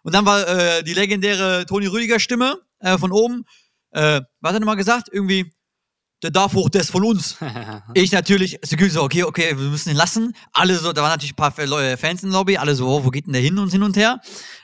Und 0.04 0.14
dann 0.14 0.24
war 0.24 0.48
äh, 0.48 0.84
die 0.84 0.94
legendäre 0.94 1.66
Toni 1.66 1.88
Rüdiger 1.88 2.20
Stimme 2.20 2.60
äh, 2.80 2.96
von 3.00 3.12
oben. 3.12 3.44
Äh, 3.90 4.22
was 4.40 4.50
hat 4.50 4.58
er 4.58 4.60
nochmal 4.60 4.76
gesagt? 4.76 5.10
Irgendwie, 5.12 5.52
der 6.24 6.32
darf 6.32 6.54
hoch, 6.54 6.70
der 6.70 6.82
ist 6.82 6.92
von 6.92 7.04
uns. 7.04 7.38
ich 7.94 8.12
natürlich, 8.12 8.60
Security 8.62 8.94
so, 8.94 9.04
okay, 9.04 9.24
okay, 9.24 9.58
wir 9.58 9.70
müssen 9.70 9.90
ihn 9.90 9.96
lassen. 9.96 10.36
Alle 10.54 10.78
so, 10.78 10.94
da 10.94 11.02
waren 11.02 11.12
natürlich 11.12 11.34
ein 11.34 11.36
paar 11.36 11.52
Fans 11.52 12.24
in 12.24 12.30
der 12.30 12.40
Lobby, 12.40 12.58
alle 12.58 12.76
so, 12.76 12.88
oh, 12.88 13.04
wo 13.04 13.10
geht 13.10 13.26
denn 13.26 13.34
der 13.34 13.42
hin 13.42 13.58
und 13.58 13.72
hin 13.72 13.84
und 13.84 13.98
her? 13.98 14.20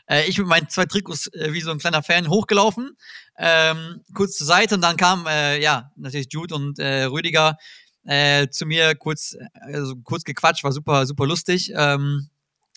Äh, 0.08 0.28
ich 0.28 0.38
mit 0.38 0.48
meinen 0.48 0.70
zwei 0.70 0.86
Trikots 0.86 1.28
äh, 1.34 1.54
wie 1.54 1.62
so 1.62 1.72
ein 1.72 1.80
kleiner 1.80 2.04
Fan 2.04 2.30
hochgelaufen, 2.30 2.96
ähm, 3.38 4.02
kurz 4.14 4.38
zur 4.38 4.48
Seite 4.48 4.76
und 4.76 4.82
dann 4.82 4.98
kam, 4.98 5.26
äh, 5.28 5.62
ja, 5.62 5.92
natürlich 5.96 6.28
Jude 6.32 6.56
und 6.56 6.80
äh, 6.80 7.04
Rüdiger 7.04 7.58
äh, 8.06 8.48
zu 8.50 8.66
mir 8.66 8.96
kurz, 8.96 9.36
also 9.62 9.96
kurz 10.04 10.24
gequatscht, 10.24 10.64
war 10.64 10.72
super, 10.72 11.06
super 11.06 11.26
lustig. 11.26 11.72
Ähm, 11.76 12.30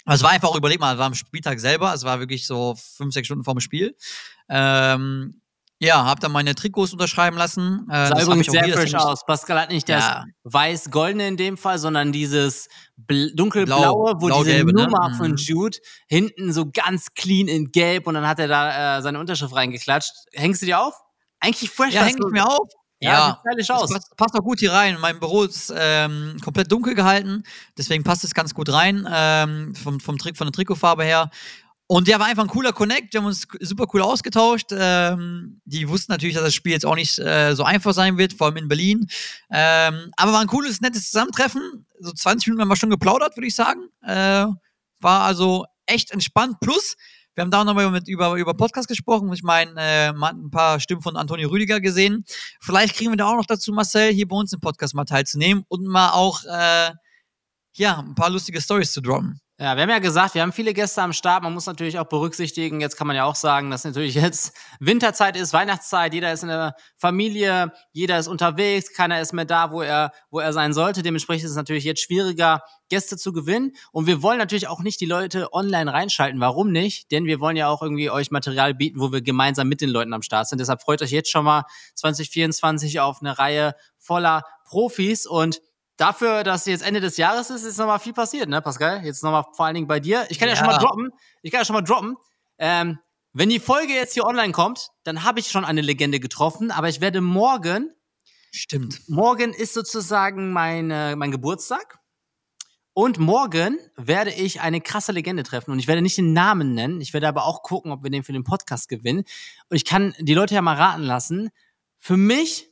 es 0.06 0.22
war 0.22 0.30
einfach 0.30 0.48
auch, 0.48 0.56
überleg 0.56 0.80
mal, 0.80 0.94
es 0.94 0.98
war 0.98 1.06
am 1.06 1.14
Spieltag 1.14 1.60
selber, 1.60 1.92
es 1.94 2.04
war 2.04 2.18
wirklich 2.18 2.46
so 2.46 2.74
fünf, 2.74 3.12
sechs 3.14 3.26
Stunden 3.26 3.44
vorm 3.44 3.60
Spiel. 3.60 3.94
Ähm, 4.48 5.40
ja, 5.82 6.04
hab 6.04 6.20
dann 6.20 6.30
meine 6.30 6.54
Trikots 6.54 6.92
unterschreiben 6.92 7.38
lassen. 7.38 7.86
Äh, 7.90 8.08
sah 8.08 8.22
übrigens 8.22 8.46
sehr 8.46 8.68
frisch 8.68 8.94
aus. 8.94 9.24
Pascal 9.24 9.58
hat 9.58 9.70
nicht 9.70 9.88
ja. 9.88 10.24
das 10.44 10.52
weiß-goldene 10.52 11.26
in 11.26 11.36
dem 11.38 11.56
Fall, 11.56 11.78
sondern 11.78 12.12
dieses 12.12 12.68
dunkelblaue, 12.98 14.14
Blau, 14.14 14.20
wo 14.20 14.42
diese 14.42 14.62
ne? 14.62 14.72
Nummer 14.72 15.08
ne? 15.08 15.14
von 15.16 15.36
Jude 15.36 15.78
hinten 16.06 16.52
so 16.52 16.70
ganz 16.70 17.14
clean 17.14 17.48
in 17.48 17.72
gelb 17.72 18.06
und 18.06 18.12
dann 18.12 18.28
hat 18.28 18.38
er 18.38 18.48
da 18.48 18.98
äh, 18.98 19.02
seine 19.02 19.18
Unterschrift 19.18 19.54
reingeklatscht. 19.54 20.12
Hängst 20.34 20.60
du 20.60 20.66
dir 20.66 20.80
auf? 20.80 20.94
Eigentlich 21.40 21.70
fresh. 21.70 21.94
Ja, 21.94 22.02
häng 22.02 22.16
ich 22.18 22.30
mir 22.30 22.46
auf. 22.46 22.68
Ja, 23.00 23.40
ja. 23.42 23.56
sieht 23.56 23.70
aus. 23.70 23.90
Passt, 23.90 24.14
passt 24.18 24.34
auch 24.34 24.44
gut 24.44 24.60
hier 24.60 24.72
rein. 24.72 24.98
Mein 25.00 25.18
Büro 25.18 25.44
ist 25.44 25.72
ähm, 25.74 26.36
komplett 26.44 26.70
dunkel 26.70 26.94
gehalten, 26.94 27.44
deswegen 27.78 28.04
passt 28.04 28.24
es 28.24 28.34
ganz 28.34 28.52
gut 28.52 28.70
rein 28.70 29.08
ähm, 29.10 29.74
vom, 29.74 29.98
vom 29.98 30.18
Trick, 30.18 30.36
von 30.36 30.46
der 30.46 30.52
Trikotfarbe 30.52 31.04
her. 31.04 31.30
Und 31.92 32.06
der 32.06 32.20
war 32.20 32.26
einfach 32.26 32.44
ein 32.44 32.48
cooler 32.48 32.72
Connect. 32.72 33.12
Wir 33.12 33.18
haben 33.18 33.26
uns 33.26 33.48
super 33.58 33.84
cool 33.92 34.02
ausgetauscht. 34.02 34.68
Ähm, 34.70 35.60
die 35.64 35.88
wussten 35.88 36.12
natürlich, 36.12 36.36
dass 36.36 36.44
das 36.44 36.54
Spiel 36.54 36.70
jetzt 36.70 36.86
auch 36.86 36.94
nicht 36.94 37.18
äh, 37.18 37.52
so 37.56 37.64
einfach 37.64 37.92
sein 37.92 38.16
wird, 38.16 38.32
vor 38.32 38.46
allem 38.46 38.58
in 38.58 38.68
Berlin. 38.68 39.08
Ähm, 39.50 40.12
aber 40.16 40.32
war 40.32 40.40
ein 40.40 40.46
cooles, 40.46 40.80
nettes 40.80 41.10
Zusammentreffen. 41.10 41.84
So 41.98 42.12
20 42.12 42.46
Minuten 42.46 42.62
haben 42.62 42.68
wir 42.68 42.76
schon 42.76 42.90
geplaudert, 42.90 43.36
würde 43.36 43.48
ich 43.48 43.56
sagen. 43.56 43.88
Äh, 44.02 44.46
war 45.00 45.22
also 45.22 45.66
echt 45.86 46.12
entspannt. 46.12 46.60
Plus, 46.60 46.94
wir 47.34 47.42
haben 47.42 47.50
da 47.50 47.64
nochmal 47.64 47.90
mit, 47.90 48.06
über, 48.06 48.34
über 48.36 48.54
Podcast 48.54 48.86
gesprochen. 48.86 49.32
Ich 49.32 49.42
meine, 49.42 49.72
äh, 49.76 50.12
man 50.12 50.28
hat 50.28 50.36
ein 50.36 50.50
paar 50.52 50.78
Stimmen 50.78 51.02
von 51.02 51.16
Antonio 51.16 51.48
Rüdiger 51.48 51.80
gesehen. 51.80 52.24
Vielleicht 52.60 52.94
kriegen 52.94 53.10
wir 53.10 53.16
da 53.16 53.26
auch 53.26 53.36
noch 53.36 53.46
dazu, 53.46 53.72
Marcel, 53.72 54.12
hier 54.12 54.28
bei 54.28 54.36
uns 54.36 54.52
im 54.52 54.60
Podcast 54.60 54.94
mal 54.94 55.06
teilzunehmen 55.06 55.64
und 55.66 55.84
mal 55.88 56.12
auch 56.12 56.44
äh, 56.44 56.92
ja, 57.74 57.98
ein 57.98 58.14
paar 58.14 58.30
lustige 58.30 58.60
Stories 58.60 58.92
zu 58.92 59.00
droppen. 59.00 59.40
Ja, 59.62 59.76
wir 59.76 59.82
haben 59.82 59.90
ja 59.90 59.98
gesagt, 59.98 60.34
wir 60.34 60.40
haben 60.40 60.52
viele 60.52 60.72
Gäste 60.72 61.02
am 61.02 61.12
Start. 61.12 61.42
Man 61.42 61.52
muss 61.52 61.66
natürlich 61.66 61.98
auch 61.98 62.06
berücksichtigen, 62.06 62.80
jetzt 62.80 62.96
kann 62.96 63.06
man 63.06 63.14
ja 63.14 63.24
auch 63.24 63.34
sagen, 63.34 63.70
dass 63.70 63.84
natürlich 63.84 64.14
jetzt 64.14 64.56
Winterzeit 64.80 65.36
ist, 65.36 65.52
Weihnachtszeit, 65.52 66.14
jeder 66.14 66.32
ist 66.32 66.42
in 66.42 66.48
der 66.48 66.76
Familie, 66.96 67.70
jeder 67.92 68.18
ist 68.18 68.26
unterwegs, 68.26 68.94
keiner 68.94 69.20
ist 69.20 69.34
mehr 69.34 69.44
da, 69.44 69.70
wo 69.70 69.82
er, 69.82 70.12
wo 70.30 70.40
er 70.40 70.54
sein 70.54 70.72
sollte. 70.72 71.02
Dementsprechend 71.02 71.44
ist 71.44 71.50
es 71.50 71.58
natürlich 71.58 71.84
jetzt 71.84 72.00
schwieriger, 72.00 72.62
Gäste 72.88 73.18
zu 73.18 73.34
gewinnen. 73.34 73.72
Und 73.92 74.06
wir 74.06 74.22
wollen 74.22 74.38
natürlich 74.38 74.66
auch 74.66 74.80
nicht 74.80 74.98
die 74.98 75.04
Leute 75.04 75.52
online 75.52 75.92
reinschalten. 75.92 76.40
Warum 76.40 76.72
nicht? 76.72 77.10
Denn 77.10 77.26
wir 77.26 77.38
wollen 77.40 77.56
ja 77.56 77.68
auch 77.68 77.82
irgendwie 77.82 78.08
euch 78.08 78.30
Material 78.30 78.72
bieten, 78.72 78.98
wo 78.98 79.12
wir 79.12 79.20
gemeinsam 79.20 79.68
mit 79.68 79.82
den 79.82 79.90
Leuten 79.90 80.14
am 80.14 80.22
Start 80.22 80.48
sind. 80.48 80.58
Deshalb 80.58 80.80
freut 80.80 81.02
euch 81.02 81.10
jetzt 81.10 81.30
schon 81.30 81.44
mal 81.44 81.64
2024 81.96 83.00
auf 83.00 83.20
eine 83.20 83.38
Reihe 83.38 83.74
voller 83.98 84.42
Profis 84.64 85.26
und 85.26 85.60
dafür, 86.00 86.44
dass 86.44 86.66
jetzt 86.66 86.82
Ende 86.82 87.00
des 87.00 87.16
Jahres 87.16 87.50
ist, 87.50 87.62
ist 87.62 87.78
nochmal 87.78 87.98
viel 87.98 88.12
passiert, 88.12 88.48
ne, 88.48 88.62
Pascal? 88.62 89.04
Jetzt 89.04 89.22
nochmal 89.22 89.44
vor 89.52 89.66
allen 89.66 89.74
Dingen 89.74 89.86
bei 89.86 90.00
dir. 90.00 90.26
Ich 90.30 90.38
kann 90.38 90.48
ja, 90.48 90.54
ja 90.54 90.58
schon 90.58 90.66
mal 90.66 90.78
droppen. 90.78 91.10
Ich 91.42 91.50
kann 91.50 91.60
ja 91.60 91.64
schon 91.64 91.74
mal 91.74 91.82
droppen. 91.82 92.16
Ähm, 92.58 92.98
wenn 93.32 93.48
die 93.48 93.60
Folge 93.60 93.92
jetzt 93.92 94.14
hier 94.14 94.24
online 94.24 94.52
kommt, 94.52 94.88
dann 95.04 95.24
habe 95.24 95.40
ich 95.40 95.48
schon 95.48 95.64
eine 95.64 95.82
Legende 95.82 96.18
getroffen, 96.18 96.70
aber 96.70 96.88
ich 96.88 97.00
werde 97.00 97.20
morgen. 97.20 97.94
Stimmt. 98.52 99.08
Morgen 99.08 99.52
ist 99.52 99.74
sozusagen 99.74 100.52
mein, 100.52 100.90
äh, 100.90 101.14
mein 101.14 101.30
Geburtstag. 101.30 101.98
Und 102.92 103.18
morgen 103.18 103.78
werde 103.96 104.32
ich 104.32 104.60
eine 104.60 104.80
krasse 104.80 105.12
Legende 105.12 105.44
treffen. 105.44 105.70
Und 105.70 105.78
ich 105.78 105.86
werde 105.86 106.02
nicht 106.02 106.18
den 106.18 106.32
Namen 106.32 106.74
nennen. 106.74 107.00
Ich 107.00 107.12
werde 107.12 107.28
aber 107.28 107.46
auch 107.46 107.62
gucken, 107.62 107.92
ob 107.92 108.02
wir 108.02 108.10
den 108.10 108.24
für 108.24 108.32
den 108.32 108.42
Podcast 108.42 108.88
gewinnen. 108.88 109.20
Und 109.68 109.76
ich 109.76 109.84
kann 109.84 110.14
die 110.18 110.34
Leute 110.34 110.56
ja 110.56 110.62
mal 110.62 110.76
raten 110.76 111.02
lassen. 111.02 111.50
Für 111.98 112.16
mich 112.16 112.69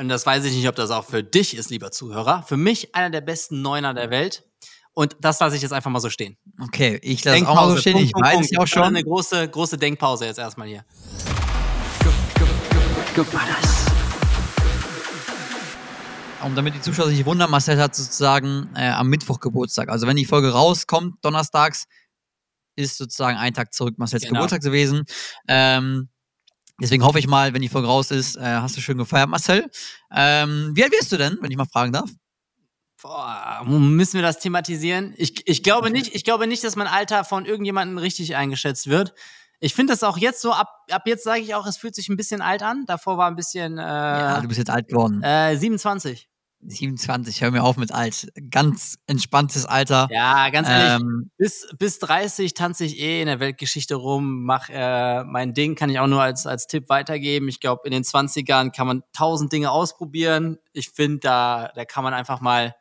und 0.00 0.08
das 0.08 0.24
weiß 0.24 0.46
ich 0.46 0.54
nicht, 0.54 0.66
ob 0.66 0.74
das 0.76 0.90
auch 0.90 1.04
für 1.04 1.22
dich 1.22 1.54
ist, 1.54 1.68
lieber 1.68 1.90
Zuhörer, 1.90 2.42
für 2.42 2.56
mich 2.56 2.94
einer 2.94 3.10
der 3.10 3.20
besten 3.20 3.60
Neuner 3.60 3.92
der 3.92 4.08
Welt. 4.08 4.44
Und 4.94 5.14
das 5.20 5.38
lasse 5.40 5.56
ich 5.56 5.62
jetzt 5.62 5.72
einfach 5.72 5.90
mal 5.90 6.00
so 6.00 6.08
stehen. 6.08 6.38
Okay, 6.58 6.98
ich 7.02 7.22
lasse 7.22 7.46
auch 7.46 7.54
mal 7.54 7.70
so 7.70 7.76
stehen. 7.76 7.98
ich 7.98 8.12
weiß 8.12 8.50
es 8.50 8.58
auch 8.58 8.66
schon. 8.66 8.82
Eine 8.82 9.04
große, 9.04 9.48
große 9.48 9.76
Denkpause 9.76 10.24
jetzt 10.24 10.38
erstmal 10.38 10.68
hier. 10.68 10.84
und 16.42 16.56
damit 16.56 16.74
die 16.74 16.80
Zuschauer 16.80 17.08
sich 17.08 17.24
wundern, 17.26 17.50
Marcel 17.50 17.78
hat 17.78 17.94
sozusagen 17.94 18.70
äh, 18.74 18.88
am 18.88 19.08
Mittwoch 19.08 19.38
Geburtstag. 19.38 19.90
Also 19.90 20.06
wenn 20.06 20.16
die 20.16 20.24
Folge 20.24 20.50
rauskommt, 20.50 21.22
donnerstags, 21.22 21.84
ist 22.74 22.96
sozusagen 22.96 23.36
ein 23.36 23.52
Tag 23.52 23.74
zurück 23.74 23.98
Marcels 23.98 24.22
genau. 24.22 24.34
Geburtstag 24.34 24.62
gewesen. 24.62 25.04
Ähm, 25.46 26.08
deswegen 26.80 27.04
hoffe 27.04 27.18
ich 27.18 27.26
mal, 27.26 27.54
wenn 27.54 27.62
die 27.62 27.68
Folge 27.68 27.88
raus 27.88 28.10
ist, 28.10 28.36
äh, 28.36 28.40
hast 28.40 28.76
du 28.76 28.80
schön 28.80 28.98
gefeiert, 28.98 29.28
Marcel. 29.28 29.70
Ähm, 30.12 30.72
wie 30.74 30.82
alt 30.82 30.92
wirst 30.92 31.12
du 31.12 31.16
denn, 31.16 31.38
wenn 31.40 31.50
ich 31.50 31.56
mal 31.56 31.66
fragen 31.66 31.92
darf? 31.92 32.10
Boah, 33.02 33.62
müssen 33.66 34.14
wir 34.14 34.22
das 34.22 34.40
thematisieren? 34.40 35.14
Ich, 35.16 35.46
ich 35.46 35.62
glaube 35.62 35.90
nicht, 35.90 36.14
ich 36.14 36.24
glaube 36.24 36.46
nicht, 36.46 36.62
dass 36.64 36.76
mein 36.76 36.86
Alter 36.86 37.24
von 37.24 37.46
irgendjemandem 37.46 37.96
richtig 37.96 38.36
eingeschätzt 38.36 38.88
wird. 38.88 39.14
Ich 39.58 39.74
finde 39.74 39.92
das 39.92 40.02
auch 40.02 40.16
jetzt 40.16 40.40
so, 40.40 40.52
ab, 40.52 40.68
ab 40.90 41.02
jetzt 41.06 41.24
sage 41.24 41.40
ich 41.40 41.54
auch, 41.54 41.66
es 41.66 41.76
fühlt 41.76 41.94
sich 41.94 42.08
ein 42.08 42.16
bisschen 42.16 42.40
alt 42.40 42.62
an. 42.62 42.84
Davor 42.86 43.18
war 43.18 43.28
ein 43.28 43.36
bisschen. 43.36 43.78
Äh, 43.78 43.82
ja, 43.82 44.40
du 44.40 44.48
bist 44.48 44.58
jetzt 44.58 44.70
alt 44.70 44.88
geworden. 44.88 45.22
Äh, 45.22 45.56
27. 45.56 46.29
27, 46.62 47.40
hör 47.40 47.50
mir 47.50 47.62
auf 47.62 47.76
mit 47.76 47.92
alt. 47.92 48.32
Ganz 48.50 48.98
entspanntes 49.06 49.66
Alter. 49.66 50.08
Ja, 50.10 50.50
ganz 50.50 50.68
ehrlich, 50.68 51.00
ähm, 51.00 51.30
bis, 51.38 51.68
bis 51.78 51.98
30 52.00 52.54
tanze 52.54 52.84
ich 52.84 52.98
eh 52.98 53.20
in 53.20 53.26
der 53.26 53.40
Weltgeschichte 53.40 53.94
rum, 53.94 54.44
mach 54.44 54.68
äh, 54.68 55.24
mein 55.24 55.54
Ding, 55.54 55.74
kann 55.74 55.90
ich 55.90 55.98
auch 55.98 56.06
nur 56.06 56.22
als, 56.22 56.46
als 56.46 56.66
Tipp 56.66 56.88
weitergeben. 56.88 57.48
Ich 57.48 57.60
glaube, 57.60 57.82
in 57.84 57.92
den 57.92 58.02
20ern 58.02 58.70
kann 58.70 58.86
man 58.86 59.02
tausend 59.12 59.52
Dinge 59.52 59.70
ausprobieren. 59.70 60.58
Ich 60.72 60.90
finde, 60.90 61.20
da, 61.20 61.72
da 61.74 61.84
kann 61.84 62.04
man 62.04 62.14
einfach 62.14 62.40
mal 62.40 62.74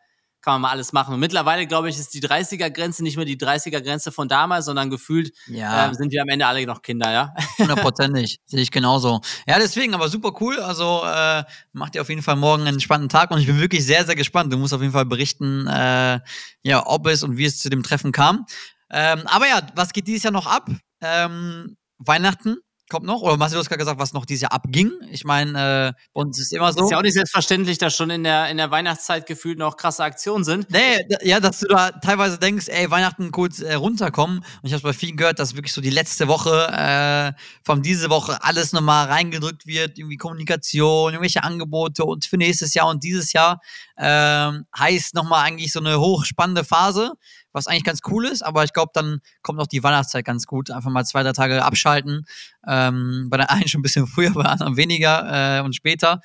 kann 0.49 0.55
man 0.55 0.61
mal 0.61 0.71
alles 0.71 0.93
machen. 0.93 1.13
Und 1.13 1.19
mittlerweile, 1.19 1.67
glaube 1.67 1.89
ich, 1.89 1.99
ist 1.99 2.11
die 2.15 2.21
30er-Grenze 2.21 3.03
nicht 3.03 3.17
mehr 3.17 3.25
die 3.25 3.37
30er-Grenze 3.37 4.11
von 4.11 4.27
damals, 4.27 4.65
sondern 4.65 4.89
gefühlt 4.89 5.31
ja. 5.45 5.89
äh, 5.89 5.93
sind 5.93 6.11
wir 6.11 6.23
am 6.23 6.29
Ende 6.29 6.47
alle 6.47 6.65
noch 6.65 6.81
Kinder, 6.81 7.11
ja? 7.11 7.33
Hundertprozentig, 7.59 8.39
sehe 8.47 8.61
ich 8.61 8.71
genauso. 8.71 9.21
Ja, 9.47 9.59
deswegen, 9.59 9.93
aber 9.93 10.09
super 10.09 10.33
cool. 10.41 10.59
Also 10.59 11.03
äh, 11.05 11.43
macht 11.71 11.93
ihr 11.93 12.01
auf 12.01 12.09
jeden 12.09 12.23
Fall 12.23 12.35
morgen 12.35 12.65
einen 12.65 12.79
spannenden 12.79 13.09
Tag 13.09 13.29
und 13.29 13.39
ich 13.39 13.45
bin 13.45 13.59
wirklich 13.59 13.85
sehr, 13.85 14.05
sehr 14.05 14.15
gespannt. 14.15 14.51
Du 14.51 14.57
musst 14.57 14.73
auf 14.73 14.81
jeden 14.81 14.93
Fall 14.93 15.05
berichten, 15.05 15.67
äh, 15.67 16.19
ja, 16.63 16.83
ob 16.87 17.05
es 17.05 17.21
und 17.21 17.37
wie 17.37 17.45
es 17.45 17.59
zu 17.59 17.69
dem 17.69 17.83
Treffen 17.83 18.11
kam. 18.11 18.47
Ähm, 18.89 19.21
aber 19.25 19.47
ja, 19.47 19.61
was 19.75 19.93
geht 19.93 20.07
dieses 20.07 20.23
Jahr 20.23 20.33
noch 20.33 20.47
ab? 20.47 20.67
Ähm, 21.01 21.77
Weihnachten 21.99 22.57
kommt 22.89 23.05
noch? 23.05 23.21
Oder 23.21 23.37
Marcel, 23.37 23.55
du 23.55 23.59
hast 23.59 23.69
gerade 23.69 23.79
gesagt, 23.79 23.99
was 23.99 24.13
noch 24.13 24.25
dieses 24.25 24.41
Jahr 24.41 24.51
abging. 24.51 24.91
Ich 25.11 25.23
meine, 25.23 25.93
äh, 25.95 25.99
bei 26.13 26.21
uns 26.21 26.39
ist 26.39 26.51
immer 26.51 26.73
so. 26.73 26.83
Ist 26.83 26.91
ja 26.91 26.97
auch 26.97 27.03
nicht 27.03 27.13
selbstverständlich, 27.13 27.77
dass 27.77 27.95
schon 27.95 28.09
in 28.09 28.23
der, 28.23 28.49
in 28.49 28.57
der 28.57 28.71
Weihnachtszeit 28.71 29.25
gefühlt 29.25 29.57
noch 29.57 29.77
krasse 29.77 30.03
Aktionen 30.03 30.43
sind. 30.43 30.69
Nee, 30.71 31.05
ja, 31.21 31.39
dass 31.39 31.59
du 31.59 31.67
da 31.67 31.91
teilweise 31.91 32.37
denkst, 32.37 32.67
ey, 32.67 32.89
Weihnachten 32.91 33.31
kurz 33.31 33.59
äh, 33.59 33.75
runterkommen. 33.75 34.39
Und 34.39 34.45
ich 34.63 34.73
habe 34.73 34.83
bei 34.83 34.93
vielen 34.93 35.17
gehört, 35.17 35.39
dass 35.39 35.55
wirklich 35.55 35.73
so 35.73 35.81
die 35.81 35.89
letzte 35.89 36.27
Woche, 36.27 36.67
äh, 36.71 37.33
von 37.63 37.81
diese 37.81 38.09
Woche 38.09 38.43
alles 38.43 38.73
nochmal 38.73 39.07
reingedrückt 39.07 39.65
wird, 39.67 39.97
irgendwie 39.97 40.17
Kommunikation, 40.17 41.13
irgendwelche 41.13 41.43
Angebote 41.43 42.03
und 42.03 42.25
für 42.25 42.37
nächstes 42.37 42.73
Jahr 42.73 42.87
und 42.87 43.03
dieses 43.03 43.33
Jahr. 43.33 43.61
Ähm, 43.97 44.65
heißt 44.77 45.13
nochmal 45.13 45.45
eigentlich 45.45 45.73
so 45.73 45.79
eine 45.79 45.99
hochspannende 45.99 46.63
Phase 46.63 47.13
was 47.59 47.67
eigentlich 47.67 47.83
ganz 47.83 47.99
cool 48.09 48.25
ist, 48.25 48.41
aber 48.41 48.63
ich 48.63 48.73
glaube, 48.73 48.91
dann 48.93 49.19
kommt 49.41 49.59
auch 49.59 49.67
die 49.67 49.83
Weihnachtszeit 49.83 50.25
ganz 50.25 50.47
gut. 50.47 50.71
Einfach 50.71 50.89
mal 50.89 51.05
zwei, 51.05 51.23
drei 51.23 51.33
Tage 51.33 51.63
abschalten. 51.63 52.25
Ähm, 52.67 53.27
bei 53.29 53.37
der 53.37 53.51
einen 53.51 53.67
schon 53.67 53.79
ein 53.79 53.83
bisschen 53.83 54.07
früher, 54.07 54.31
bei 54.31 54.43
der 54.43 54.51
anderen 54.51 54.77
weniger 54.77 55.59
äh, 55.59 55.61
und 55.61 55.75
später. 55.75 56.21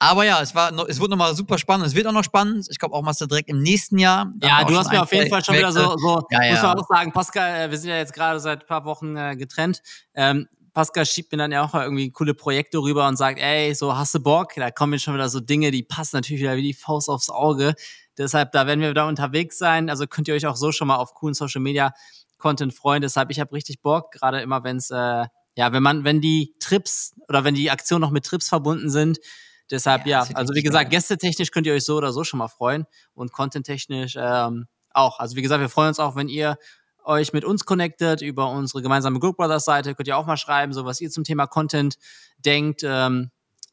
Aber 0.00 0.24
ja, 0.24 0.42
es 0.42 0.54
war, 0.54 0.70
es 0.88 1.00
wurde 1.00 1.12
nochmal 1.12 1.34
super 1.34 1.56
spannend. 1.56 1.86
Es 1.86 1.94
wird 1.94 2.06
auch 2.06 2.12
noch 2.12 2.24
spannend. 2.24 2.66
Ich 2.70 2.78
glaube 2.78 2.94
auch 2.94 3.02
mal 3.02 3.12
direkt 3.12 3.48
im 3.48 3.62
nächsten 3.62 3.98
Jahr. 3.98 4.32
Ja, 4.42 4.64
du 4.64 4.76
hast 4.76 4.90
mir 4.90 5.00
auf 5.00 5.12
jeden 5.12 5.30
Fall 5.30 5.42
schon 5.42 5.56
wieder 5.56 5.72
so, 5.72 5.96
so 5.96 6.26
ja, 6.30 6.42
ja. 6.42 6.52
muss 6.52 6.62
man 6.62 6.78
auch 6.78 6.88
sagen, 6.88 7.12
Pascal, 7.12 7.68
äh, 7.68 7.70
wir 7.70 7.78
sind 7.78 7.90
ja 7.90 7.96
jetzt 7.96 8.12
gerade 8.12 8.40
seit 8.40 8.62
ein 8.62 8.66
paar 8.66 8.84
Wochen 8.84 9.16
äh, 9.16 9.36
getrennt. 9.36 9.80
Ähm, 10.14 10.48
Pascal 10.74 11.06
schiebt 11.06 11.30
mir 11.30 11.38
dann 11.38 11.52
ja 11.52 11.62
auch 11.62 11.72
mal 11.72 11.84
irgendwie 11.84 12.10
coole 12.10 12.34
Projekte 12.34 12.78
rüber 12.78 13.06
und 13.06 13.16
sagt, 13.16 13.38
ey, 13.38 13.74
so 13.74 13.96
hast 13.96 14.14
du 14.14 14.20
Bock? 14.20 14.54
Da 14.56 14.72
kommen 14.72 14.92
jetzt 14.92 15.02
schon 15.02 15.14
wieder 15.14 15.28
so 15.28 15.38
Dinge, 15.38 15.70
die 15.70 15.84
passen 15.84 16.16
natürlich 16.16 16.42
wieder 16.42 16.56
wie 16.56 16.62
die 16.62 16.74
Faust 16.74 17.08
aufs 17.08 17.30
Auge. 17.30 17.74
Deshalb, 18.18 18.52
da 18.52 18.66
werden 18.66 18.80
wir 18.80 18.90
wieder 18.90 19.06
unterwegs 19.06 19.58
sein. 19.58 19.90
Also 19.90 20.06
könnt 20.06 20.28
ihr 20.28 20.34
euch 20.34 20.46
auch 20.46 20.56
so 20.56 20.72
schon 20.72 20.88
mal 20.88 20.96
auf 20.96 21.14
coolen 21.14 21.34
Social 21.34 21.60
Media 21.60 21.92
Content 22.38 22.74
freuen. 22.74 23.02
Deshalb, 23.02 23.30
ich 23.30 23.40
habe 23.40 23.52
richtig 23.52 23.80
Bock, 23.82 24.12
gerade 24.12 24.40
immer, 24.40 24.64
wenn 24.64 24.76
es, 24.76 24.90
äh, 24.90 25.26
ja, 25.56 25.72
wenn 25.72 25.82
man, 25.82 26.04
wenn 26.04 26.20
die 26.20 26.54
Trips 26.60 27.14
oder 27.28 27.44
wenn 27.44 27.54
die 27.54 27.70
Aktionen 27.70 28.02
noch 28.02 28.10
mit 28.10 28.24
Trips 28.24 28.48
verbunden 28.48 28.90
sind. 28.90 29.18
Deshalb, 29.70 30.06
ja, 30.06 30.24
ja 30.24 30.34
also 30.34 30.54
wie 30.54 30.62
gesagt, 30.62 30.90
gästetechnisch 30.90 31.50
könnt 31.50 31.66
ihr 31.66 31.74
euch 31.74 31.84
so 31.84 31.96
oder 31.96 32.12
so 32.12 32.22
schon 32.22 32.38
mal 32.38 32.48
freuen 32.48 32.86
und 33.14 33.32
contenttechnisch 33.32 34.16
ähm, 34.18 34.66
auch. 34.90 35.18
Also 35.18 35.36
wie 35.36 35.42
gesagt, 35.42 35.60
wir 35.60 35.68
freuen 35.68 35.88
uns 35.88 35.98
auch, 35.98 36.16
wenn 36.16 36.28
ihr 36.28 36.58
euch 37.04 37.32
mit 37.32 37.44
uns 37.44 37.64
connectet 37.64 38.22
über 38.22 38.50
unsere 38.50 38.82
gemeinsame 38.82 39.18
Group 39.20 39.36
Brothers 39.36 39.64
Seite. 39.64 39.94
Könnt 39.94 40.08
ihr 40.08 40.16
auch 40.16 40.26
mal 40.26 40.36
schreiben, 40.36 40.72
so 40.72 40.84
was 40.84 41.00
ihr 41.00 41.10
zum 41.10 41.24
Thema 41.24 41.46
Content 41.46 41.98
denkt. 42.38 42.82
Ähm, 42.84 43.30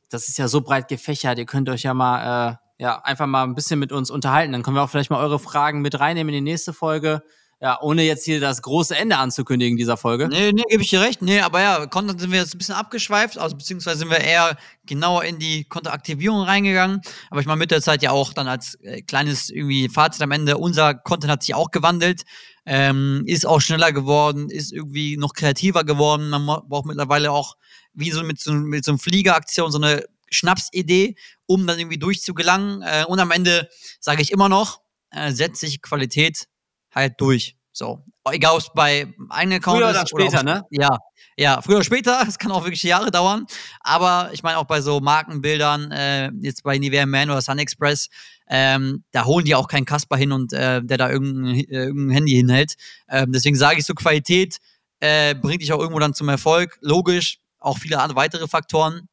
das 0.10 0.28
ist 0.28 0.38
ja 0.38 0.48
so 0.48 0.62
breit 0.62 0.88
gefächert. 0.88 1.38
Ihr 1.38 1.46
könnt 1.46 1.70
euch 1.70 1.84
ja 1.84 1.94
mal 1.94 2.52
äh, 2.52 2.56
ja, 2.82 3.00
einfach 3.04 3.28
mal 3.28 3.44
ein 3.44 3.54
bisschen 3.54 3.80
mit 3.80 3.92
uns 3.92 4.10
unterhalten. 4.10 4.54
Dann 4.54 4.64
können 4.64 4.76
wir 4.76 4.82
auch 4.82 4.90
vielleicht 4.90 5.12
mal 5.12 5.24
eure 5.24 5.38
Fragen 5.38 5.84
mit 5.84 6.00
reinnehmen 6.00 6.34
in 6.34 6.44
die 6.44 6.52
nächste 6.52 6.74
Folge. 6.74 7.22
Ja, 7.62 7.80
ohne 7.80 8.02
jetzt 8.02 8.26
hier 8.26 8.40
das 8.40 8.64
große 8.64 8.96
Ende 8.96 9.18
anzukündigen 9.18 9.78
dieser 9.78 9.98
Folge. 9.98 10.28
Nee, 10.28 10.52
nee, 10.52 10.64
gebe 10.68 10.82
ich 10.82 10.90
dir 10.90 11.00
recht. 11.00 11.22
Nee, 11.22 11.42
aber 11.42 11.62
ja, 11.62 11.86
Content 11.86 12.20
sind 12.20 12.32
wir 12.32 12.40
jetzt 12.40 12.56
ein 12.56 12.58
bisschen 12.58 12.74
abgeschweift, 12.74 13.38
also 13.38 13.56
beziehungsweise 13.56 14.00
sind 14.00 14.10
wir 14.10 14.18
eher 14.18 14.58
genauer 14.88 15.26
in 15.26 15.38
die 15.38 15.66
Kontoaktivierung 15.66 16.42
reingegangen. 16.42 17.02
Aber 17.30 17.40
ich 17.40 17.46
meine, 17.46 17.60
mit 17.60 17.70
der 17.70 17.84
Zeit 17.84 18.02
ja 18.02 18.10
auch 18.10 18.34
dann 18.34 18.48
als 18.48 18.74
äh, 18.82 19.04
kleines 19.04 19.52
irgendwie 19.52 19.88
Fazit 19.88 20.24
am 20.24 20.32
Ende, 20.32 20.58
unser 20.58 20.96
Content 20.96 21.32
hat 21.32 21.44
sich 21.44 21.54
auch 21.54 21.70
gewandelt, 21.70 22.24
ähm, 22.66 23.22
ist 23.28 23.46
auch 23.46 23.62
schneller 23.62 23.92
geworden, 23.92 24.50
ist 24.50 24.74
irgendwie 24.74 25.18
noch 25.18 25.34
kreativer 25.34 25.84
geworden. 25.84 26.30
Man 26.30 26.48
braucht 26.48 26.88
mittlerweile 26.88 27.32
auch 27.32 27.58
wie 27.94 28.10
so 28.10 28.24
mit 28.24 28.40
so, 28.40 28.54
mit 28.54 28.84
so 28.86 28.94
einer 28.94 29.00
Fliegeraktion 29.00 29.72
so 29.72 29.78
eine 29.78 30.04
Schnapsidee, 30.32 31.16
um 31.46 31.68
dann 31.68 31.80
irgendwie 31.80 32.00
durchzugelangen. 32.00 32.82
Äh, 32.82 33.06
und 33.08 33.20
am 33.20 33.32
Ende 33.32 33.70
sage 34.00 34.22
ich 34.22 34.32
immer 34.32 34.50
noch, 34.50 34.82
äh, 35.12 35.32
setzt 35.32 35.60
sich 35.62 35.82
Qualität 35.82 36.48
halt 36.94 37.20
durch. 37.20 37.58
So. 37.72 38.04
Egal, 38.30 38.54
ob 38.54 38.60
es 38.60 38.70
bei 38.74 39.14
einem 39.30 39.54
Account 39.54 39.80
früher 39.80 39.92
ist. 39.92 40.14
Oder 40.14 40.26
später, 40.26 40.44
ne? 40.44 40.66
Ja. 40.70 40.98
Ja, 41.38 41.62
früher 41.62 41.78
oder 41.78 41.86
später, 41.86 42.24
es 42.28 42.38
kann 42.38 42.52
auch 42.52 42.64
wirklich 42.66 42.84
Jahre 42.84 43.10
dauern. 43.10 43.46
Aber 43.80 44.30
ich 44.34 44.44
meine 44.44 44.58
auch 44.58 44.66
bei 44.66 44.82
so 44.82 45.00
Markenbildern, 45.00 45.92
äh, 45.92 46.30
jetzt 46.42 46.64
bei 46.64 46.78
Nivea 46.78 47.06
Man 47.06 47.30
oder 47.30 47.42
Sun 47.42 47.58
Express, 47.58 48.10
ähm, 48.48 49.04
da 49.12 49.26
holen 49.26 49.46
die 49.46 49.56
auch 49.56 49.68
keinen 49.68 49.86
Kasper 49.86 50.18
hin 50.18 50.34
und 50.34 50.52
äh, 50.52 50.82
der 50.84 50.98
da 50.98 51.10
irgendein, 51.10 51.56
äh, 51.56 51.86
irgendein 51.86 52.16
Handy 52.16 52.34
hinhält. 52.34 52.76
Ähm, 53.10 53.32
deswegen 53.32 53.56
sage 53.56 53.80
ich 53.80 53.86
so, 53.86 53.94
Qualität 53.94 54.58
äh, 55.00 55.34
bringt 55.36 55.62
dich 55.62 55.72
auch 55.72 55.80
irgendwo 55.80 56.00
dann 56.00 56.14
zum 56.14 56.28
Erfolg. 56.28 56.78
Logisch, 56.82 57.40
auch 57.60 57.78
viele 57.78 58.00
andere 58.00 58.18
weitere 58.18 58.48
Faktoren 58.48 59.08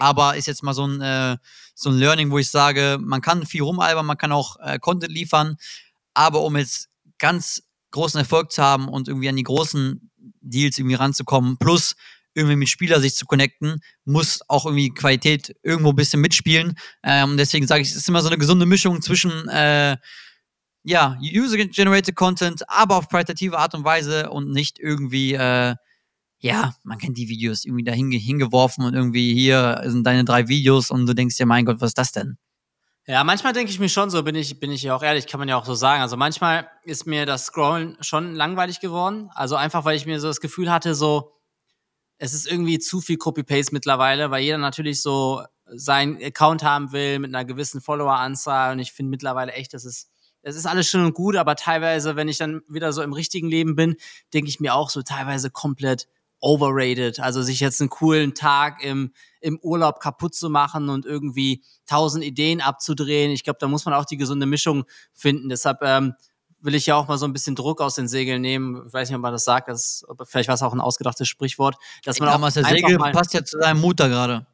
aber 0.00 0.36
ist 0.36 0.46
jetzt 0.46 0.62
mal 0.62 0.74
so 0.74 0.86
ein, 0.86 1.00
äh, 1.00 1.36
so 1.74 1.90
ein 1.90 1.96
Learning, 1.96 2.30
wo 2.30 2.38
ich 2.38 2.50
sage, 2.50 2.98
man 3.00 3.20
kann 3.20 3.46
viel 3.46 3.62
rumalbern, 3.62 4.06
man 4.06 4.18
kann 4.18 4.32
auch 4.32 4.56
äh, 4.60 4.78
Content 4.78 5.12
liefern, 5.12 5.56
aber 6.14 6.40
um 6.40 6.56
jetzt 6.56 6.88
ganz 7.18 7.62
großen 7.90 8.18
Erfolg 8.18 8.50
zu 8.50 8.62
haben 8.62 8.88
und 8.88 9.08
irgendwie 9.08 9.28
an 9.28 9.36
die 9.36 9.42
großen 9.42 10.10
Deals 10.40 10.78
irgendwie 10.78 10.94
ranzukommen, 10.94 11.58
plus 11.58 11.94
irgendwie 12.34 12.56
mit 12.56 12.68
Spieler 12.68 13.00
sich 13.00 13.14
zu 13.14 13.26
connecten, 13.26 13.80
muss 14.04 14.40
auch 14.48 14.64
irgendwie 14.64 14.90
Qualität 14.90 15.54
irgendwo 15.62 15.90
ein 15.90 15.96
bisschen 15.96 16.20
mitspielen. 16.20 16.78
Ähm, 17.02 17.36
deswegen 17.36 17.66
sage 17.66 17.82
ich, 17.82 17.90
es 17.90 17.96
ist 17.96 18.08
immer 18.08 18.22
so 18.22 18.28
eine 18.28 18.38
gesunde 18.38 18.66
Mischung 18.66 19.02
zwischen 19.02 19.48
äh, 19.48 19.96
ja, 20.82 21.18
User-Generated 21.20 22.14
Content, 22.14 22.68
aber 22.68 22.96
auf 22.96 23.08
qualitative 23.08 23.58
Art 23.58 23.74
und 23.74 23.84
Weise 23.84 24.30
und 24.30 24.50
nicht 24.50 24.78
irgendwie 24.78 25.34
äh, 25.34 25.74
ja, 26.40 26.74
man 26.82 26.98
kennt 26.98 27.18
die 27.18 27.28
Videos 27.28 27.64
irgendwie 27.64 27.84
da 27.84 27.92
hingeworfen 27.92 28.84
und 28.84 28.94
irgendwie 28.94 29.34
hier 29.34 29.82
sind 29.84 30.06
deine 30.06 30.24
drei 30.24 30.48
Videos 30.48 30.90
und 30.90 31.06
du 31.06 31.14
denkst 31.14 31.36
dir, 31.36 31.46
mein 31.46 31.66
Gott, 31.66 31.80
was 31.80 31.90
ist 31.90 31.98
das 31.98 32.12
denn? 32.12 32.38
Ja, 33.06 33.24
manchmal 33.24 33.52
denke 33.52 33.70
ich 33.70 33.80
mir 33.80 33.88
schon 33.88 34.08
so, 34.10 34.22
bin 34.22 34.34
ich, 34.34 34.60
bin 34.60 34.70
ich 34.70 34.82
ja 34.82 34.94
auch 34.94 35.02
ehrlich, 35.02 35.26
kann 35.26 35.40
man 35.40 35.48
ja 35.48 35.56
auch 35.56 35.64
so 35.64 35.74
sagen. 35.74 36.02
Also 36.02 36.16
manchmal 36.16 36.68
ist 36.84 37.06
mir 37.06 37.26
das 37.26 37.46
Scrollen 37.46 37.96
schon 38.00 38.34
langweilig 38.34 38.80
geworden. 38.80 39.30
Also 39.34 39.56
einfach, 39.56 39.84
weil 39.84 39.96
ich 39.96 40.06
mir 40.06 40.20
so 40.20 40.28
das 40.28 40.40
Gefühl 40.40 40.70
hatte, 40.70 40.94
so, 40.94 41.32
es 42.18 42.34
ist 42.34 42.46
irgendwie 42.46 42.78
zu 42.78 43.00
viel 43.00 43.16
Copy-Paste 43.16 43.74
mittlerweile, 43.74 44.30
weil 44.30 44.42
jeder 44.42 44.58
natürlich 44.58 45.02
so 45.02 45.42
seinen 45.66 46.22
Account 46.22 46.62
haben 46.62 46.92
will 46.92 47.18
mit 47.18 47.34
einer 47.34 47.44
gewissen 47.44 47.80
Follower-Anzahl. 47.80 48.72
Und 48.72 48.78
ich 48.78 48.92
finde 48.92 49.10
mittlerweile 49.10 49.52
echt, 49.52 49.74
das 49.74 49.84
ist, 49.84 50.10
es 50.42 50.56
ist 50.56 50.66
alles 50.66 50.88
schön 50.88 51.04
und 51.04 51.14
gut, 51.14 51.36
aber 51.36 51.56
teilweise, 51.56 52.16
wenn 52.16 52.28
ich 52.28 52.38
dann 52.38 52.62
wieder 52.68 52.92
so 52.92 53.02
im 53.02 53.12
richtigen 53.12 53.48
Leben 53.48 53.74
bin, 53.74 53.96
denke 54.32 54.48
ich 54.48 54.60
mir 54.60 54.74
auch 54.74 54.88
so 54.88 55.02
teilweise 55.02 55.50
komplett, 55.50 56.06
overrated. 56.40 57.20
Also 57.20 57.42
sich 57.42 57.60
jetzt 57.60 57.80
einen 57.80 57.90
coolen 57.90 58.34
Tag 58.34 58.82
im, 58.82 59.12
im 59.40 59.58
Urlaub 59.60 60.00
kaputt 60.00 60.34
zu 60.34 60.50
machen 60.50 60.88
und 60.88 61.06
irgendwie 61.06 61.62
tausend 61.86 62.24
Ideen 62.24 62.60
abzudrehen. 62.60 63.30
Ich 63.30 63.44
glaube, 63.44 63.58
da 63.60 63.68
muss 63.68 63.84
man 63.84 63.94
auch 63.94 64.04
die 64.04 64.16
gesunde 64.16 64.46
Mischung 64.46 64.84
finden. 65.12 65.48
Deshalb 65.48 65.78
ähm, 65.82 66.14
will 66.60 66.74
ich 66.74 66.86
ja 66.86 66.96
auch 66.96 67.08
mal 67.08 67.18
so 67.18 67.26
ein 67.26 67.32
bisschen 67.32 67.54
Druck 67.54 67.80
aus 67.80 67.94
den 67.94 68.08
Segeln 68.08 68.42
nehmen. 68.42 68.86
Ich 68.86 68.92
weiß 68.92 69.08
nicht, 69.08 69.16
ob 69.16 69.22
man 69.22 69.32
das 69.32 69.44
sagt, 69.44 69.68
das, 69.68 70.04
vielleicht 70.24 70.48
war 70.48 70.54
es 70.54 70.62
auch 70.62 70.72
ein 70.72 70.80
ausgedachtes 70.80 71.28
Sprichwort. 71.28 71.76
Dass 72.04 72.18
man 72.18 72.28
Damals 72.28 72.56
auch 72.56 72.62
der 72.62 72.70
Segel 72.70 72.98
passt 72.98 73.34
ja 73.34 73.44
zu 73.44 73.58
deinem 73.58 73.80
Mutter 73.80 74.08
gerade. 74.08 74.46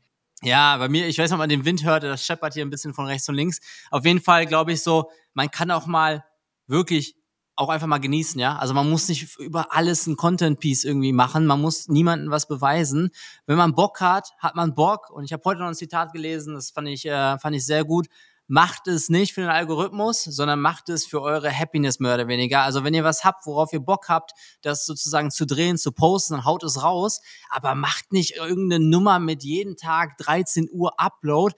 Ja, 0.43 0.77
bei 0.77 0.89
mir, 0.89 1.07
ich 1.07 1.19
weiß 1.19 1.31
nicht, 1.31 1.35
ob 1.35 1.39
man 1.39 1.49
den 1.49 1.65
Wind 1.65 1.85
hört, 1.85 2.03
das 2.03 2.25
scheppert 2.25 2.55
hier 2.55 2.65
ein 2.65 2.71
bisschen 2.71 2.93
von 2.93 3.07
rechts 3.07 3.29
und 3.29 3.37
links. 3.37 3.59
Auf 3.91 4.05
jeden 4.05 4.21
Fall 4.21 4.47
glaube 4.47 4.73
ich 4.73 4.83
so, 4.83 5.11
man 5.33 5.51
kann 5.51 5.71
auch 5.71 5.87
mal 5.87 6.25
wirklich 6.67 7.17
auch 7.57 7.71
einfach 7.71 7.87
mal 7.87 7.99
genießen, 7.99 8.39
ja. 8.41 8.57
Also 8.57 8.75
man 8.75 8.89
muss 8.89 9.09
nicht 9.09 9.39
über 9.39 9.75
alles 9.75 10.07
ein 10.07 10.17
Content-Piece 10.17 10.85
irgendwie 10.85 11.13
machen, 11.13 11.47
man 11.47 11.61
muss 11.61 11.89
niemandem 11.89 12.31
was 12.31 12.47
beweisen. 12.47 13.11
Wenn 13.47 13.57
man 13.57 13.75
Bock 13.75 14.01
hat, 14.01 14.33
hat 14.39 14.55
man 14.55 14.75
Bock. 14.75 15.11
Und 15.11 15.25
ich 15.25 15.33
habe 15.33 15.43
heute 15.45 15.61
noch 15.61 15.69
ein 15.69 15.75
Zitat 15.75 16.13
gelesen, 16.13 16.55
das 16.55 16.71
fand 16.71 16.89
ich, 16.89 17.07
äh, 17.07 17.39
fand 17.39 17.57
ich 17.57 17.65
sehr 17.65 17.85
gut. 17.85 18.07
macht 18.49 18.87
es 18.87 19.09
nicht 19.09 19.35
für 19.35 19.41
den 19.41 19.51
Algorithmus, 19.51 20.23
sondern 20.23 20.61
macht 20.61 20.89
es 20.89 21.05
für 21.05 21.21
eure 21.21 21.51
Happiness 21.51 21.99
mehr 21.99 22.15
oder 22.15 22.29
weniger. 22.29 22.63
Also 22.63 22.85
wenn 22.85 22.95
ihr 22.95 23.03
was 23.05 23.25
habt, 23.25 23.47
worauf 23.47 23.73
ihr 23.73 23.81
Bock 23.81 24.09
habt, 24.09 24.33
das 24.63 24.87
sozusagen 24.87 25.31
zu 25.31 25.47
drehen, 25.47 25.79
zu 25.79 25.91
posten, 25.93 26.35
dann 26.35 26.45
haut 26.45 26.63
es 26.63 26.83
raus. 26.83 27.21
Aber 27.51 27.75
macht 27.75 28.13
nicht 28.13 28.37
irgendeine 28.37 28.85
Nummer 28.85 29.19
mit 29.19 29.43
jeden 29.43 29.77
Tag 29.77 30.17
13 30.19 30.69
Uhr 30.71 30.93
Upload. 31.01 31.57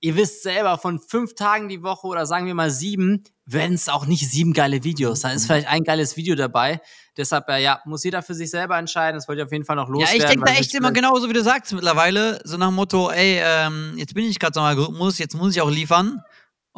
Ihr 0.00 0.14
wisst 0.14 0.42
selber, 0.44 0.78
von 0.78 1.00
fünf 1.00 1.34
Tagen 1.34 1.68
die 1.68 1.82
Woche 1.82 2.06
oder 2.06 2.24
sagen 2.24 2.46
wir 2.46 2.54
mal 2.54 2.70
sieben, 2.70 3.24
werden 3.46 3.74
es 3.74 3.88
auch 3.88 4.06
nicht 4.06 4.30
sieben 4.30 4.52
geile 4.52 4.84
Videos. 4.84 5.20
Da 5.20 5.30
ist 5.32 5.46
vielleicht 5.46 5.66
ein 5.66 5.82
geiles 5.82 6.16
Video 6.16 6.36
dabei. 6.36 6.80
Deshalb, 7.16 7.48
äh, 7.48 7.62
ja, 7.62 7.80
muss 7.84 8.04
jeder 8.04 8.22
für 8.22 8.34
sich 8.34 8.50
selber 8.50 8.78
entscheiden. 8.78 9.18
Das 9.18 9.26
wollte 9.26 9.40
ich 9.40 9.46
auf 9.46 9.52
jeden 9.52 9.64
Fall 9.64 9.76
noch 9.76 9.88
loswerden. 9.88 10.20
Ja, 10.20 10.24
ich 10.24 10.30
denke 10.30 10.44
da 10.46 10.52
echt 10.52 10.74
immer 10.74 10.92
genauso, 10.92 11.28
wie 11.28 11.32
du 11.32 11.42
sagst 11.42 11.72
mittlerweile. 11.72 12.40
So 12.44 12.56
nach 12.56 12.68
dem 12.68 12.76
Motto, 12.76 13.10
ey, 13.10 13.40
ähm, 13.42 13.94
jetzt 13.96 14.14
bin 14.14 14.24
ich 14.24 14.38
gerade 14.38 14.54
so 14.54 14.60
mal 14.60 14.68
Algorithmus, 14.68 15.18
jetzt 15.18 15.34
muss 15.34 15.56
ich 15.56 15.60
auch 15.60 15.70
liefern. 15.70 16.22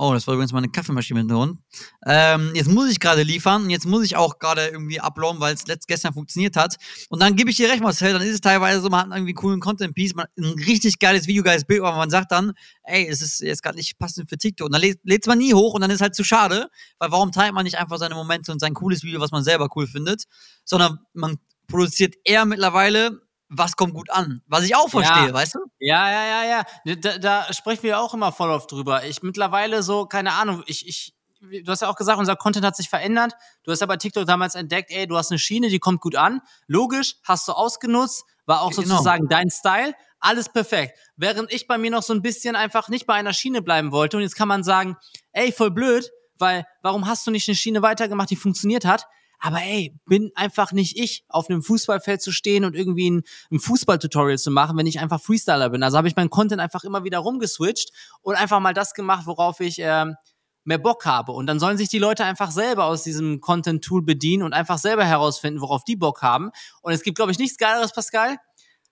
Oh, 0.03 0.14
das 0.14 0.26
war 0.26 0.32
übrigens 0.32 0.55
meine 0.55 0.70
Kaffeemaschine 0.70 1.20
im 1.20 1.26
Hintergrund. 1.26 1.59
Ähm, 2.07 2.53
jetzt 2.55 2.70
muss 2.70 2.90
ich 2.90 3.01
gerade 3.01 3.22
liefern 3.22 3.64
und 3.64 3.68
jetzt 3.68 3.84
muss 3.84 4.03
ich 4.03 4.16
auch 4.16 4.38
gerade 4.38 4.68
irgendwie 4.68 4.98
uploaden, 4.98 5.42
weil 5.42 5.53
es 5.53 5.64
gestern 5.86 6.14
funktioniert 6.14 6.57
hat. 6.57 6.76
Und 7.11 7.20
dann 7.20 7.36
gebe 7.36 7.51
ich 7.51 7.59
dir 7.59 7.68
recht, 7.68 7.82
Marcel, 7.82 8.14
dann 8.14 8.22
ist 8.22 8.32
es 8.32 8.40
teilweise 8.40 8.80
so, 8.80 8.88
man 8.88 9.11
hat 9.11 9.18
irgendwie 9.18 9.34
coolen 9.34 9.61
Content-Piece, 9.61 10.14
ein 10.16 10.44
richtig 10.66 11.01
geiles 11.01 11.26
Video, 11.26 11.42
geiles 11.42 11.66
Bild, 11.66 11.82
aber 11.82 11.98
man 11.98 12.09
sagt 12.09 12.32
dann, 12.32 12.55
ey, 12.84 13.09
es 13.09 13.20
ist 13.20 13.42
jetzt 13.42 13.62
gerade 13.62 13.76
nicht 13.76 13.98
passend 13.98 14.30
für 14.30 14.38
TikTok. 14.38 14.68
Und 14.68 14.72
dann 14.72 14.80
lädt 14.80 15.01
es 15.05 15.26
man 15.26 15.36
nie 15.36 15.53
hoch 15.53 15.74
und 15.74 15.82
dann 15.82 15.90
ist 15.90 16.01
halt 16.01 16.14
zu 16.14 16.24
schade, 16.24 16.70
weil 16.98 17.11
warum 17.11 17.30
teilt 17.30 17.53
man 17.53 17.64
nicht 17.64 17.76
einfach 17.76 17.98
seine 17.98 18.14
Momente 18.14 18.53
und 18.53 18.59
sein 18.59 18.72
cooles 18.72 19.03
Video, 19.03 19.20
was 19.20 19.32
man 19.32 19.44
selber 19.44 19.68
cool 19.76 19.86
findet, 19.86 20.24
sondern 20.64 21.01
man 21.12 21.36
produziert 21.66 22.14
eher 22.24 22.46
mittlerweile 22.46 23.20
was 23.51 23.76
kommt 23.76 23.94
gut 23.94 24.11
an. 24.11 24.42
Was 24.46 24.64
ich 24.64 24.76
auch 24.76 24.88
verstehe, 24.88 25.26
ja. 25.26 25.34
weißt 25.34 25.57
du? 25.57 25.59
Ja, 25.80 26.11
ja, 26.11 26.44
ja, 26.44 26.64
ja. 26.84 26.94
Da, 26.94 27.18
da 27.18 27.53
sprechen 27.53 27.82
wir 27.82 27.98
auch 27.98 28.14
immer 28.14 28.30
voll 28.30 28.51
oft 28.51 28.70
drüber. 28.70 29.05
Ich 29.05 29.22
mittlerweile 29.22 29.82
so, 29.82 30.07
keine 30.07 30.32
Ahnung, 30.34 30.62
ich, 30.66 30.86
ich, 30.86 31.14
du 31.40 31.66
hast 31.66 31.82
ja 31.82 31.88
auch 31.88 31.96
gesagt, 31.96 32.18
unser 32.18 32.36
Content 32.36 32.64
hat 32.64 32.76
sich 32.76 32.88
verändert. 32.88 33.34
Du 33.64 33.72
hast 33.72 33.80
ja 33.80 33.86
bei 33.86 33.96
TikTok 33.96 34.24
damals 34.24 34.55
entdeckt, 34.55 34.92
ey, 34.92 35.07
du 35.09 35.16
hast 35.16 35.32
eine 35.32 35.40
Schiene, 35.40 35.68
die 35.68 35.80
kommt 35.80 36.01
gut 36.01 36.14
an. 36.14 36.40
Logisch, 36.68 37.16
hast 37.24 37.48
du 37.48 37.53
ausgenutzt, 37.53 38.24
war 38.46 38.62
auch 38.62 38.70
genau. 38.70 38.82
sozusagen 38.82 39.28
dein 39.28 39.51
Style. 39.51 39.94
Alles 40.20 40.48
perfekt. 40.48 40.96
Während 41.16 41.53
ich 41.53 41.66
bei 41.66 41.76
mir 41.76 41.90
noch 41.90 42.03
so 42.03 42.12
ein 42.12 42.22
bisschen 42.22 42.55
einfach 42.55 42.88
nicht 42.88 43.07
bei 43.07 43.14
einer 43.14 43.32
Schiene 43.32 43.62
bleiben 43.62 43.90
wollte. 43.90 44.16
Und 44.16 44.22
jetzt 44.22 44.36
kann 44.36 44.48
man 44.48 44.62
sagen, 44.62 44.96
ey, 45.32 45.51
voll 45.51 45.72
blöd, 45.72 46.09
weil 46.38 46.66
warum 46.82 47.07
hast 47.07 47.26
du 47.26 47.32
nicht 47.32 47.48
eine 47.48 47.57
Schiene 47.57 47.82
weitergemacht, 47.82 48.30
die 48.30 48.36
funktioniert 48.36 48.84
hat? 48.84 49.07
Aber 49.41 49.62
ey, 49.62 49.99
bin 50.07 50.30
einfach 50.34 50.72
nicht 50.72 50.99
ich, 50.99 51.24
auf 51.28 51.49
einem 51.49 51.62
Fußballfeld 51.62 52.20
zu 52.20 52.30
stehen 52.30 52.64
und 52.64 52.76
irgendwie 52.76 53.11
ein, 53.11 53.22
ein 53.51 53.59
Fußballtutorial 53.59 54.38
zu 54.38 54.51
machen, 54.51 54.76
wenn 54.76 54.86
ich 54.86 55.01
einfach 55.01 55.20
Freestyler 55.20 55.70
bin. 55.70 55.82
Also 55.82 55.97
habe 55.97 56.09
ich 56.09 56.16
meinen 56.16 56.28
Content 56.28 56.61
einfach 56.61 56.84
immer 56.84 57.05
wieder 57.05 57.18
rumgeswitcht 57.18 57.91
und 58.20 58.34
einfach 58.34 58.61
mal 58.61 58.74
das 58.74 58.93
gemacht, 58.93 59.26
worauf 59.26 59.61
ich 59.61 59.78
ähm, 59.78 60.16
mehr 60.64 60.78
Bock 60.78 61.07
habe. 61.07 61.32
Und 61.32 61.47
dann 61.47 61.59
sollen 61.59 61.78
sich 61.78 61.88
die 61.88 61.99
Leute 61.99 62.24
einfach 62.24 62.51
selber 62.51 62.84
aus 62.84 63.03
diesem 63.03 63.41
Content-Tool 63.41 64.03
bedienen 64.03 64.43
und 64.43 64.53
einfach 64.53 64.76
selber 64.76 65.07
herausfinden, 65.07 65.62
worauf 65.62 65.84
die 65.84 65.97
Bock 65.97 66.20
haben. 66.20 66.51
Und 66.82 66.93
es 66.93 67.03
gibt, 67.03 67.16
glaube 67.16 67.32
ich, 67.32 67.38
nichts 67.38 67.57
Geileres, 67.57 67.93
Pascal, 67.93 68.36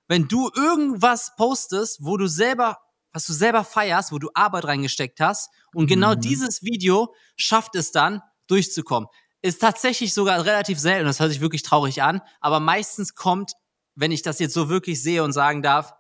wenn 0.09 0.29
du 0.29 0.51
irgendwas 0.57 1.33
postest, 1.37 1.99
wo 2.03 2.17
du 2.17 2.27
selber 2.27 2.79
was 3.13 3.27
du 3.27 3.33
selber 3.33 3.65
feierst, 3.65 4.13
wo 4.13 4.19
du 4.19 4.29
Arbeit 4.35 4.67
reingesteckt 4.67 5.21
hast. 5.21 5.51
Und 5.75 5.87
genau 5.87 6.15
mhm. 6.15 6.21
dieses 6.21 6.63
Video 6.63 7.15
schafft 7.37 7.75
es 7.75 7.91
dann, 7.91 8.21
durchzukommen. 8.47 9.09
Ist 9.41 9.61
tatsächlich 9.61 10.15
sogar 10.15 10.45
relativ 10.45 10.79
selten, 10.79 11.07
das 11.07 11.21
hört 11.21 11.31
sich 11.31 11.41
wirklich 11.41 11.63
traurig 11.63 12.03
an, 12.03 12.21
aber 12.41 12.59
meistens 12.59 13.15
kommt, 13.15 13.53
wenn 13.95 14.11
ich 14.11 14.23
das 14.23 14.39
jetzt 14.39 14.55
so 14.55 14.69
wirklich 14.69 15.03
sehe 15.03 15.23
und 15.23 15.33
sagen 15.33 15.63
darf, 15.63 15.95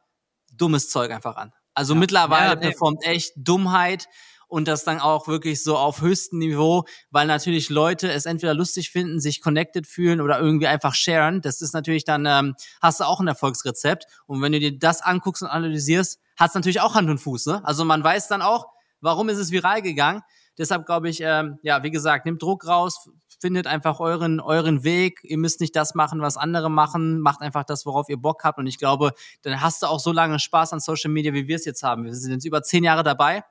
dummes 0.52 0.90
Zeug 0.90 1.12
einfach 1.12 1.36
an. 1.36 1.52
Also 1.74 1.94
ja. 1.94 2.00
mittlerweile 2.00 2.50
ja, 2.50 2.56
performt 2.56 3.04
echt 3.04 3.32
Dummheit 3.36 4.08
und 4.48 4.66
das 4.66 4.82
dann 4.82 4.98
auch 4.98 5.28
wirklich 5.28 5.62
so 5.62 5.76
auf 5.76 6.00
höchstem 6.00 6.38
Niveau, 6.38 6.84
weil 7.10 7.26
natürlich 7.26 7.68
Leute 7.68 8.10
es 8.10 8.26
entweder 8.26 8.54
lustig 8.54 8.90
finden, 8.90 9.20
sich 9.20 9.40
connected 9.40 9.86
fühlen 9.86 10.20
oder 10.20 10.40
irgendwie 10.40 10.66
einfach 10.66 10.94
sharen. 10.94 11.40
Das 11.42 11.60
ist 11.60 11.74
natürlich 11.74 12.04
dann, 12.04 12.26
ähm, 12.26 12.56
hast 12.80 13.00
du 13.00 13.04
auch 13.04 13.20
ein 13.20 13.28
Erfolgsrezept. 13.28 14.06
Und 14.26 14.42
wenn 14.42 14.52
du 14.52 14.58
dir 14.58 14.76
das 14.76 15.02
anguckst 15.02 15.42
und 15.42 15.48
analysierst, 15.48 16.18
hat 16.36 16.48
es 16.48 16.54
natürlich 16.54 16.80
auch 16.80 16.94
Hand 16.94 17.10
und 17.10 17.18
Fuß. 17.18 17.46
Ne? 17.46 17.64
Also 17.64 17.84
man 17.84 18.02
weiß 18.02 18.28
dann 18.28 18.42
auch, 18.42 18.66
warum 19.00 19.28
ist 19.28 19.38
es 19.38 19.50
viral 19.50 19.82
gegangen. 19.82 20.22
Deshalb 20.56 20.86
glaube 20.86 21.08
ich, 21.08 21.20
ähm, 21.20 21.58
ja, 21.62 21.82
wie 21.82 21.90
gesagt, 21.90 22.26
nimmt 22.26 22.42
Druck 22.42 22.66
raus, 22.66 23.08
findet 23.38 23.66
einfach 23.66 24.00
euren, 24.00 24.40
euren 24.40 24.84
Weg. 24.84 25.20
Ihr 25.22 25.38
müsst 25.38 25.60
nicht 25.60 25.74
das 25.76 25.94
machen, 25.94 26.20
was 26.20 26.36
andere 26.36 26.70
machen. 26.70 27.20
Macht 27.20 27.40
einfach 27.40 27.64
das, 27.64 27.86
worauf 27.86 28.08
ihr 28.08 28.16
Bock 28.16 28.44
habt. 28.44 28.58
Und 28.58 28.66
ich 28.66 28.78
glaube, 28.78 29.12
dann 29.42 29.60
hast 29.60 29.82
du 29.82 29.86
auch 29.86 30.00
so 30.00 30.12
lange 30.12 30.38
Spaß 30.38 30.72
an 30.72 30.80
Social 30.80 31.10
Media, 31.10 31.32
wie 31.32 31.48
wir 31.48 31.56
es 31.56 31.64
jetzt 31.64 31.82
haben. 31.82 32.04
Wir 32.04 32.14
sind 32.14 32.32
jetzt 32.32 32.44
über 32.44 32.62
zehn 32.62 32.84
Jahre 32.84 33.02
dabei. 33.02 33.44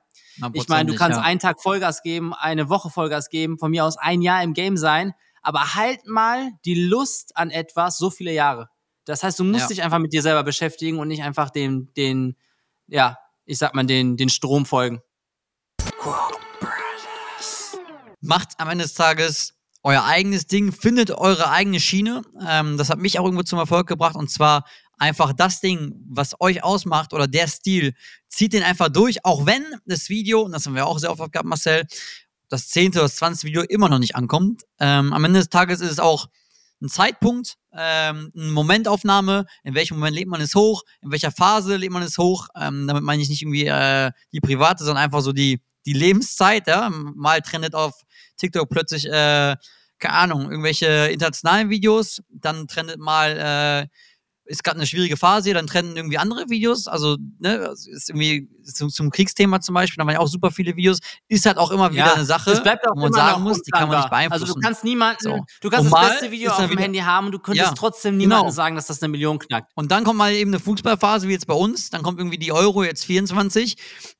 Ich 0.52 0.68
meine, 0.68 0.90
du 0.90 0.96
kannst 0.96 1.18
ja. 1.18 1.24
einen 1.24 1.40
Tag 1.40 1.60
Vollgas 1.60 2.02
geben, 2.02 2.32
eine 2.32 2.68
Woche 2.68 2.90
Vollgas 2.90 3.28
geben, 3.28 3.58
von 3.58 3.70
mir 3.70 3.84
aus 3.84 3.96
ein 3.96 4.22
Jahr 4.22 4.42
im 4.42 4.54
Game 4.54 4.76
sein, 4.76 5.14
aber 5.42 5.74
halt 5.74 6.06
mal 6.06 6.50
die 6.64 6.86
Lust 6.86 7.36
an 7.36 7.50
etwas 7.50 7.98
so 7.98 8.10
viele 8.10 8.32
Jahre. 8.32 8.68
Das 9.04 9.22
heißt, 9.22 9.38
du 9.38 9.44
musst 9.44 9.62
ja. 9.62 9.68
dich 9.68 9.82
einfach 9.82 9.98
mit 9.98 10.12
dir 10.12 10.22
selber 10.22 10.44
beschäftigen 10.44 10.98
und 10.98 11.08
nicht 11.08 11.22
einfach 11.22 11.50
den, 11.50 11.92
den, 11.96 12.36
ja, 12.86 13.18
ich 13.46 13.58
sag 13.58 13.74
mal, 13.74 13.84
den, 13.84 14.16
den 14.16 14.28
Strom 14.28 14.66
folgen. 14.66 15.00
Macht 18.20 18.52
am 18.58 18.68
Ende 18.68 18.84
des 18.84 18.94
Tages 18.94 19.57
euer 19.82 20.04
eigenes 20.04 20.46
Ding, 20.46 20.72
findet 20.72 21.10
eure 21.10 21.50
eigene 21.50 21.80
Schiene. 21.80 22.22
Ähm, 22.46 22.76
das 22.76 22.90
hat 22.90 22.98
mich 22.98 23.18
auch 23.18 23.24
irgendwo 23.24 23.42
zum 23.42 23.58
Erfolg 23.58 23.86
gebracht 23.86 24.16
und 24.16 24.30
zwar 24.30 24.64
einfach 24.98 25.32
das 25.32 25.60
Ding, 25.60 25.94
was 26.08 26.40
euch 26.40 26.62
ausmacht 26.62 27.12
oder 27.12 27.28
der 27.28 27.46
Stil, 27.46 27.94
zieht 28.28 28.52
den 28.52 28.62
einfach 28.62 28.88
durch, 28.88 29.24
auch 29.24 29.46
wenn 29.46 29.64
das 29.86 30.08
Video, 30.08 30.42
und 30.42 30.52
das 30.52 30.66
haben 30.66 30.74
wir 30.74 30.86
auch 30.86 30.98
sehr 30.98 31.10
oft 31.10 31.32
gehabt, 31.32 31.48
Marcel, 31.48 31.86
das 32.48 32.68
zehnte 32.68 32.98
oder 32.98 33.04
das 33.06 33.16
zwanzigste 33.16 33.46
Video 33.46 33.62
immer 33.62 33.88
noch 33.88 33.98
nicht 33.98 34.16
ankommt. 34.16 34.62
Ähm, 34.80 35.12
am 35.12 35.24
Ende 35.24 35.38
des 35.38 35.50
Tages 35.50 35.80
ist 35.80 35.92
es 35.92 35.98
auch 36.00 36.26
ein 36.80 36.88
Zeitpunkt, 36.88 37.56
ähm, 37.72 38.32
eine 38.34 38.52
Momentaufnahme, 38.52 39.46
in 39.64 39.74
welchem 39.74 39.98
Moment 39.98 40.16
lädt 40.16 40.28
man 40.28 40.40
es 40.40 40.54
hoch, 40.54 40.82
in 41.02 41.10
welcher 41.10 41.32
Phase 41.32 41.76
lädt 41.76 41.90
man 41.90 42.02
es 42.02 42.18
hoch. 42.18 42.48
Ähm, 42.56 42.86
damit 42.86 43.02
meine 43.02 43.22
ich 43.22 43.28
nicht 43.28 43.42
irgendwie 43.42 43.66
äh, 43.66 44.10
die 44.32 44.40
private, 44.40 44.84
sondern 44.84 45.04
einfach 45.04 45.20
so 45.20 45.32
die, 45.32 45.60
die 45.88 45.98
Lebenszeit. 45.98 46.66
Ja? 46.66 46.90
Mal 46.90 47.40
trendet 47.40 47.74
auf 47.74 47.94
TikTok 48.36 48.68
plötzlich, 48.68 49.06
äh, 49.06 49.56
keine 49.98 50.14
Ahnung, 50.14 50.50
irgendwelche 50.50 51.08
internationalen 51.08 51.70
Videos, 51.70 52.22
dann 52.28 52.68
trendet 52.68 52.98
mal 53.00 53.88
äh, 53.88 53.88
ist 54.48 54.64
gerade 54.64 54.78
eine 54.78 54.86
schwierige 54.86 55.16
Phase, 55.16 55.52
dann 55.52 55.66
trennen 55.66 55.96
irgendwie 55.96 56.18
andere 56.18 56.48
Videos, 56.48 56.86
also 56.86 57.16
ne, 57.38 57.70
ist 57.72 58.08
irgendwie 58.08 58.48
zum, 58.64 58.88
zum, 58.88 59.10
Kriegsthema 59.10 59.60
zum 59.60 59.74
Beispiel, 59.74 60.00
da 60.00 60.06
waren 60.06 60.14
ja 60.14 60.20
auch 60.20 60.28
super 60.28 60.50
viele 60.50 60.74
Videos, 60.74 60.98
ist 61.28 61.46
halt 61.46 61.58
auch 61.58 61.70
immer 61.70 61.92
wieder 61.92 62.06
ja, 62.06 62.14
eine 62.14 62.24
Sache, 62.24 62.52
wo 62.54 63.00
man 63.00 63.12
sagen 63.12 63.42
muss, 63.42 63.62
die 63.62 63.70
kann 63.70 63.88
man 63.88 63.98
nicht 63.98 64.10
beeinflussen. 64.10 64.42
Also 64.42 64.54
du 64.54 64.60
kannst 64.60 64.84
niemanden, 64.84 65.22
so. 65.22 65.44
du 65.60 65.70
kannst 65.70 65.92
das 65.92 66.08
beste 66.08 66.30
Video 66.30 66.50
auf 66.50 66.66
dem 66.66 66.78
Handy 66.78 66.98
haben 66.98 67.26
und 67.26 67.32
du 67.32 67.38
könntest 67.38 67.68
ja, 67.68 67.74
trotzdem 67.74 68.16
niemandem 68.16 68.46
genau. 68.46 68.54
sagen, 68.54 68.74
dass 68.74 68.86
das 68.86 69.02
eine 69.02 69.10
Million 69.10 69.38
knackt. 69.38 69.70
Und 69.74 69.92
dann 69.92 70.04
kommt 70.04 70.18
mal 70.18 70.32
eben 70.32 70.50
eine 70.50 70.60
Fußballphase 70.60 71.28
wie 71.28 71.32
jetzt 71.32 71.46
bei 71.46 71.54
uns, 71.54 71.90
dann 71.90 72.02
kommt 72.02 72.18
irgendwie 72.18 72.38
die 72.38 72.52
Euro 72.52 72.84
jetzt 72.84 73.04
24, 73.04 73.76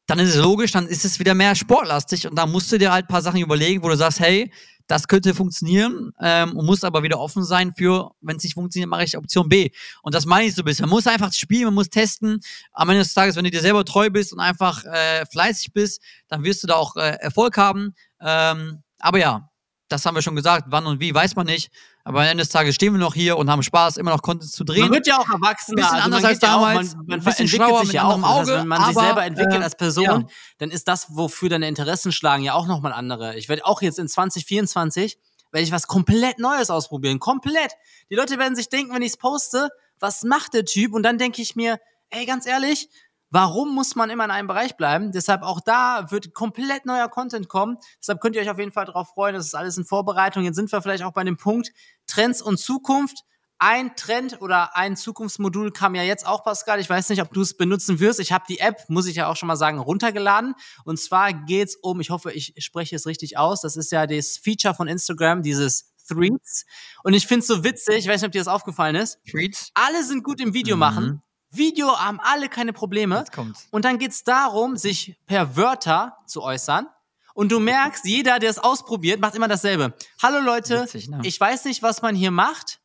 dann 0.06 0.18
ist 0.18 0.30
es 0.30 0.36
logisch, 0.36 0.72
dann 0.72 0.86
ist 0.86 1.04
es 1.04 1.18
wieder 1.18 1.34
mehr 1.34 1.54
sportlastig 1.54 2.26
und 2.26 2.36
da 2.36 2.46
musst 2.46 2.70
du 2.70 2.78
dir 2.78 2.92
halt 2.92 3.06
ein 3.06 3.08
paar 3.08 3.22
Sachen 3.22 3.40
überlegen, 3.40 3.82
wo 3.82 3.88
du 3.88 3.96
sagst, 3.96 4.20
hey, 4.20 4.50
das 4.88 5.06
könnte 5.06 5.34
funktionieren 5.34 6.12
ähm, 6.20 6.56
und 6.56 6.66
muss 6.66 6.82
aber 6.82 7.02
wieder 7.02 7.20
offen 7.20 7.44
sein 7.44 7.74
für, 7.76 8.10
wenn 8.20 8.38
es 8.38 8.42
nicht 8.42 8.54
funktioniert, 8.54 8.90
mache 8.90 9.04
ich 9.04 9.16
Option 9.16 9.48
B. 9.48 9.70
Und 10.02 10.14
das 10.14 10.26
meine 10.26 10.46
ich 10.48 10.54
so 10.54 10.62
ein 10.62 10.64
bisschen. 10.64 10.84
Man 10.86 10.90
muss 10.90 11.06
einfach 11.06 11.32
spielen, 11.32 11.66
man 11.66 11.74
muss 11.74 11.90
testen. 11.90 12.40
Am 12.72 12.88
Ende 12.88 13.02
des 13.02 13.14
Tages, 13.14 13.36
wenn 13.36 13.44
du 13.44 13.50
dir 13.50 13.60
selber 13.60 13.84
treu 13.84 14.10
bist 14.10 14.32
und 14.32 14.40
einfach 14.40 14.84
äh, 14.84 15.26
fleißig 15.26 15.72
bist, 15.72 16.02
dann 16.26 16.42
wirst 16.42 16.62
du 16.62 16.66
da 16.66 16.74
auch 16.74 16.96
äh, 16.96 17.18
Erfolg 17.20 17.58
haben. 17.58 17.94
Ähm, 18.20 18.82
aber 18.98 19.18
ja, 19.18 19.50
das 19.88 20.04
haben 20.06 20.14
wir 20.14 20.22
schon 20.22 20.36
gesagt. 20.36 20.66
Wann 20.68 20.86
und 20.86 21.00
wie, 21.00 21.14
weiß 21.14 21.36
man 21.36 21.46
nicht. 21.46 21.70
Aber 22.08 22.20
am 22.20 22.26
Ende 22.26 22.42
des 22.42 22.48
Tages 22.48 22.74
stehen 22.74 22.94
wir 22.94 22.98
noch 22.98 23.14
hier 23.14 23.36
und 23.36 23.50
haben 23.50 23.62
Spaß, 23.62 23.98
immer 23.98 24.10
noch 24.10 24.22
Content 24.22 24.50
zu 24.50 24.64
drehen. 24.64 24.84
Man 24.84 24.92
wird 24.92 25.06
ja 25.06 25.18
auch 25.18 25.28
erwachsen. 25.28 25.74
Bisschen 25.74 25.90
also 25.90 26.04
anders 26.04 26.24
als 26.24 26.38
damals. 26.38 26.92
Ja 26.92 26.98
auch, 26.98 27.06
man, 27.06 27.18
man 27.18 27.36
entwickelt 27.36 27.78
sich 27.80 27.92
ja 27.92 28.04
auch. 28.04 28.22
Auge, 28.22 28.22
das 28.22 28.48
heißt, 28.48 28.48
wenn 28.48 28.66
man 28.68 28.80
aber, 28.80 28.92
sich 28.94 29.02
selber 29.02 29.24
entwickelt 29.24 29.60
äh, 29.60 29.64
als 29.64 29.76
Person, 29.76 30.04
ja. 30.04 30.26
dann 30.56 30.70
ist 30.70 30.88
das, 30.88 31.08
wofür 31.10 31.50
deine 31.50 31.68
Interessen 31.68 32.10
schlagen, 32.10 32.44
ja 32.44 32.54
auch 32.54 32.66
nochmal 32.66 32.94
andere. 32.94 33.36
Ich 33.36 33.50
werde 33.50 33.66
auch 33.66 33.82
jetzt 33.82 33.98
in 33.98 34.08
2024 34.08 35.18
werde 35.52 35.64
ich 35.64 35.72
was 35.72 35.86
komplett 35.86 36.38
Neues 36.38 36.70
ausprobieren. 36.70 37.18
Komplett. 37.18 37.72
Die 38.10 38.14
Leute 38.14 38.38
werden 38.38 38.56
sich 38.56 38.70
denken, 38.70 38.94
wenn 38.94 39.02
ich 39.02 39.12
es 39.12 39.16
poste, 39.18 39.68
was 40.00 40.22
macht 40.22 40.54
der 40.54 40.64
Typ? 40.64 40.94
Und 40.94 41.02
dann 41.02 41.18
denke 41.18 41.42
ich 41.42 41.56
mir, 41.56 41.78
ey, 42.08 42.24
ganz 42.24 42.46
ehrlich, 42.46 42.88
Warum 43.30 43.74
muss 43.74 43.94
man 43.94 44.08
immer 44.08 44.24
in 44.24 44.30
einem 44.30 44.48
Bereich 44.48 44.76
bleiben? 44.76 45.12
Deshalb 45.12 45.42
auch 45.42 45.60
da 45.60 46.10
wird 46.10 46.32
komplett 46.32 46.86
neuer 46.86 47.08
Content 47.08 47.48
kommen. 47.48 47.76
Deshalb 48.00 48.20
könnt 48.20 48.36
ihr 48.36 48.42
euch 48.42 48.50
auf 48.50 48.58
jeden 48.58 48.72
Fall 48.72 48.86
darauf 48.86 49.08
freuen. 49.10 49.34
Das 49.34 49.46
ist 49.46 49.54
alles 49.54 49.76
in 49.76 49.84
Vorbereitung. 49.84 50.44
Jetzt 50.44 50.56
sind 50.56 50.72
wir 50.72 50.80
vielleicht 50.80 51.02
auch 51.02 51.12
bei 51.12 51.24
dem 51.24 51.36
Punkt 51.36 51.70
Trends 52.06 52.40
und 52.40 52.58
Zukunft. 52.58 53.24
Ein 53.60 53.96
Trend 53.96 54.40
oder 54.40 54.76
ein 54.76 54.96
Zukunftsmodul 54.96 55.72
kam 55.72 55.96
ja 55.96 56.04
jetzt 56.04 56.24
auch, 56.26 56.44
Pascal. 56.44 56.78
Ich 56.78 56.88
weiß 56.88 57.08
nicht, 57.08 57.20
ob 57.20 57.32
du 57.32 57.42
es 57.42 57.56
benutzen 57.56 57.98
wirst. 57.98 58.20
Ich 58.20 58.30
habe 58.32 58.44
die 58.48 58.60
App, 58.60 58.88
muss 58.88 59.06
ich 59.06 59.16
ja 59.16 59.28
auch 59.28 59.36
schon 59.36 59.48
mal 59.48 59.56
sagen, 59.56 59.78
runtergeladen. 59.78 60.54
Und 60.84 60.98
zwar 60.98 61.32
geht's 61.32 61.76
um, 61.76 62.00
ich 62.00 62.10
hoffe, 62.10 62.32
ich 62.32 62.54
spreche 62.58 62.94
es 62.94 63.06
richtig 63.06 63.36
aus. 63.36 63.60
Das 63.60 63.76
ist 63.76 63.90
ja 63.90 64.06
das 64.06 64.38
Feature 64.38 64.74
von 64.74 64.86
Instagram, 64.86 65.42
dieses 65.42 65.92
Threads. 66.06 66.64
Und 67.02 67.14
ich 67.14 67.26
finde 67.26 67.40
es 67.40 67.48
so 67.48 67.64
witzig, 67.64 67.98
ich 67.98 68.08
weiß 68.08 68.22
nicht, 68.22 68.28
ob 68.28 68.32
dir 68.32 68.40
das 68.40 68.48
aufgefallen 68.48 68.94
ist. 68.94 69.18
Threads? 69.28 69.70
Alle 69.74 70.04
sind 70.04 70.22
gut 70.22 70.40
im 70.40 70.54
Video 70.54 70.76
mhm. 70.76 71.20
Video 71.50 71.98
haben 71.98 72.20
alle 72.22 72.48
keine 72.48 72.72
Probleme. 72.72 73.18
Jetzt 73.18 73.32
kommt's. 73.32 73.66
Und 73.70 73.84
dann 73.84 73.98
geht's 73.98 74.22
darum, 74.24 74.76
sich 74.76 75.18
per 75.26 75.56
Wörter 75.56 76.16
zu 76.26 76.42
äußern. 76.42 76.86
Und 77.34 77.52
du 77.52 77.60
merkst, 77.60 78.04
jeder, 78.04 78.38
der 78.38 78.50
es 78.50 78.58
ausprobiert, 78.58 79.20
macht 79.20 79.34
immer 79.34 79.48
dasselbe. 79.48 79.94
Hallo 80.22 80.40
Leute, 80.40 80.82
Witzig, 80.82 81.08
ne? 81.08 81.20
ich 81.22 81.38
weiß 81.40 81.64
nicht, 81.66 81.82
was 81.82 82.02
man 82.02 82.16
hier 82.16 82.32
macht, 82.32 82.80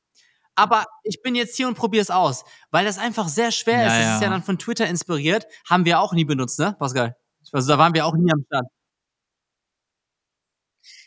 aber 0.56 0.86
ich 1.04 1.22
bin 1.24 1.34
jetzt 1.34 1.58
hier 1.58 1.68
und 1.68 1.76
probiere 1.76 2.04
es 2.04 2.12
aus. 2.12 2.46
Weil 2.70 2.86
das 2.86 3.00
einfach 3.00 3.28
sehr 3.28 3.52
schwer 3.52 3.82
Ja, 3.82 3.88
ist. 3.88 4.04
Ja. 4.06 4.16
ist 4.16 4.22
ja 4.22 4.30
dann 4.30 4.44
von 4.44 4.60
Twitter 4.60 4.86
inspiriert. 4.88 5.48
Haben 5.68 5.86
wir 5.86 6.00
auch 6.00 6.14
nie 6.14 6.24
benutzt, 6.26 6.60
ne, 6.60 6.76
Pascal? 6.78 7.16
Also 7.52 7.68
da 7.68 7.78
waren 7.78 7.94
wir 7.94 8.06
auch 8.06 8.14
nie 8.16 8.32
am 8.32 8.44
Start. 8.46 8.66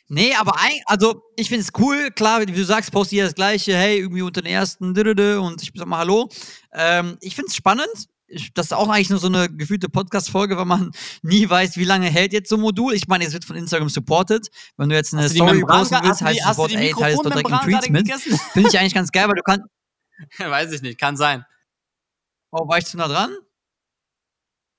Nee, 0.09 0.35
aber 0.35 0.59
ein, 0.61 0.81
also 0.87 1.23
ich 1.37 1.49
finde 1.49 1.63
es 1.63 1.73
cool, 1.79 2.11
klar, 2.13 2.41
wie 2.41 2.47
du 2.47 2.65
sagst, 2.65 2.93
post 2.93 3.11
jeder 3.11 3.25
das 3.25 3.35
gleiche, 3.35 3.77
hey, 3.77 3.99
irgendwie 3.99 4.23
unter 4.23 4.41
den 4.41 4.53
ersten 4.53 4.97
und 5.39 5.63
ich 5.63 5.73
sag 5.75 5.87
mal 5.87 5.99
Hallo. 5.99 6.29
Ähm, 6.73 7.17
ich 7.21 7.35
finde 7.35 7.49
es 7.49 7.57
spannend. 7.57 8.09
Ich, 8.29 8.53
das 8.55 8.67
ist 8.67 8.73
auch 8.73 8.89
eigentlich 8.89 9.11
nur 9.11 9.21
so 9.21 9.29
eine 9.29 9.49
gefühlte 9.49 9.89
Podcast-Folge, 9.89 10.57
weil 10.57 10.65
man 10.65 10.91
nie 11.23 11.49
weiß, 11.49 11.77
wie 11.77 11.85
lange 11.85 12.07
hält 12.07 12.33
jetzt 12.33 12.49
so 12.49 12.57
ein 12.57 12.61
Modul. 12.61 12.95
Ich 12.95 13.09
meine, 13.09 13.25
es 13.25 13.33
wird 13.33 13.45
von 13.45 13.57
Instagram 13.57 13.89
supported. 13.89 14.49
Wenn 14.77 14.89
du 14.89 14.95
jetzt 14.95 15.13
eine 15.13 15.29
Story 15.29 15.63
posten 15.63 15.99
willst, 16.03 16.23
heißt 16.23 16.41
es 16.41 16.47
sofort, 16.47 16.73
ey, 16.73 16.93
teile 16.93 17.15
es 17.15 17.21
doch 17.21 17.31
direkt 17.31 17.51
in 17.51 17.59
Tweets 17.59 17.89
mit. 17.89 18.13
Finde 18.53 18.69
ich 18.69 18.79
eigentlich 18.79 18.95
ganz 18.95 19.11
geil, 19.11 19.29
weil 19.29 19.35
du 19.35 19.43
kannst. 19.43 19.67
weiß 20.39 20.73
ich 20.73 20.83
nicht, 20.83 20.99
kann 20.99 21.17
sein. 21.17 21.45
Oh, 22.53 22.69
war 22.69 22.79
ich 22.79 22.87
zu 22.87 22.97
nah 22.97 23.09
dran? 23.09 23.37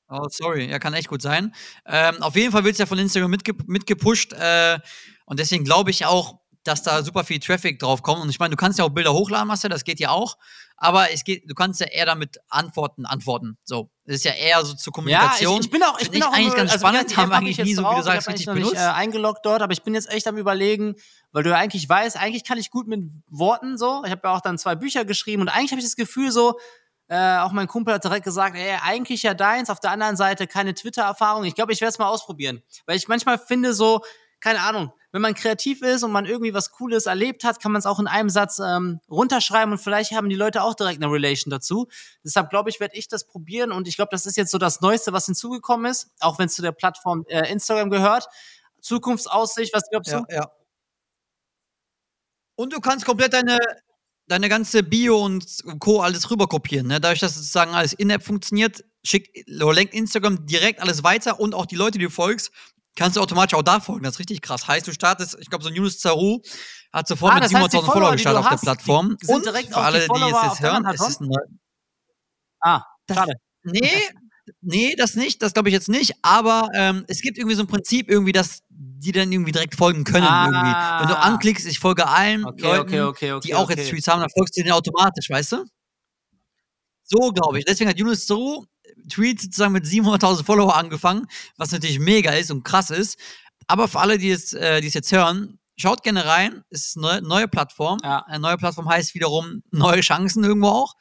Oh, 0.10 0.28
sorry. 0.30 0.70
Ja, 0.70 0.80
kann 0.80 0.94
echt 0.94 1.10
gut 1.10 1.22
sein. 1.22 1.54
Ähm, 1.86 2.22
auf 2.22 2.36
jeden 2.36 2.52
Fall 2.52 2.64
wird 2.64 2.74
es 2.74 2.80
ja 2.80 2.86
von 2.86 2.98
Instagram 2.98 3.30
mitge 3.32 3.54
mitgepusht. 3.66 4.34
Äh, 4.34 4.80
und 5.28 5.40
deswegen 5.40 5.64
glaube 5.66 5.92
ich 5.92 6.06
auch, 6.06 6.40
dass 6.64 6.84
da 6.84 7.04
super 7.04 7.24
viel 7.24 7.40
Traffic 7.40 7.80
drauf 7.80 8.02
kommt. 8.02 8.22
Und 8.22 8.30
ich 8.30 8.40
meine, 8.40 8.52
du 8.52 8.58
kannst 8.58 8.80
ja 8.80 8.86
auch 8.86 8.90
Bilder 8.90 9.14
hochladen, 9.14 9.48
Marcel, 9.48 9.70
das 9.70 9.84
geht 9.84 10.00
ja 10.00 10.10
auch. 10.10 10.38
Aber 10.76 11.12
es 11.12 11.24
geht, 11.24 11.50
du 11.50 11.54
kannst 11.54 11.80
ja 11.80 11.88
eher 11.88 12.06
damit 12.06 12.38
Antworten 12.50 13.06
antworten. 13.06 13.58
So. 13.64 13.90
Das 14.06 14.18
ist 14.18 14.26
ja 14.26 14.34
eher 14.34 14.64
so 14.66 14.74
zur 14.74 14.92
Ja, 14.92 14.96
Kommunikation. 14.96 15.60
ich, 15.60 15.66
ich 15.66 15.72
bin 15.72 15.84
auch, 15.84 16.00
ich 16.00 16.10
bin 16.10 16.20
ich 16.20 16.26
auch 16.26 16.34
eigentlich 16.34 16.56
ganz 16.56 16.72
also, 16.72 16.86
spannend. 16.86 17.16
Haben 17.18 17.32
hab 17.32 17.38
eigentlich 17.40 17.60
ich 17.60 17.66
nie 17.66 17.74
so, 17.74 17.84
wie 17.84 17.96
du 17.96 18.02
sagst, 18.04 18.28
ich 18.28 18.34
richtig 18.34 18.48
eigentlich 18.48 18.48
noch 18.48 18.54
nicht 18.56 18.64
benutzt. 18.64 18.82
äh, 18.82 18.94
eingeloggt 18.94 19.46
dort, 19.46 19.62
aber 19.62 19.74
ich 19.74 19.84
bin 19.84 19.94
jetzt 19.96 20.10
echt 20.12 20.28
am 20.28 20.38
überlegen, 20.38 20.96
weil 21.32 21.44
du 21.44 21.50
ja 21.50 21.56
eigentlich 21.56 21.88
weißt, 21.88 22.18
eigentlich 22.18 22.44
kann 22.44 22.58
ich 22.58 22.70
gut 22.70 22.88
mit 22.88 23.02
Worten 23.30 23.78
so. 23.78 24.04
Ich 24.06 24.12
habe 24.12 24.22
ja 24.26 24.36
auch 24.36 24.42
dann 24.42 24.58
zwei 24.58 24.76
Bücher 24.76 25.06
geschrieben 25.06 25.44
und 25.44 25.50
eigentlich 25.50 25.72
habe 25.72 25.80
ich 25.80 25.86
das 25.86 25.96
Gefühl 25.96 26.32
so, 26.32 26.60
äh, 27.10 27.38
auch 27.38 27.54
mein 27.54 27.68
Kumpel 27.68 27.94
hat 27.94 28.04
direkt 28.04 28.26
gesagt, 28.26 28.56
ey, 28.58 28.78
eigentlich 28.84 29.24
ja 29.24 29.34
deins, 29.34 29.70
auf 29.70 29.80
der 29.80 29.92
anderen 29.92 30.18
Seite 30.18 30.46
keine 30.46 30.74
Twitter-Erfahrung. 30.74 31.46
Ich 31.46 31.56
glaube, 31.56 31.72
ich 31.72 31.80
werde 31.80 31.92
es 31.92 32.00
mal 32.00 32.10
ausprobieren. 32.10 32.62
Weil 32.86 32.98
ich 32.98 33.08
manchmal 33.08 33.40
finde 33.40 33.74
so, 33.74 34.02
keine 34.40 34.62
Ahnung, 34.62 34.92
wenn 35.12 35.22
man 35.22 35.34
kreativ 35.34 35.82
ist 35.82 36.04
und 36.04 36.12
man 36.12 36.26
irgendwie 36.26 36.54
was 36.54 36.72
Cooles 36.72 37.06
erlebt 37.06 37.44
hat, 37.44 37.60
kann 37.62 37.72
man 37.72 37.80
es 37.80 37.86
auch 37.86 38.00
in 38.00 38.08
einem 38.08 38.30
Satz 38.30 38.60
ähm, 38.60 39.00
runterschreiben 39.10 39.72
und 39.72 39.80
vielleicht 39.80 40.12
haben 40.12 40.30
die 40.30 40.36
Leute 40.36 40.62
auch 40.62 40.76
direkt 40.76 41.02
eine 41.02 41.12
Relation 41.12 41.50
dazu. 41.50 41.88
Deshalb 42.24 42.50
glaube 42.50 42.70
ich, 42.70 42.80
werde 42.80 42.96
ich 42.96 43.08
das 43.08 43.26
probieren 43.26 43.72
und 43.72 43.88
ich 43.88 43.96
glaube, 43.96 44.10
das 44.12 44.26
ist 44.26 44.38
jetzt 44.38 44.52
so 44.52 44.58
das 44.58 44.82
Neueste, 44.82 45.14
was 45.14 45.26
hinzugekommen 45.26 45.90
ist, 45.90 46.10
auch 46.20 46.38
wenn 46.40 46.48
es 46.48 46.56
zu 46.56 46.62
der 46.62 46.72
Plattform 46.72 47.26
äh, 47.30 47.52
Instagram 47.52 47.90
gehört. 47.90 48.28
Zukunftsaussicht, 48.82 49.74
was 49.74 49.90
glaubst 49.90 50.12
Ja, 50.12 50.22
du? 50.22 50.36
ja. 50.36 50.52
Und 52.56 52.74
du 52.74 52.80
kannst 52.80 53.06
komplett 53.06 53.34
deine, 53.34 53.60
deine 54.28 54.50
ganze 54.50 54.84
Bio 54.84 55.24
und 55.24 55.46
Co. 55.80 56.02
alles 56.02 56.30
rüber 56.32 56.48
kopieren. 56.48 56.88
Ne? 56.88 57.00
Dadurch, 57.00 57.20
dass 57.20 57.36
sozusagen 57.36 57.74
alles 57.74 57.94
in-App 57.94 58.24
funktioniert, 58.24 58.84
schickt 59.04 59.48
lenkt 59.48 59.94
Instagram 59.94 60.46
direkt 60.46 60.82
alles 60.82 61.04
weiter 61.04 61.40
und 61.40 61.54
auch 61.56 61.66
die 61.66 61.76
Leute, 61.76 61.98
die 62.00 62.06
du 62.06 62.12
folgst, 62.12 62.52
kannst 62.98 63.16
du 63.16 63.22
automatisch 63.22 63.54
auch 63.58 63.62
da 63.64 63.80
folgen. 63.80 64.04
Das 64.04 64.16
ist 64.16 64.20
richtig 64.20 64.42
krass. 64.42 64.68
Heißt, 64.68 64.86
du 64.88 64.92
startest, 64.92 65.38
ich 65.40 65.50
glaube, 65.50 65.64
so 65.64 65.70
ein 65.70 65.76
Yunus 65.76 66.00
Zaru 66.00 66.42
hat 66.92 67.08
sofort 67.08 67.32
Ah, 67.32 67.36
mit 67.36 67.46
das 67.46 67.54
heißt, 67.54 67.74
die 67.74 67.78
700.000 67.78 67.86
Follower 67.86 68.10
die 68.10 68.16
gestartet 68.16 68.40
auf 68.40 68.50
der 68.50 68.58
die 68.58 68.66
Plattform. 68.66 69.18
und 69.28 69.46
direkt 69.46 69.68
für 69.70 69.74
die 69.76 69.80
alle, 69.80 70.00
die 70.02 70.06
Follower 70.08 70.42
es 70.44 70.50
jetzt 70.52 70.62
hören, 70.62 70.86
es 70.94 71.08
ist 71.08 71.22
ein 71.22 71.30
Ah, 72.62 72.82
Das- 73.06 73.18
schade. 73.18 73.34
Nee, 73.64 73.92
nee, 74.62 74.96
das 74.96 75.16
nicht, 75.16 75.42
das 75.42 75.54
glaube 75.54 75.70
ich 75.70 75.74
jetzt 75.74 75.90
nicht, 75.90 76.14
aber 76.22 76.70
ähm, 76.74 77.04
es 77.08 77.22
gibt 77.22 77.38
irgendwie 77.38 77.56
so 77.56 77.64
ein 77.64 77.68
Prinzip, 77.68 78.10
irgendwie, 78.10 78.32
dass 78.32 78.60
die 78.70 79.12
dann 79.12 79.32
irgendwie 79.32 79.52
direkt 79.52 79.76
folgen 79.76 80.04
können. 80.06 80.26
Ah. 80.26 80.46
Irgendwie. 80.46 81.02
Wenn 81.02 81.10
du 81.16 81.20
anklickst, 81.22 81.68
ich 81.68 81.80
folge 81.80 82.08
allen 82.08 82.46
Okay, 82.46 82.62
Leuten, 82.64 83.02
okay, 83.02 83.32
okay, 83.34 83.40
die 83.44 83.54
auch 83.56 83.70
jetzt 83.70 83.90
Tweets 83.90 84.08
haben, 84.08 84.22
dann 84.22 84.30
folgst 84.30 84.58
du 84.58 84.62
denen 84.62 84.74
automatisch, 84.74 85.30
weißt 85.30 85.52
du? 85.54 85.66
So 87.04 87.32
glaube 87.32 87.60
ich. 87.60 87.66
Deswegen 87.66 87.90
hat 87.90 87.98
Yunus 88.00 88.26
Zuru 88.26 88.66
Tweets 89.08 89.44
sozusagen 89.44 89.74
mit 89.74 89.86
700.000 89.86 90.44
Follower 90.44 90.76
angefangen, 90.76 91.28
was 91.58 91.72
natürlich 91.72 92.00
mega 92.00 92.32
ist 92.32 92.52
und 92.52 92.64
krass 92.64 92.90
ist. 92.90 93.18
Aber 93.68 93.88
für 93.88 94.00
alle, 94.00 94.18
die 94.18 94.32
es, 94.32 94.54
äh, 94.54 94.82
die 94.82 94.88
es 94.88 94.94
jetzt 94.94 95.12
hören, 95.12 95.60
schaut 95.78 96.04
gerne 96.04 96.26
rein. 96.26 96.64
Es 96.70 96.88
ist 96.88 96.98
eine 96.98 97.22
neue 97.22 97.48
Plattform. 97.48 98.00
Ja. 98.04 98.24
Eine 98.28 98.40
neue 98.40 98.58
Plattform 98.58 98.90
heißt 98.90 99.14
wiederum 99.16 99.64
neue 99.72 100.02
Chancen 100.02 100.44
irgendwo 100.44 100.70
auch. 100.70 100.96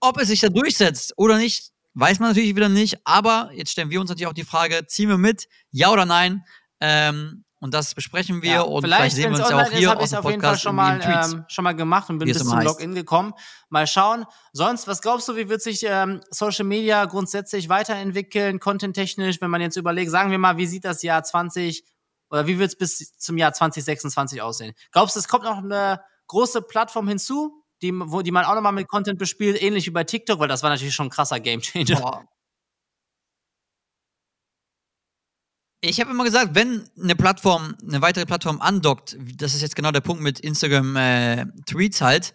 Ob 0.00 0.18
es 0.20 0.28
sich 0.28 0.40
da 0.40 0.48
durchsetzt 0.48 1.14
oder 1.16 1.38
nicht, 1.38 1.72
weiß 1.94 2.18
man 2.18 2.30
natürlich 2.30 2.56
wieder 2.56 2.68
nicht. 2.68 2.98
Aber 3.04 3.50
jetzt 3.54 3.70
stellen 3.70 3.90
wir 3.90 4.00
uns 4.00 4.10
natürlich 4.10 4.28
auch 4.28 4.34
die 4.34 4.44
Frage: 4.44 4.86
Ziehen 4.86 5.08
wir 5.08 5.18
mit, 5.18 5.48
ja 5.70 5.90
oder 5.90 6.06
nein? 6.06 6.44
Ähm, 6.80 7.44
und 7.64 7.72
das 7.72 7.94
besprechen 7.94 8.42
wir 8.42 8.50
Ja, 8.50 8.60
und 8.60 8.82
vielleicht, 8.82 9.16
sehen 9.16 9.32
wir 9.32 9.40
uns 9.40 9.48
ja 9.48 9.56
auch 9.56 9.70
ist, 9.70 9.78
hier 9.78 9.98
aus 9.98 10.10
dem 10.10 10.18
auf 10.18 10.30
jeden 10.30 10.42
Fall 10.42 10.50
Podcast 10.50 10.62
schon 10.62 10.76
mal, 10.76 11.00
ähm, 11.02 11.46
schon 11.48 11.64
mal 11.64 11.72
gemacht 11.72 12.10
und 12.10 12.18
bin 12.18 12.28
bis 12.28 12.40
zum 12.40 12.54
heißt. 12.54 12.66
Login 12.66 12.94
gekommen. 12.94 13.32
Mal 13.70 13.86
schauen. 13.86 14.26
Sonst, 14.52 14.86
was 14.86 15.00
glaubst 15.00 15.28
du, 15.28 15.36
wie 15.36 15.48
wird 15.48 15.62
sich 15.62 15.82
ähm, 15.88 16.20
Social 16.28 16.66
Media 16.66 17.06
grundsätzlich 17.06 17.70
weiterentwickeln, 17.70 18.60
contenttechnisch, 18.60 19.40
wenn 19.40 19.50
man 19.50 19.62
jetzt 19.62 19.78
überlegt, 19.78 20.10
sagen 20.10 20.30
wir 20.30 20.36
mal, 20.36 20.58
wie 20.58 20.66
sieht 20.66 20.84
das 20.84 21.02
Jahr 21.02 21.24
20 21.24 21.86
oder 22.28 22.46
wie 22.46 22.58
wird 22.58 22.68
es 22.68 22.76
bis 22.76 23.16
zum 23.16 23.38
Jahr 23.38 23.54
2026 23.54 24.42
aussehen? 24.42 24.74
Glaubst 24.92 25.16
du, 25.16 25.20
es 25.20 25.26
kommt 25.26 25.44
noch 25.44 25.56
eine 25.56 26.02
große 26.26 26.60
Plattform 26.60 27.08
hinzu, 27.08 27.64
die, 27.80 27.94
wo, 27.94 28.20
die 28.20 28.30
man 28.30 28.44
auch 28.44 28.56
nochmal 28.56 28.72
mit 28.72 28.88
Content 28.88 29.18
bespielt, 29.18 29.62
ähnlich 29.62 29.86
wie 29.86 29.90
bei 29.90 30.04
TikTok, 30.04 30.38
weil 30.38 30.48
das 30.48 30.62
war 30.62 30.68
natürlich 30.68 30.94
schon 30.94 31.06
ein 31.06 31.10
krasser 31.10 31.40
Gamechanger. 31.40 32.26
Ich 35.86 36.00
habe 36.00 36.10
immer 36.10 36.24
gesagt, 36.24 36.54
wenn 36.54 36.88
eine 37.00 37.14
Plattform, 37.14 37.74
eine 37.86 38.00
weitere 38.00 38.24
Plattform 38.24 38.58
andockt, 38.60 39.18
das 39.36 39.54
ist 39.54 39.60
jetzt 39.60 39.76
genau 39.76 39.90
der 39.90 40.00
Punkt 40.00 40.22
mit 40.22 40.40
Instagram 40.40 40.96
äh, 40.96 41.44
Tweets 41.66 42.00
halt, 42.00 42.32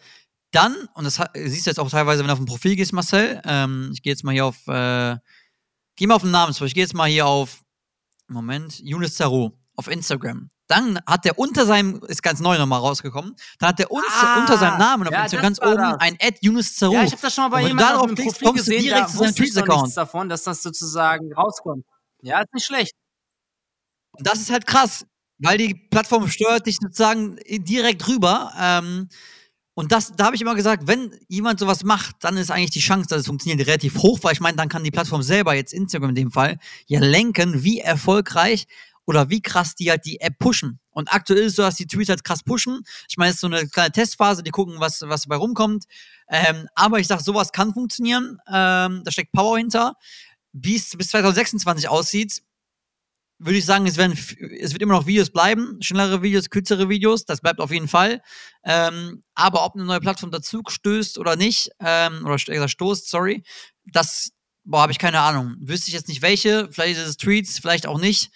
dann, 0.52 0.76
und 0.94 1.04
das 1.04 1.20
siehst 1.34 1.66
du 1.66 1.72
jetzt 1.72 1.80
auch 1.80 1.90
teilweise, 1.90 2.22
wenn 2.22 2.28
du 2.28 2.34
auf 2.34 2.40
ein 2.40 2.46
Profil 2.46 2.76
gehst, 2.76 2.94
Marcel, 2.94 3.42
ähm, 3.46 3.90
ich 3.92 4.04
gehe 4.04 4.14
jetzt 4.14 4.24
mal 4.24 4.34
hier 4.34 4.46
auf, 4.46 4.68
äh, 4.68 5.18
geh 5.96 6.06
mal 6.06 6.16
auf 6.16 6.22
den 6.22 6.30
Namen, 6.32 6.52
ich 6.54 6.74
gehe 6.76 6.84
jetzt 6.84 6.94
mal 6.94 7.10
hier 7.10 7.26
auf, 7.26 7.64
Moment, 8.28 8.80
Yunus 8.80 9.16
Zaru 9.16 9.52
auf 9.76 9.88
Instagram. 9.88 10.50
Dann 10.68 11.00
hat 11.08 11.26
der 11.26 11.40
unter 11.40 11.66
seinem, 11.66 12.00
ist 12.04 12.22
ganz 12.22 12.40
neu 12.42 12.56
nochmal 12.60 12.80
rausgekommen, 12.80 13.36
dann 13.58 13.70
hat 13.70 13.80
der 13.80 13.90
uns, 13.92 14.06
Ah, 14.12 14.42
unter 14.42 14.60
seinem 14.60 14.78
Namen 14.78 15.08
auf 15.08 15.14
ja, 15.14 15.24
Instagram 15.24 15.44
ganz 15.44 15.60
oben 15.60 15.78
das. 15.78 16.00
ein 16.02 16.18
Ad 16.22 16.38
Yunus 16.42 16.76
Zaru. 16.76 16.94
Ja, 16.94 17.04
ich 17.04 17.12
habe 17.14 17.22
das 17.24 17.34
schon 17.34 17.46
mal 17.46 17.50
bei 17.50 17.68
jemandem 17.68 17.98
auf 17.98 18.06
dem 18.06 18.16
Profil 18.16 18.48
kommst 18.48 18.68
du 18.68 18.72
gesehen, 18.72 18.84
direkt 18.84 19.06
da 19.06 19.08
zu 19.08 19.18
seinem 19.18 19.34
Tweets-Account. 19.34 19.98
davon, 19.98 20.30
dass 20.30 20.44
das 20.44 20.62
sozusagen 20.62 21.34
rauskommt. 21.34 21.86
Ja, 22.22 22.42
ist 22.42 22.54
nicht 22.54 22.66
schlecht. 22.66 22.94
Und 24.20 24.28
das 24.28 24.40
ist 24.40 24.52
halt 24.52 24.68
krass, 24.68 25.06
weil 25.38 25.58
die 25.58 25.74
Plattform 25.74 26.28
steuert 26.28 26.68
dich 26.68 26.78
sozusagen 26.80 27.38
direkt 27.48 28.08
rüber. 28.08 28.52
Ähm, 28.60 29.08
und 29.74 29.94
das, 29.94 30.12
da 30.12 30.26
habe 30.26 30.36
ich 30.36 30.42
immer 30.42 30.56
gesagt, 30.56 30.88
wenn 30.88 31.18
jemand 31.30 31.58
sowas 31.58 31.86
macht, 31.86 32.18
dann 32.20 32.36
ist 32.36 32.52
eigentlich 32.52 32.72
die 32.72 32.82
Chance, 32.82 33.08
dass 33.08 33.22
es 33.22 33.28
funktioniert, 33.28 33.66
relativ 33.66 33.98
hoch, 34.00 34.20
weil 34.24 34.34
ich 34.34 34.42
meine, 34.42 34.58
dann 34.58 34.68
kann 34.68 34.84
die 34.84 34.92
Plattform 34.92 35.24
selber, 35.24 35.56
jetzt 35.56 35.74
Instagram 35.74 36.10
in 36.10 36.16
dem 36.16 36.32
Fall, 36.32 36.60
ja 36.88 37.00
lenken, 37.00 37.64
wie 37.64 37.80
erfolgreich 37.80 38.68
oder 39.06 39.30
wie 39.30 39.42
krass 39.42 39.76
die 39.76 39.90
halt 39.90 40.06
die 40.06 40.20
App 40.20 40.38
pushen. 40.38 40.82
Und 40.92 41.14
aktuell 41.14 41.44
ist 41.44 41.56
so, 41.56 41.62
dass 41.62 41.76
die 41.76 41.88
Tweets 41.88 42.10
halt 42.10 42.26
krass 42.26 42.44
pushen. 42.44 42.82
Ich 43.08 43.16
meine, 43.16 43.30
es 43.30 43.36
ist 43.36 43.42
so 43.42 43.48
eine 43.48 43.66
kleine 43.70 43.94
Testphase, 43.94 44.44
die 44.44 44.52
gucken, 44.52 44.82
was, 44.82 45.02
was 45.02 45.22
dabei 45.22 45.38
rumkommt. 45.38 45.86
Ähm, 46.30 46.68
aber 46.76 47.00
ich 47.00 47.08
sage, 47.08 47.24
sowas 47.24 47.54
kann 47.54 47.74
funktionieren. 47.74 48.38
Ähm, 48.54 49.02
da 49.06 49.12
steckt 49.12 49.32
Power 49.32 49.58
hinter. 49.58 49.96
Wie 50.52 50.76
es 50.76 50.90
bis 50.98 51.08
2026 51.12 51.88
aussieht, 51.88 52.42
würde 53.40 53.58
ich 53.58 53.66
sagen, 53.66 53.88
es, 53.88 53.98
werden, 53.98 54.14
es 54.60 54.74
wird 54.74 54.82
immer 54.82 54.94
noch 54.94 55.08
Videos 55.08 55.30
bleiben, 55.32 55.78
schnellere 55.82 56.22
Videos, 56.22 56.50
kürzere 56.50 56.90
Videos, 56.90 57.26
das 57.26 57.42
bleibt 57.42 57.62
auf 57.62 57.72
jeden 57.72 57.88
Fall. 57.88 58.22
Ähm, 58.64 59.24
aber 59.34 59.66
ob 59.66 59.76
eine 59.76 59.86
neue 59.86 60.02
Plattform 60.02 60.30
dazu 60.30 60.62
stößt 60.68 61.18
oder 61.18 61.36
nicht, 61.38 61.70
ähm, 61.80 62.26
oder 62.26 62.36
eher 62.36 62.54
gesagt 62.56 62.72
stoßt, 62.72 63.10
sorry, 63.10 63.44
das, 63.86 64.32
habe 64.74 64.92
ich 64.92 65.00
keine 65.00 65.22
Ahnung. 65.22 65.56
Wüsste 65.62 65.88
ich 65.88 65.94
jetzt 65.94 66.10
nicht 66.10 66.22
welche, 66.22 66.68
vielleicht 66.72 67.00
ist 67.00 67.08
es 67.08 67.18
Tweets, 67.18 67.60
vielleicht 67.60 67.88
auch 67.88 68.00
nicht. 68.00 68.30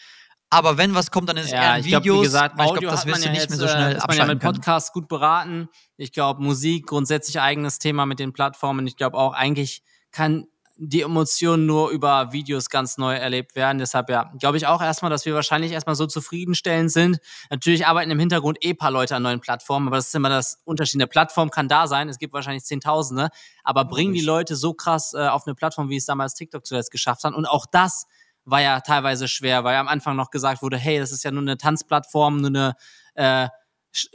Aber 0.50 0.78
wenn 0.78 0.94
was 0.94 1.10
kommt, 1.10 1.28
dann 1.30 1.38
ist 1.38 1.48
es 1.48 1.52
eher 1.52 1.64
Ja, 1.64 1.76
in 1.76 1.82
ich 1.82 1.88
glaube, 1.90 2.04
Videos. 2.04 2.20
wie 2.20 2.24
gesagt, 2.26 2.58
weil 2.58 2.66
ich 2.66 2.72
Audio 2.72 2.82
glaube, 2.82 2.96
das 2.96 3.06
wirst 3.08 3.24
ja 3.24 3.26
du 3.26 3.32
nicht 3.32 3.42
jetzt, 3.42 3.50
mehr 3.50 3.60
so 3.60 3.68
schnell 3.68 3.94
äh, 3.94 3.98
ist 3.98 4.08
man 4.08 4.18
ja 4.18 4.26
mit. 4.26 4.40
Podcasts 4.40 4.92
gut 4.94 5.08
beraten. 5.08 5.68
Ich 5.98 6.12
glaube, 6.12 6.44
Musik 6.44 6.86
grundsätzlich 6.86 7.40
eigenes 7.42 7.80
Thema 7.80 8.06
mit 8.06 8.20
den 8.20 8.34
Plattformen. 8.34 8.86
Ich 8.86 8.96
glaube 8.96 9.18
auch, 9.18 9.34
eigentlich 9.34 9.82
kann 10.12 10.46
die 10.76 11.02
Emotion 11.02 11.66
nur 11.68 11.92
über 11.92 12.34
Videos 12.34 12.70
ganz 12.70 12.98
neu 12.98 13.14
erlebt 13.14 13.56
werden. 13.56 13.78
Deshalb 13.78 14.10
ja, 14.10 14.32
glaube 14.40 14.58
ich 14.58 14.66
auch 14.66 14.82
erstmal, 14.82 15.12
dass 15.12 15.26
wir 15.26 15.36
wahrscheinlich 15.36 15.72
erstmal 15.72 15.96
so 15.96 16.08
zufriedenstellend 16.08 16.92
sind. 16.92 17.20
Natürlich 17.52 17.86
arbeiten 17.86 18.10
im 18.10 18.20
Hintergrund 18.20 18.58
eh 18.66 18.74
paar 18.74 18.90
Leute 18.90 19.16
an 19.16 19.22
neuen 19.24 19.40
Plattformen, 19.40 19.88
aber 19.88 19.98
das 19.98 20.08
ist 20.08 20.16
immer 20.16 20.30
das 20.30 20.60
Unterschied. 20.66 21.00
Eine 21.00 21.08
Plattform 21.08 21.52
kann 21.52 21.68
da 21.68 21.86
sein, 21.86 22.10
es 22.10 22.18
gibt 22.18 22.34
wahrscheinlich 22.34 22.64
Zehntausende, 22.64 23.30
aber 23.64 23.86
bringen 23.86 24.14
die. 24.14 24.24
Leute 24.24 24.56
so 24.56 24.74
krass 24.74 25.14
äh, 25.14 25.28
auf 25.28 25.46
eine 25.46 25.54
Plattform, 25.54 25.90
wie 25.90 25.98
es 25.98 26.06
damals 26.06 26.34
TikTok 26.34 26.66
zuletzt 26.66 26.92
geschafft 26.92 27.24
hat. 27.24 27.34
Und 27.34 27.46
auch 27.46 27.66
das 27.66 28.08
war 28.46 28.62
ja 28.62 28.82
teilweise 28.82 29.28
schwer, 29.28 29.64
weil 29.64 29.76
am 29.76 29.88
Anfang 29.88 30.16
noch 30.16 30.30
gesagt 30.30 30.62
wurde, 30.62 30.78
hey, 30.78 31.00
das 31.00 31.12
ist 31.12 31.24
ja 31.24 31.32
nur 31.32 31.42
eine 31.42 31.58
Tanzplattform, 31.58 32.38
nur 32.38 32.48
eine 32.48 32.76
äh, 33.16 33.50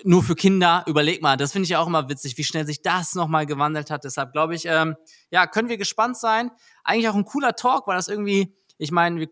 nur 0.04 0.22
für 0.22 0.34
Kinder. 0.34 0.84
Überleg 0.86 1.22
mal, 1.22 1.36
das 1.36 1.52
finde 1.52 1.64
ich 1.64 1.70
ja 1.70 1.80
auch 1.80 1.86
immer 1.86 2.08
witzig, 2.08 2.36
wie 2.38 2.44
schnell 2.44 2.66
sich 2.66 2.82
das 2.82 3.14
nochmal 3.14 3.46
gewandelt 3.46 3.90
hat. 3.90 4.04
Deshalb 4.04 4.32
glaube 4.32 4.54
ich, 4.54 4.64
ähm, 4.66 4.96
ja, 5.30 5.46
können 5.46 5.68
wir 5.68 5.78
gespannt 5.78 6.16
sein. 6.16 6.50
Eigentlich 6.84 7.08
auch 7.08 7.14
ein 7.14 7.24
cooler 7.24 7.54
Talk, 7.54 7.86
weil 7.86 7.96
das 7.96 8.08
irgendwie, 8.08 8.54
ich 8.78 8.90
meine, 8.90 9.28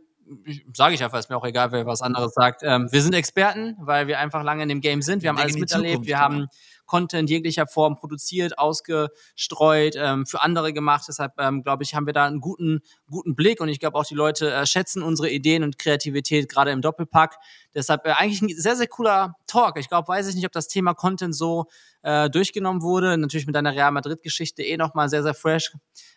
sage 0.73 0.95
ich 0.95 1.03
einfach, 1.03 1.19
ist 1.19 1.31
mir 1.31 1.37
auch 1.37 1.45
egal, 1.45 1.73
wer 1.73 1.87
was 1.87 2.03
anderes 2.03 2.35
sagt. 2.35 2.63
Ähm, 2.65 2.89
wir 2.91 3.03
sind 3.03 3.15
Experten, 3.15 3.77
weil 3.79 4.07
wir 4.07 4.19
einfach 4.19 4.43
lange 4.43 4.63
in 4.63 4.69
dem 4.69 4.81
Game 4.81 5.03
sind. 5.03 5.23
Wir 5.23 5.31
haben 5.31 5.39
alles 5.39 5.57
miterlebt. 5.57 5.93
Zukunft, 5.93 6.09
wir 6.09 6.19
haben 6.19 6.47
Content 6.87 7.29
jeglicher 7.29 7.67
Form 7.67 7.97
produziert, 7.97 8.59
ausgestreut, 8.59 9.95
ähm, 9.97 10.27
für 10.27 10.43
andere 10.43 10.73
gemacht. 10.73 11.05
Deshalb 11.09 11.33
ähm, 11.39 11.63
glaube 11.63 11.83
ich, 11.83 11.95
haben 11.95 12.07
wir 12.07 12.13
da 12.13 12.25
einen 12.27 12.41
guten, 12.41 12.81
guten 13.11 13.35
Blick 13.35 13.61
und 13.61 13.69
ich 13.69 13.81
glaube 13.81 13.99
auch 13.99 14.05
die 14.05 14.15
Leute 14.15 14.53
äh, 14.53 14.67
schätzen 14.67 15.03
unsere 15.03 15.31
Ideen 15.31 15.63
und 15.63 15.79
Kreativität 15.79 16.49
gerade 16.49 16.71
im 16.71 16.81
Doppelpack. 16.81 17.37
Deshalb 17.75 18.07
äh, 18.07 18.13
eigentlich 18.13 18.43
ein 18.43 18.49
sehr, 18.57 18.77
sehr 18.77 18.87
cooler 18.87 19.35
Talk. 19.47 19.79
Ich 19.79 19.89
glaube, 19.89 20.09
weiß 20.09 20.29
ich 20.29 20.35
nicht, 20.35 20.47
ob 20.47 20.53
das 20.53 20.69
Thema 20.69 20.95
Content 20.95 21.35
so 21.35 21.67
äh, 22.03 22.31
durchgenommen 22.31 22.83
wurde. 22.83 23.19
Natürlich 23.19 23.47
mit 23.47 23.57
deiner 23.57 23.73
Real 23.73 23.91
Madrid-Geschichte 23.91 24.63
eh 24.63 24.77
nochmal 24.77 25.09
sehr, 25.09 25.23
sehr 25.23 25.35
fresh. 25.35 25.73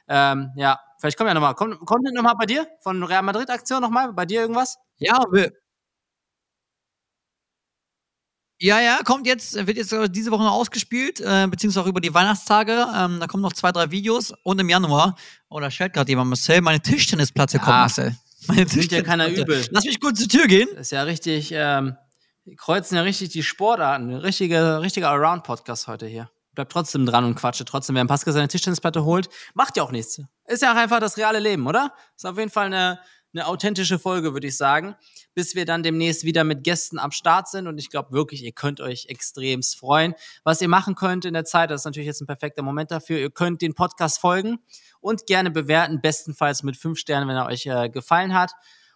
Ähm, 0.08 0.52
ja, 0.56 0.80
vielleicht 1.00 1.18
kommen 1.18 1.28
ja 1.28 1.34
nochmal. 1.34 1.56
Kommt 1.56 1.86
Content 1.86 2.16
nochmal 2.16 2.36
bei 2.38 2.46
dir? 2.46 2.68
Von 2.82 3.04
Real 3.04 3.24
Madrid-Aktion 3.24 3.82
nochmal? 3.82 4.14
Bei 4.14 4.26
dir 4.26 4.42
irgendwas? 4.42 4.78
Ja, 4.98 5.24
wir, 5.32 5.52
ja, 8.60 8.82
ja, 8.82 9.00
kommt 9.06 9.26
jetzt, 9.26 9.56
wird 9.68 9.78
jetzt 9.78 9.96
diese 10.12 10.32
Woche 10.32 10.44
noch 10.44 10.52
ausgespielt, 10.52 11.22
äh, 11.22 11.48
beziehungsweise 11.50 11.86
auch 11.86 11.88
über 11.88 12.02
die 12.02 12.14
Weihnachtstage. 12.14 12.88
Ähm, 12.96 13.20
da 13.20 13.28
kommen 13.28 13.42
noch 13.42 13.54
zwei, 13.54 13.72
drei 13.72 13.90
Videos 13.90 14.34
und 14.44 14.60
im 14.60 14.68
Januar, 14.68 15.16
oh, 15.50 15.60
da 15.60 15.72
stellt 15.72 15.94
gerade 15.94 16.10
jemand 16.10 16.30
Marcel, 16.30 16.60
meine 16.62 16.82
Tischtennisplatte 16.82 17.58
ja, 17.58 17.64
kommt, 17.64 17.78
Marcel. 17.78 18.16
Meine 18.48 18.66
Tischtennisplatte. 18.66 18.96
ja 18.96 19.04
keiner 19.04 19.28
übel. 19.28 19.66
Lass 19.72 19.86
mich 19.86 20.00
kurz 20.00 20.20
zur 20.20 20.28
Tür 20.28 20.48
gehen. 20.48 20.68
Das 20.74 20.88
ist 20.88 20.92
ja 20.92 21.04
richtig, 21.04 21.52
ähm, 21.54 21.96
kreuzen 22.58 22.96
ja 22.96 23.02
richtig 23.02 23.30
die 23.30 23.44
Sportarten. 23.44 24.14
Richtige, 24.14 24.82
richtiger 24.82 25.10
Around-Podcast 25.10 25.88
heute 25.88 26.08
hier. 26.08 26.30
Bleibt 26.54 26.72
trotzdem 26.72 27.06
dran 27.06 27.24
und 27.24 27.36
quatsche 27.36 27.64
trotzdem. 27.64 27.96
Wer 27.96 28.06
Pascal 28.06 28.34
seine 28.34 28.48
Tischtennisplatte 28.50 29.06
holt, 29.06 29.30
macht 29.54 29.78
ja 29.78 29.84
auch 29.84 29.92
nichts. 29.92 30.20
Ist 30.48 30.62
ja 30.62 30.74
auch 30.74 30.78
einfach 30.78 31.00
das 31.00 31.16
reale 31.16 31.40
Leben, 31.40 31.66
oder? 31.68 31.94
Ist 32.16 32.26
auf 32.26 32.38
jeden 32.38 32.50
Fall 32.50 32.66
eine, 32.66 33.00
eine 33.34 33.48
authentische 33.48 34.00
Folge, 34.00 34.34
würde 34.34 34.48
ich 34.48 34.58
sagen, 34.58 34.96
bis 35.36 35.56
wir 35.56 35.66
dann 35.66 35.84
demnächst 35.84 36.24
wieder 36.24 36.44
mit 36.44 36.64
Gästen 36.64 36.98
am 36.98 37.12
Start 37.12 37.48
sind. 37.48 37.68
Und 37.68 37.78
ich 37.78 37.90
glaube 37.90 38.12
wirklich, 38.12 38.44
ihr 38.44 38.52
könnt 38.52 38.82
euch 38.82 39.06
extremst 39.08 39.78
freuen. 39.78 40.16
Was 40.44 40.62
ihr 40.62 40.68
machen 40.68 40.96
könnt 40.96 41.26
in 41.26 41.34
der 41.34 41.46
Zeit, 41.46 41.70
das 41.70 41.82
ist 41.82 41.86
natürlich 41.86 42.08
jetzt 42.08 42.22
ein 42.22 42.28
perfekter 42.28 42.64
Moment 42.64 42.92
dafür. 42.92 43.20
Ihr 43.20 43.30
könnt 43.30 43.62
den 43.62 43.76
Podcast 43.76 44.20
folgen 44.20 44.60
und 45.00 45.28
gerne 45.28 45.52
bewerten, 45.52 46.02
bestenfalls 46.02 46.64
mit 46.64 46.78
fünf 46.78 46.98
Sternen, 46.98 47.28
wenn 47.28 47.36
er 47.36 47.46
euch 47.46 47.66
äh, 47.66 47.90
gefallen 47.90 48.34
hat. 48.34 48.54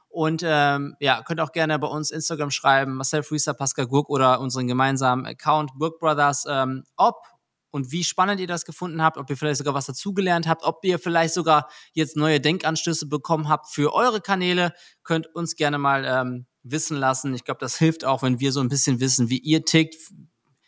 Und 0.10 0.44
ähm, 0.46 0.96
ja, 1.00 1.24
könnt 1.24 1.40
auch 1.40 1.52
gerne 1.52 1.80
bei 1.80 1.88
uns 1.88 2.12
Instagram 2.12 2.52
schreiben, 2.52 2.94
Marcel 2.94 3.24
Frieser, 3.24 3.56
Pascal 3.56 3.88
Gurk 3.88 4.10
oder 4.10 4.40
unseren 4.42 4.68
gemeinsamen 4.68 5.26
Account 5.26 5.72
Burg 5.76 6.00
Brothers, 6.00 6.46
ähm, 6.48 6.84
ob 6.98 7.33
und 7.74 7.92
wie 7.92 8.04
spannend 8.04 8.40
ihr 8.40 8.46
das 8.46 8.66
gefunden 8.66 9.02
habt, 9.02 9.18
ob 9.18 9.30
ihr 9.32 9.36
vielleicht 9.36 9.58
sogar 9.58 9.74
was 9.74 9.88
dazugelernt 9.88 10.48
habt, 10.48 10.64
ob 10.64 10.86
ihr 10.86 11.00
vielleicht 11.00 11.34
sogar 11.34 11.68
jetzt 11.94 12.16
neue 12.16 12.40
Denkanstöße 12.40 13.08
bekommen 13.08 13.50
habt 13.50 13.68
für 13.68 13.94
eure 13.94 14.22
Kanäle, 14.22 14.74
könnt 15.04 15.28
uns 15.36 15.56
gerne 15.56 15.80
mal 15.80 16.06
ähm, 16.06 16.46
wissen 16.62 16.96
lassen. 16.98 17.34
Ich 17.34 17.44
glaube, 17.44 17.60
das 17.60 17.78
hilft 17.78 18.06
auch, 18.06 18.22
wenn 18.22 18.40
wir 18.40 18.52
so 18.52 18.60
ein 18.60 18.70
bisschen 18.70 19.00
wissen, 19.00 19.30
wie 19.30 19.40
ihr 19.40 19.66
tickt. 19.66 19.96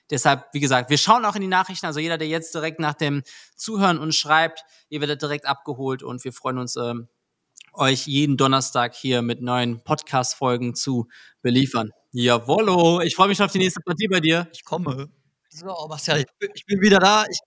Deshalb, 0.10 0.46
wie 0.54 0.60
gesagt, 0.60 0.90
wir 0.90 0.98
schauen 0.98 1.26
auch 1.26 1.36
in 1.36 1.42
die 1.42 1.48
Nachrichten. 1.48 1.86
Also 1.86 2.00
jeder, 2.00 2.18
der 2.18 2.28
jetzt 2.28 2.56
direkt 2.56 2.80
nach 2.80 2.96
dem 2.96 3.22
Zuhören 3.56 4.00
uns 4.00 4.16
schreibt, 4.16 4.64
ihr 4.90 5.00
werdet 5.00 5.22
direkt 5.22 5.46
abgeholt 5.46 6.02
und 6.02 6.24
wir 6.24 6.34
freuen 6.34 6.58
uns, 6.58 6.76
ähm, 6.76 7.08
euch 7.74 8.08
jeden 8.08 8.36
Donnerstag 8.36 8.96
hier 8.96 9.22
mit 9.22 9.42
neuen 9.42 9.84
Podcast-Folgen 9.84 10.74
zu 10.74 11.08
beliefern. 11.44 11.92
Jawollo, 12.14 13.02
ich 13.02 13.16
freue 13.16 13.28
mich 13.28 13.42
auf 13.44 13.52
die 13.52 13.60
nächste 13.60 13.82
Partie 13.82 14.08
bei 14.08 14.22
dir. 14.22 14.48
Ich 14.54 14.64
komme. 14.64 15.10
So, 15.58 15.88
Marcel, 15.88 16.18
ich 16.18 16.26
bin, 16.38 16.50
ich 16.54 16.66
bin 16.66 16.82
wieder 16.82 17.00
da. 17.00 17.26
Ich, 17.30 17.40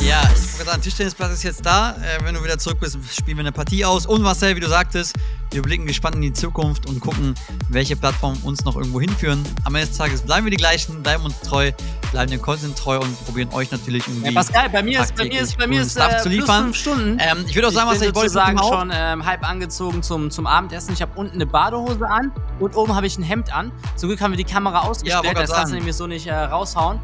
ja, 0.00 0.22
ich 0.22 0.58
würde 0.58 0.70
sagen, 0.70 0.82
Tischtennisplatz 0.82 1.32
ist 1.32 1.42
jetzt 1.42 1.66
da. 1.66 1.90
Äh, 1.92 2.24
wenn 2.24 2.34
du 2.34 2.42
wieder 2.42 2.58
zurück 2.58 2.78
bist, 2.80 2.98
spielen 3.16 3.36
wir 3.36 3.42
eine 3.42 3.52
Partie 3.52 3.84
aus. 3.84 4.06
Und 4.06 4.22
Marcel, 4.22 4.54
wie 4.56 4.60
du 4.60 4.68
sagtest, 4.68 5.16
wir 5.50 5.62
blicken 5.62 5.86
gespannt 5.86 6.16
in 6.16 6.22
die 6.22 6.32
Zukunft 6.32 6.86
und 6.86 7.00
gucken, 7.00 7.34
welche 7.68 7.96
Plattformen 7.96 8.40
uns 8.42 8.64
noch 8.64 8.76
irgendwo 8.76 9.00
hinführen. 9.00 9.42
Am 9.64 9.74
Ende 9.74 9.88
des 9.88 9.96
Tages 9.96 10.22
bleiben 10.22 10.46
wir 10.46 10.50
die 10.50 10.56
gleichen, 10.56 11.02
bleiben 11.02 11.24
uns 11.24 11.40
treu, 11.40 11.72
bleiben 12.12 12.30
dem 12.30 12.40
Content 12.40 12.76
treu 12.76 12.98
und 12.98 13.24
probieren 13.24 13.48
euch 13.52 13.70
natürlich 13.70 14.06
irgendwie. 14.06 14.26
Ja, 14.26 14.32
Pascal, 14.32 14.68
bei 14.68 14.82
mir 14.82 15.02
ist, 15.02 15.14
bei 15.16 15.24
mir 15.24 15.40
ist, 15.40 15.58
bei 15.58 15.66
mir 15.66 15.82
ist 15.82 15.96
äh, 15.96 16.18
zu 16.22 16.28
liefern. 16.28 16.64
fünf 16.64 16.76
Stunden. 16.76 17.18
Ähm, 17.20 17.44
ich 17.46 17.54
würde 17.54 17.68
auch 17.68 17.72
sagen, 17.72 17.90
was 17.90 18.00
ich 18.00 18.14
wollte 18.14 18.30
sagen, 18.30 18.58
schon 18.58 18.92
ähm, 18.94 19.24
halb 19.24 19.48
angezogen 19.48 20.02
zum, 20.02 20.30
zum 20.30 20.46
Abendessen. 20.46 20.92
Ich 20.92 21.02
habe 21.02 21.12
unten 21.16 21.34
eine 21.34 21.46
Badehose 21.46 22.08
an 22.08 22.30
und 22.60 22.76
oben 22.76 22.94
habe 22.94 23.06
ich 23.06 23.18
ein 23.18 23.22
Hemd 23.22 23.52
an. 23.52 23.72
Zum 23.96 24.10
Glück 24.10 24.20
haben 24.20 24.32
wir 24.32 24.38
die 24.38 24.44
Kamera 24.44 24.80
ausgestellt, 24.80 25.24
ja, 25.24 25.34
das 25.34 25.52
kannst 25.52 25.72
du 25.72 25.76
nämlich 25.76 25.96
so 25.96 26.06
nicht 26.06 26.26
äh, 26.26 26.34
raushauen. 26.34 27.00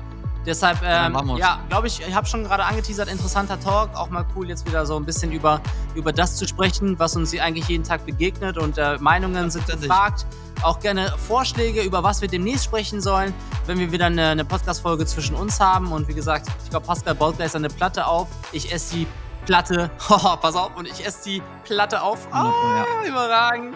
Deshalb, 0.47 0.79
ähm, 0.83 1.15
ja, 1.15 1.37
ja 1.37 1.61
glaube 1.69 1.87
ich, 1.87 2.01
ich 2.07 2.15
habe 2.15 2.27
schon 2.27 2.45
gerade 2.45 2.65
angeteasert, 2.65 3.11
interessanter 3.11 3.59
Talk. 3.59 3.95
Auch 3.95 4.11
mal 4.11 4.25
cool, 4.37 4.49
jetzt 4.49 4.67
wieder 4.67 4.85
so 4.85 4.97
ein 4.97 5.05
bisschen 5.05 5.33
über, 5.33 5.61
über 5.95 6.13
das 6.13 6.37
zu 6.37 6.47
sprechen, 6.47 6.99
was 6.99 7.17
uns 7.17 7.37
eigentlich 7.39 7.69
jeden 7.69 7.85
Tag 7.85 8.05
begegnet. 8.05 8.59
Und 8.59 8.79
äh, 8.79 8.99
Meinungen 8.99 9.51
sind 9.51 9.67
gefragt. 9.67 10.27
Auch 10.63 10.81
gerne 10.81 11.13
Vorschläge, 11.19 11.83
über 11.83 12.03
was 12.03 12.21
wir 12.21 12.29
demnächst 12.29 12.65
sprechen 12.65 13.01
sollen, 13.01 13.35
wenn 13.67 13.79
wir 13.79 13.93
wieder 13.93 14.07
eine, 14.07 14.29
eine 14.29 14.45
Podcast-Folge 14.45 15.05
zwischen 15.07 15.35
uns 15.35 15.61
haben. 15.61 15.93
Und 15.93 16.09
wie 16.09 16.15
gesagt, 16.15 16.49
ich 16.65 16.71
glaube, 16.71 16.87
Pascal 16.87 17.15
baut 17.15 17.37
gleich 17.37 17.51
seine 17.51 17.69
Platte 17.69 18.07
auf. 18.07 18.29
Ich 18.53 18.73
esse 18.73 18.97
die 18.97 19.07
Platte. 19.47 19.91
Oh, 20.09 20.37
pass 20.37 20.55
auf, 20.55 20.77
und 20.77 20.87
ich 20.87 21.05
esse 21.05 21.25
die 21.25 21.43
Platte 21.65 22.01
auf. 22.03 22.29
Oh, 22.33 22.37
ja. 22.37 23.09
überragend. 23.09 23.75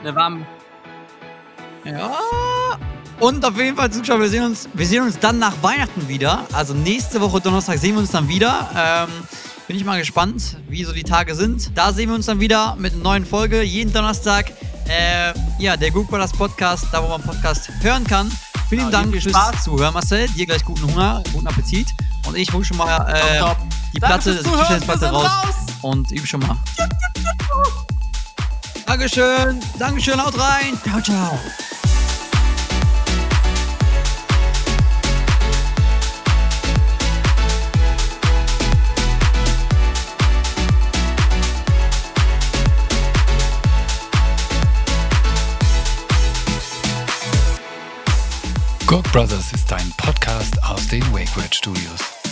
Eine 0.00 0.14
warme. 0.14 0.46
Ja. 1.84 2.78
Und 3.18 3.44
auf 3.44 3.56
jeden 3.56 3.76
Fall, 3.76 3.90
Zuschauer, 3.90 4.20
wir 4.20 4.28
sehen 4.28 4.44
uns, 4.44 4.68
wir 4.74 4.86
sehen 4.86 5.02
uns 5.02 5.18
dann 5.18 5.38
nach 5.38 5.54
Weihnachten 5.62 6.06
wieder. 6.08 6.46
Also 6.52 6.74
nächste 6.74 7.20
Woche 7.20 7.40
Donnerstag 7.40 7.78
sehen 7.78 7.94
wir 7.94 8.00
uns 8.00 8.10
dann 8.10 8.28
wieder. 8.28 8.70
Ähm, 8.76 9.08
bin 9.66 9.76
ich 9.76 9.84
mal 9.84 9.98
gespannt, 9.98 10.58
wie 10.68 10.84
so 10.84 10.92
die 10.92 11.02
Tage 11.02 11.34
sind. 11.34 11.76
Da 11.76 11.92
sehen 11.92 12.10
wir 12.10 12.14
uns 12.14 12.26
dann 12.26 12.40
wieder 12.40 12.76
mit 12.76 12.92
einer 12.92 13.02
neuen 13.02 13.26
Folge. 13.26 13.62
Jeden 13.62 13.92
Donnerstag. 13.92 14.52
Äh, 14.88 15.32
ja, 15.58 15.76
der 15.76 15.90
Google 15.90 16.08
Brothers 16.10 16.32
Podcast, 16.32 16.86
da 16.92 17.02
wo 17.02 17.08
man 17.08 17.22
Podcast 17.22 17.70
hören 17.80 18.04
kann. 18.04 18.30
Vielen 18.68 18.84
ja, 18.84 18.90
Dank 18.90 19.12
fürs 19.12 19.24
Spaß. 19.24 19.64
Zuhören, 19.64 19.94
Marcel. 19.94 20.28
Dir 20.28 20.46
gleich 20.46 20.64
guten 20.64 20.82
Hunger, 20.82 21.22
guten 21.32 21.46
Appetit. 21.46 21.88
Und 22.26 22.36
ich 22.36 22.52
hole 22.52 22.64
schon 22.64 22.76
mal 22.76 23.08
äh, 23.08 23.38
top, 23.38 23.48
top. 23.48 23.58
die 23.94 24.00
Platte, 24.00 24.34
die 24.34 24.84
Platte 24.84 25.06
raus, 25.06 25.24
raus, 25.24 25.54
und 25.82 26.10
übe 26.12 26.26
schon 26.26 26.40
mal. 26.40 26.56
Dankeschön, 28.86 29.60
Dankeschön, 29.78 30.24
haut 30.24 30.38
rein. 30.38 30.78
Ciao, 30.84 31.00
ciao. 31.00 31.38
Gork 48.86 49.10
Brothers 49.10 49.52
ist 49.52 49.72
ein 49.72 49.92
Podcast 49.96 50.62
aus 50.62 50.86
den 50.86 51.02
WakeWord 51.12 51.52
Studios. 51.52 52.25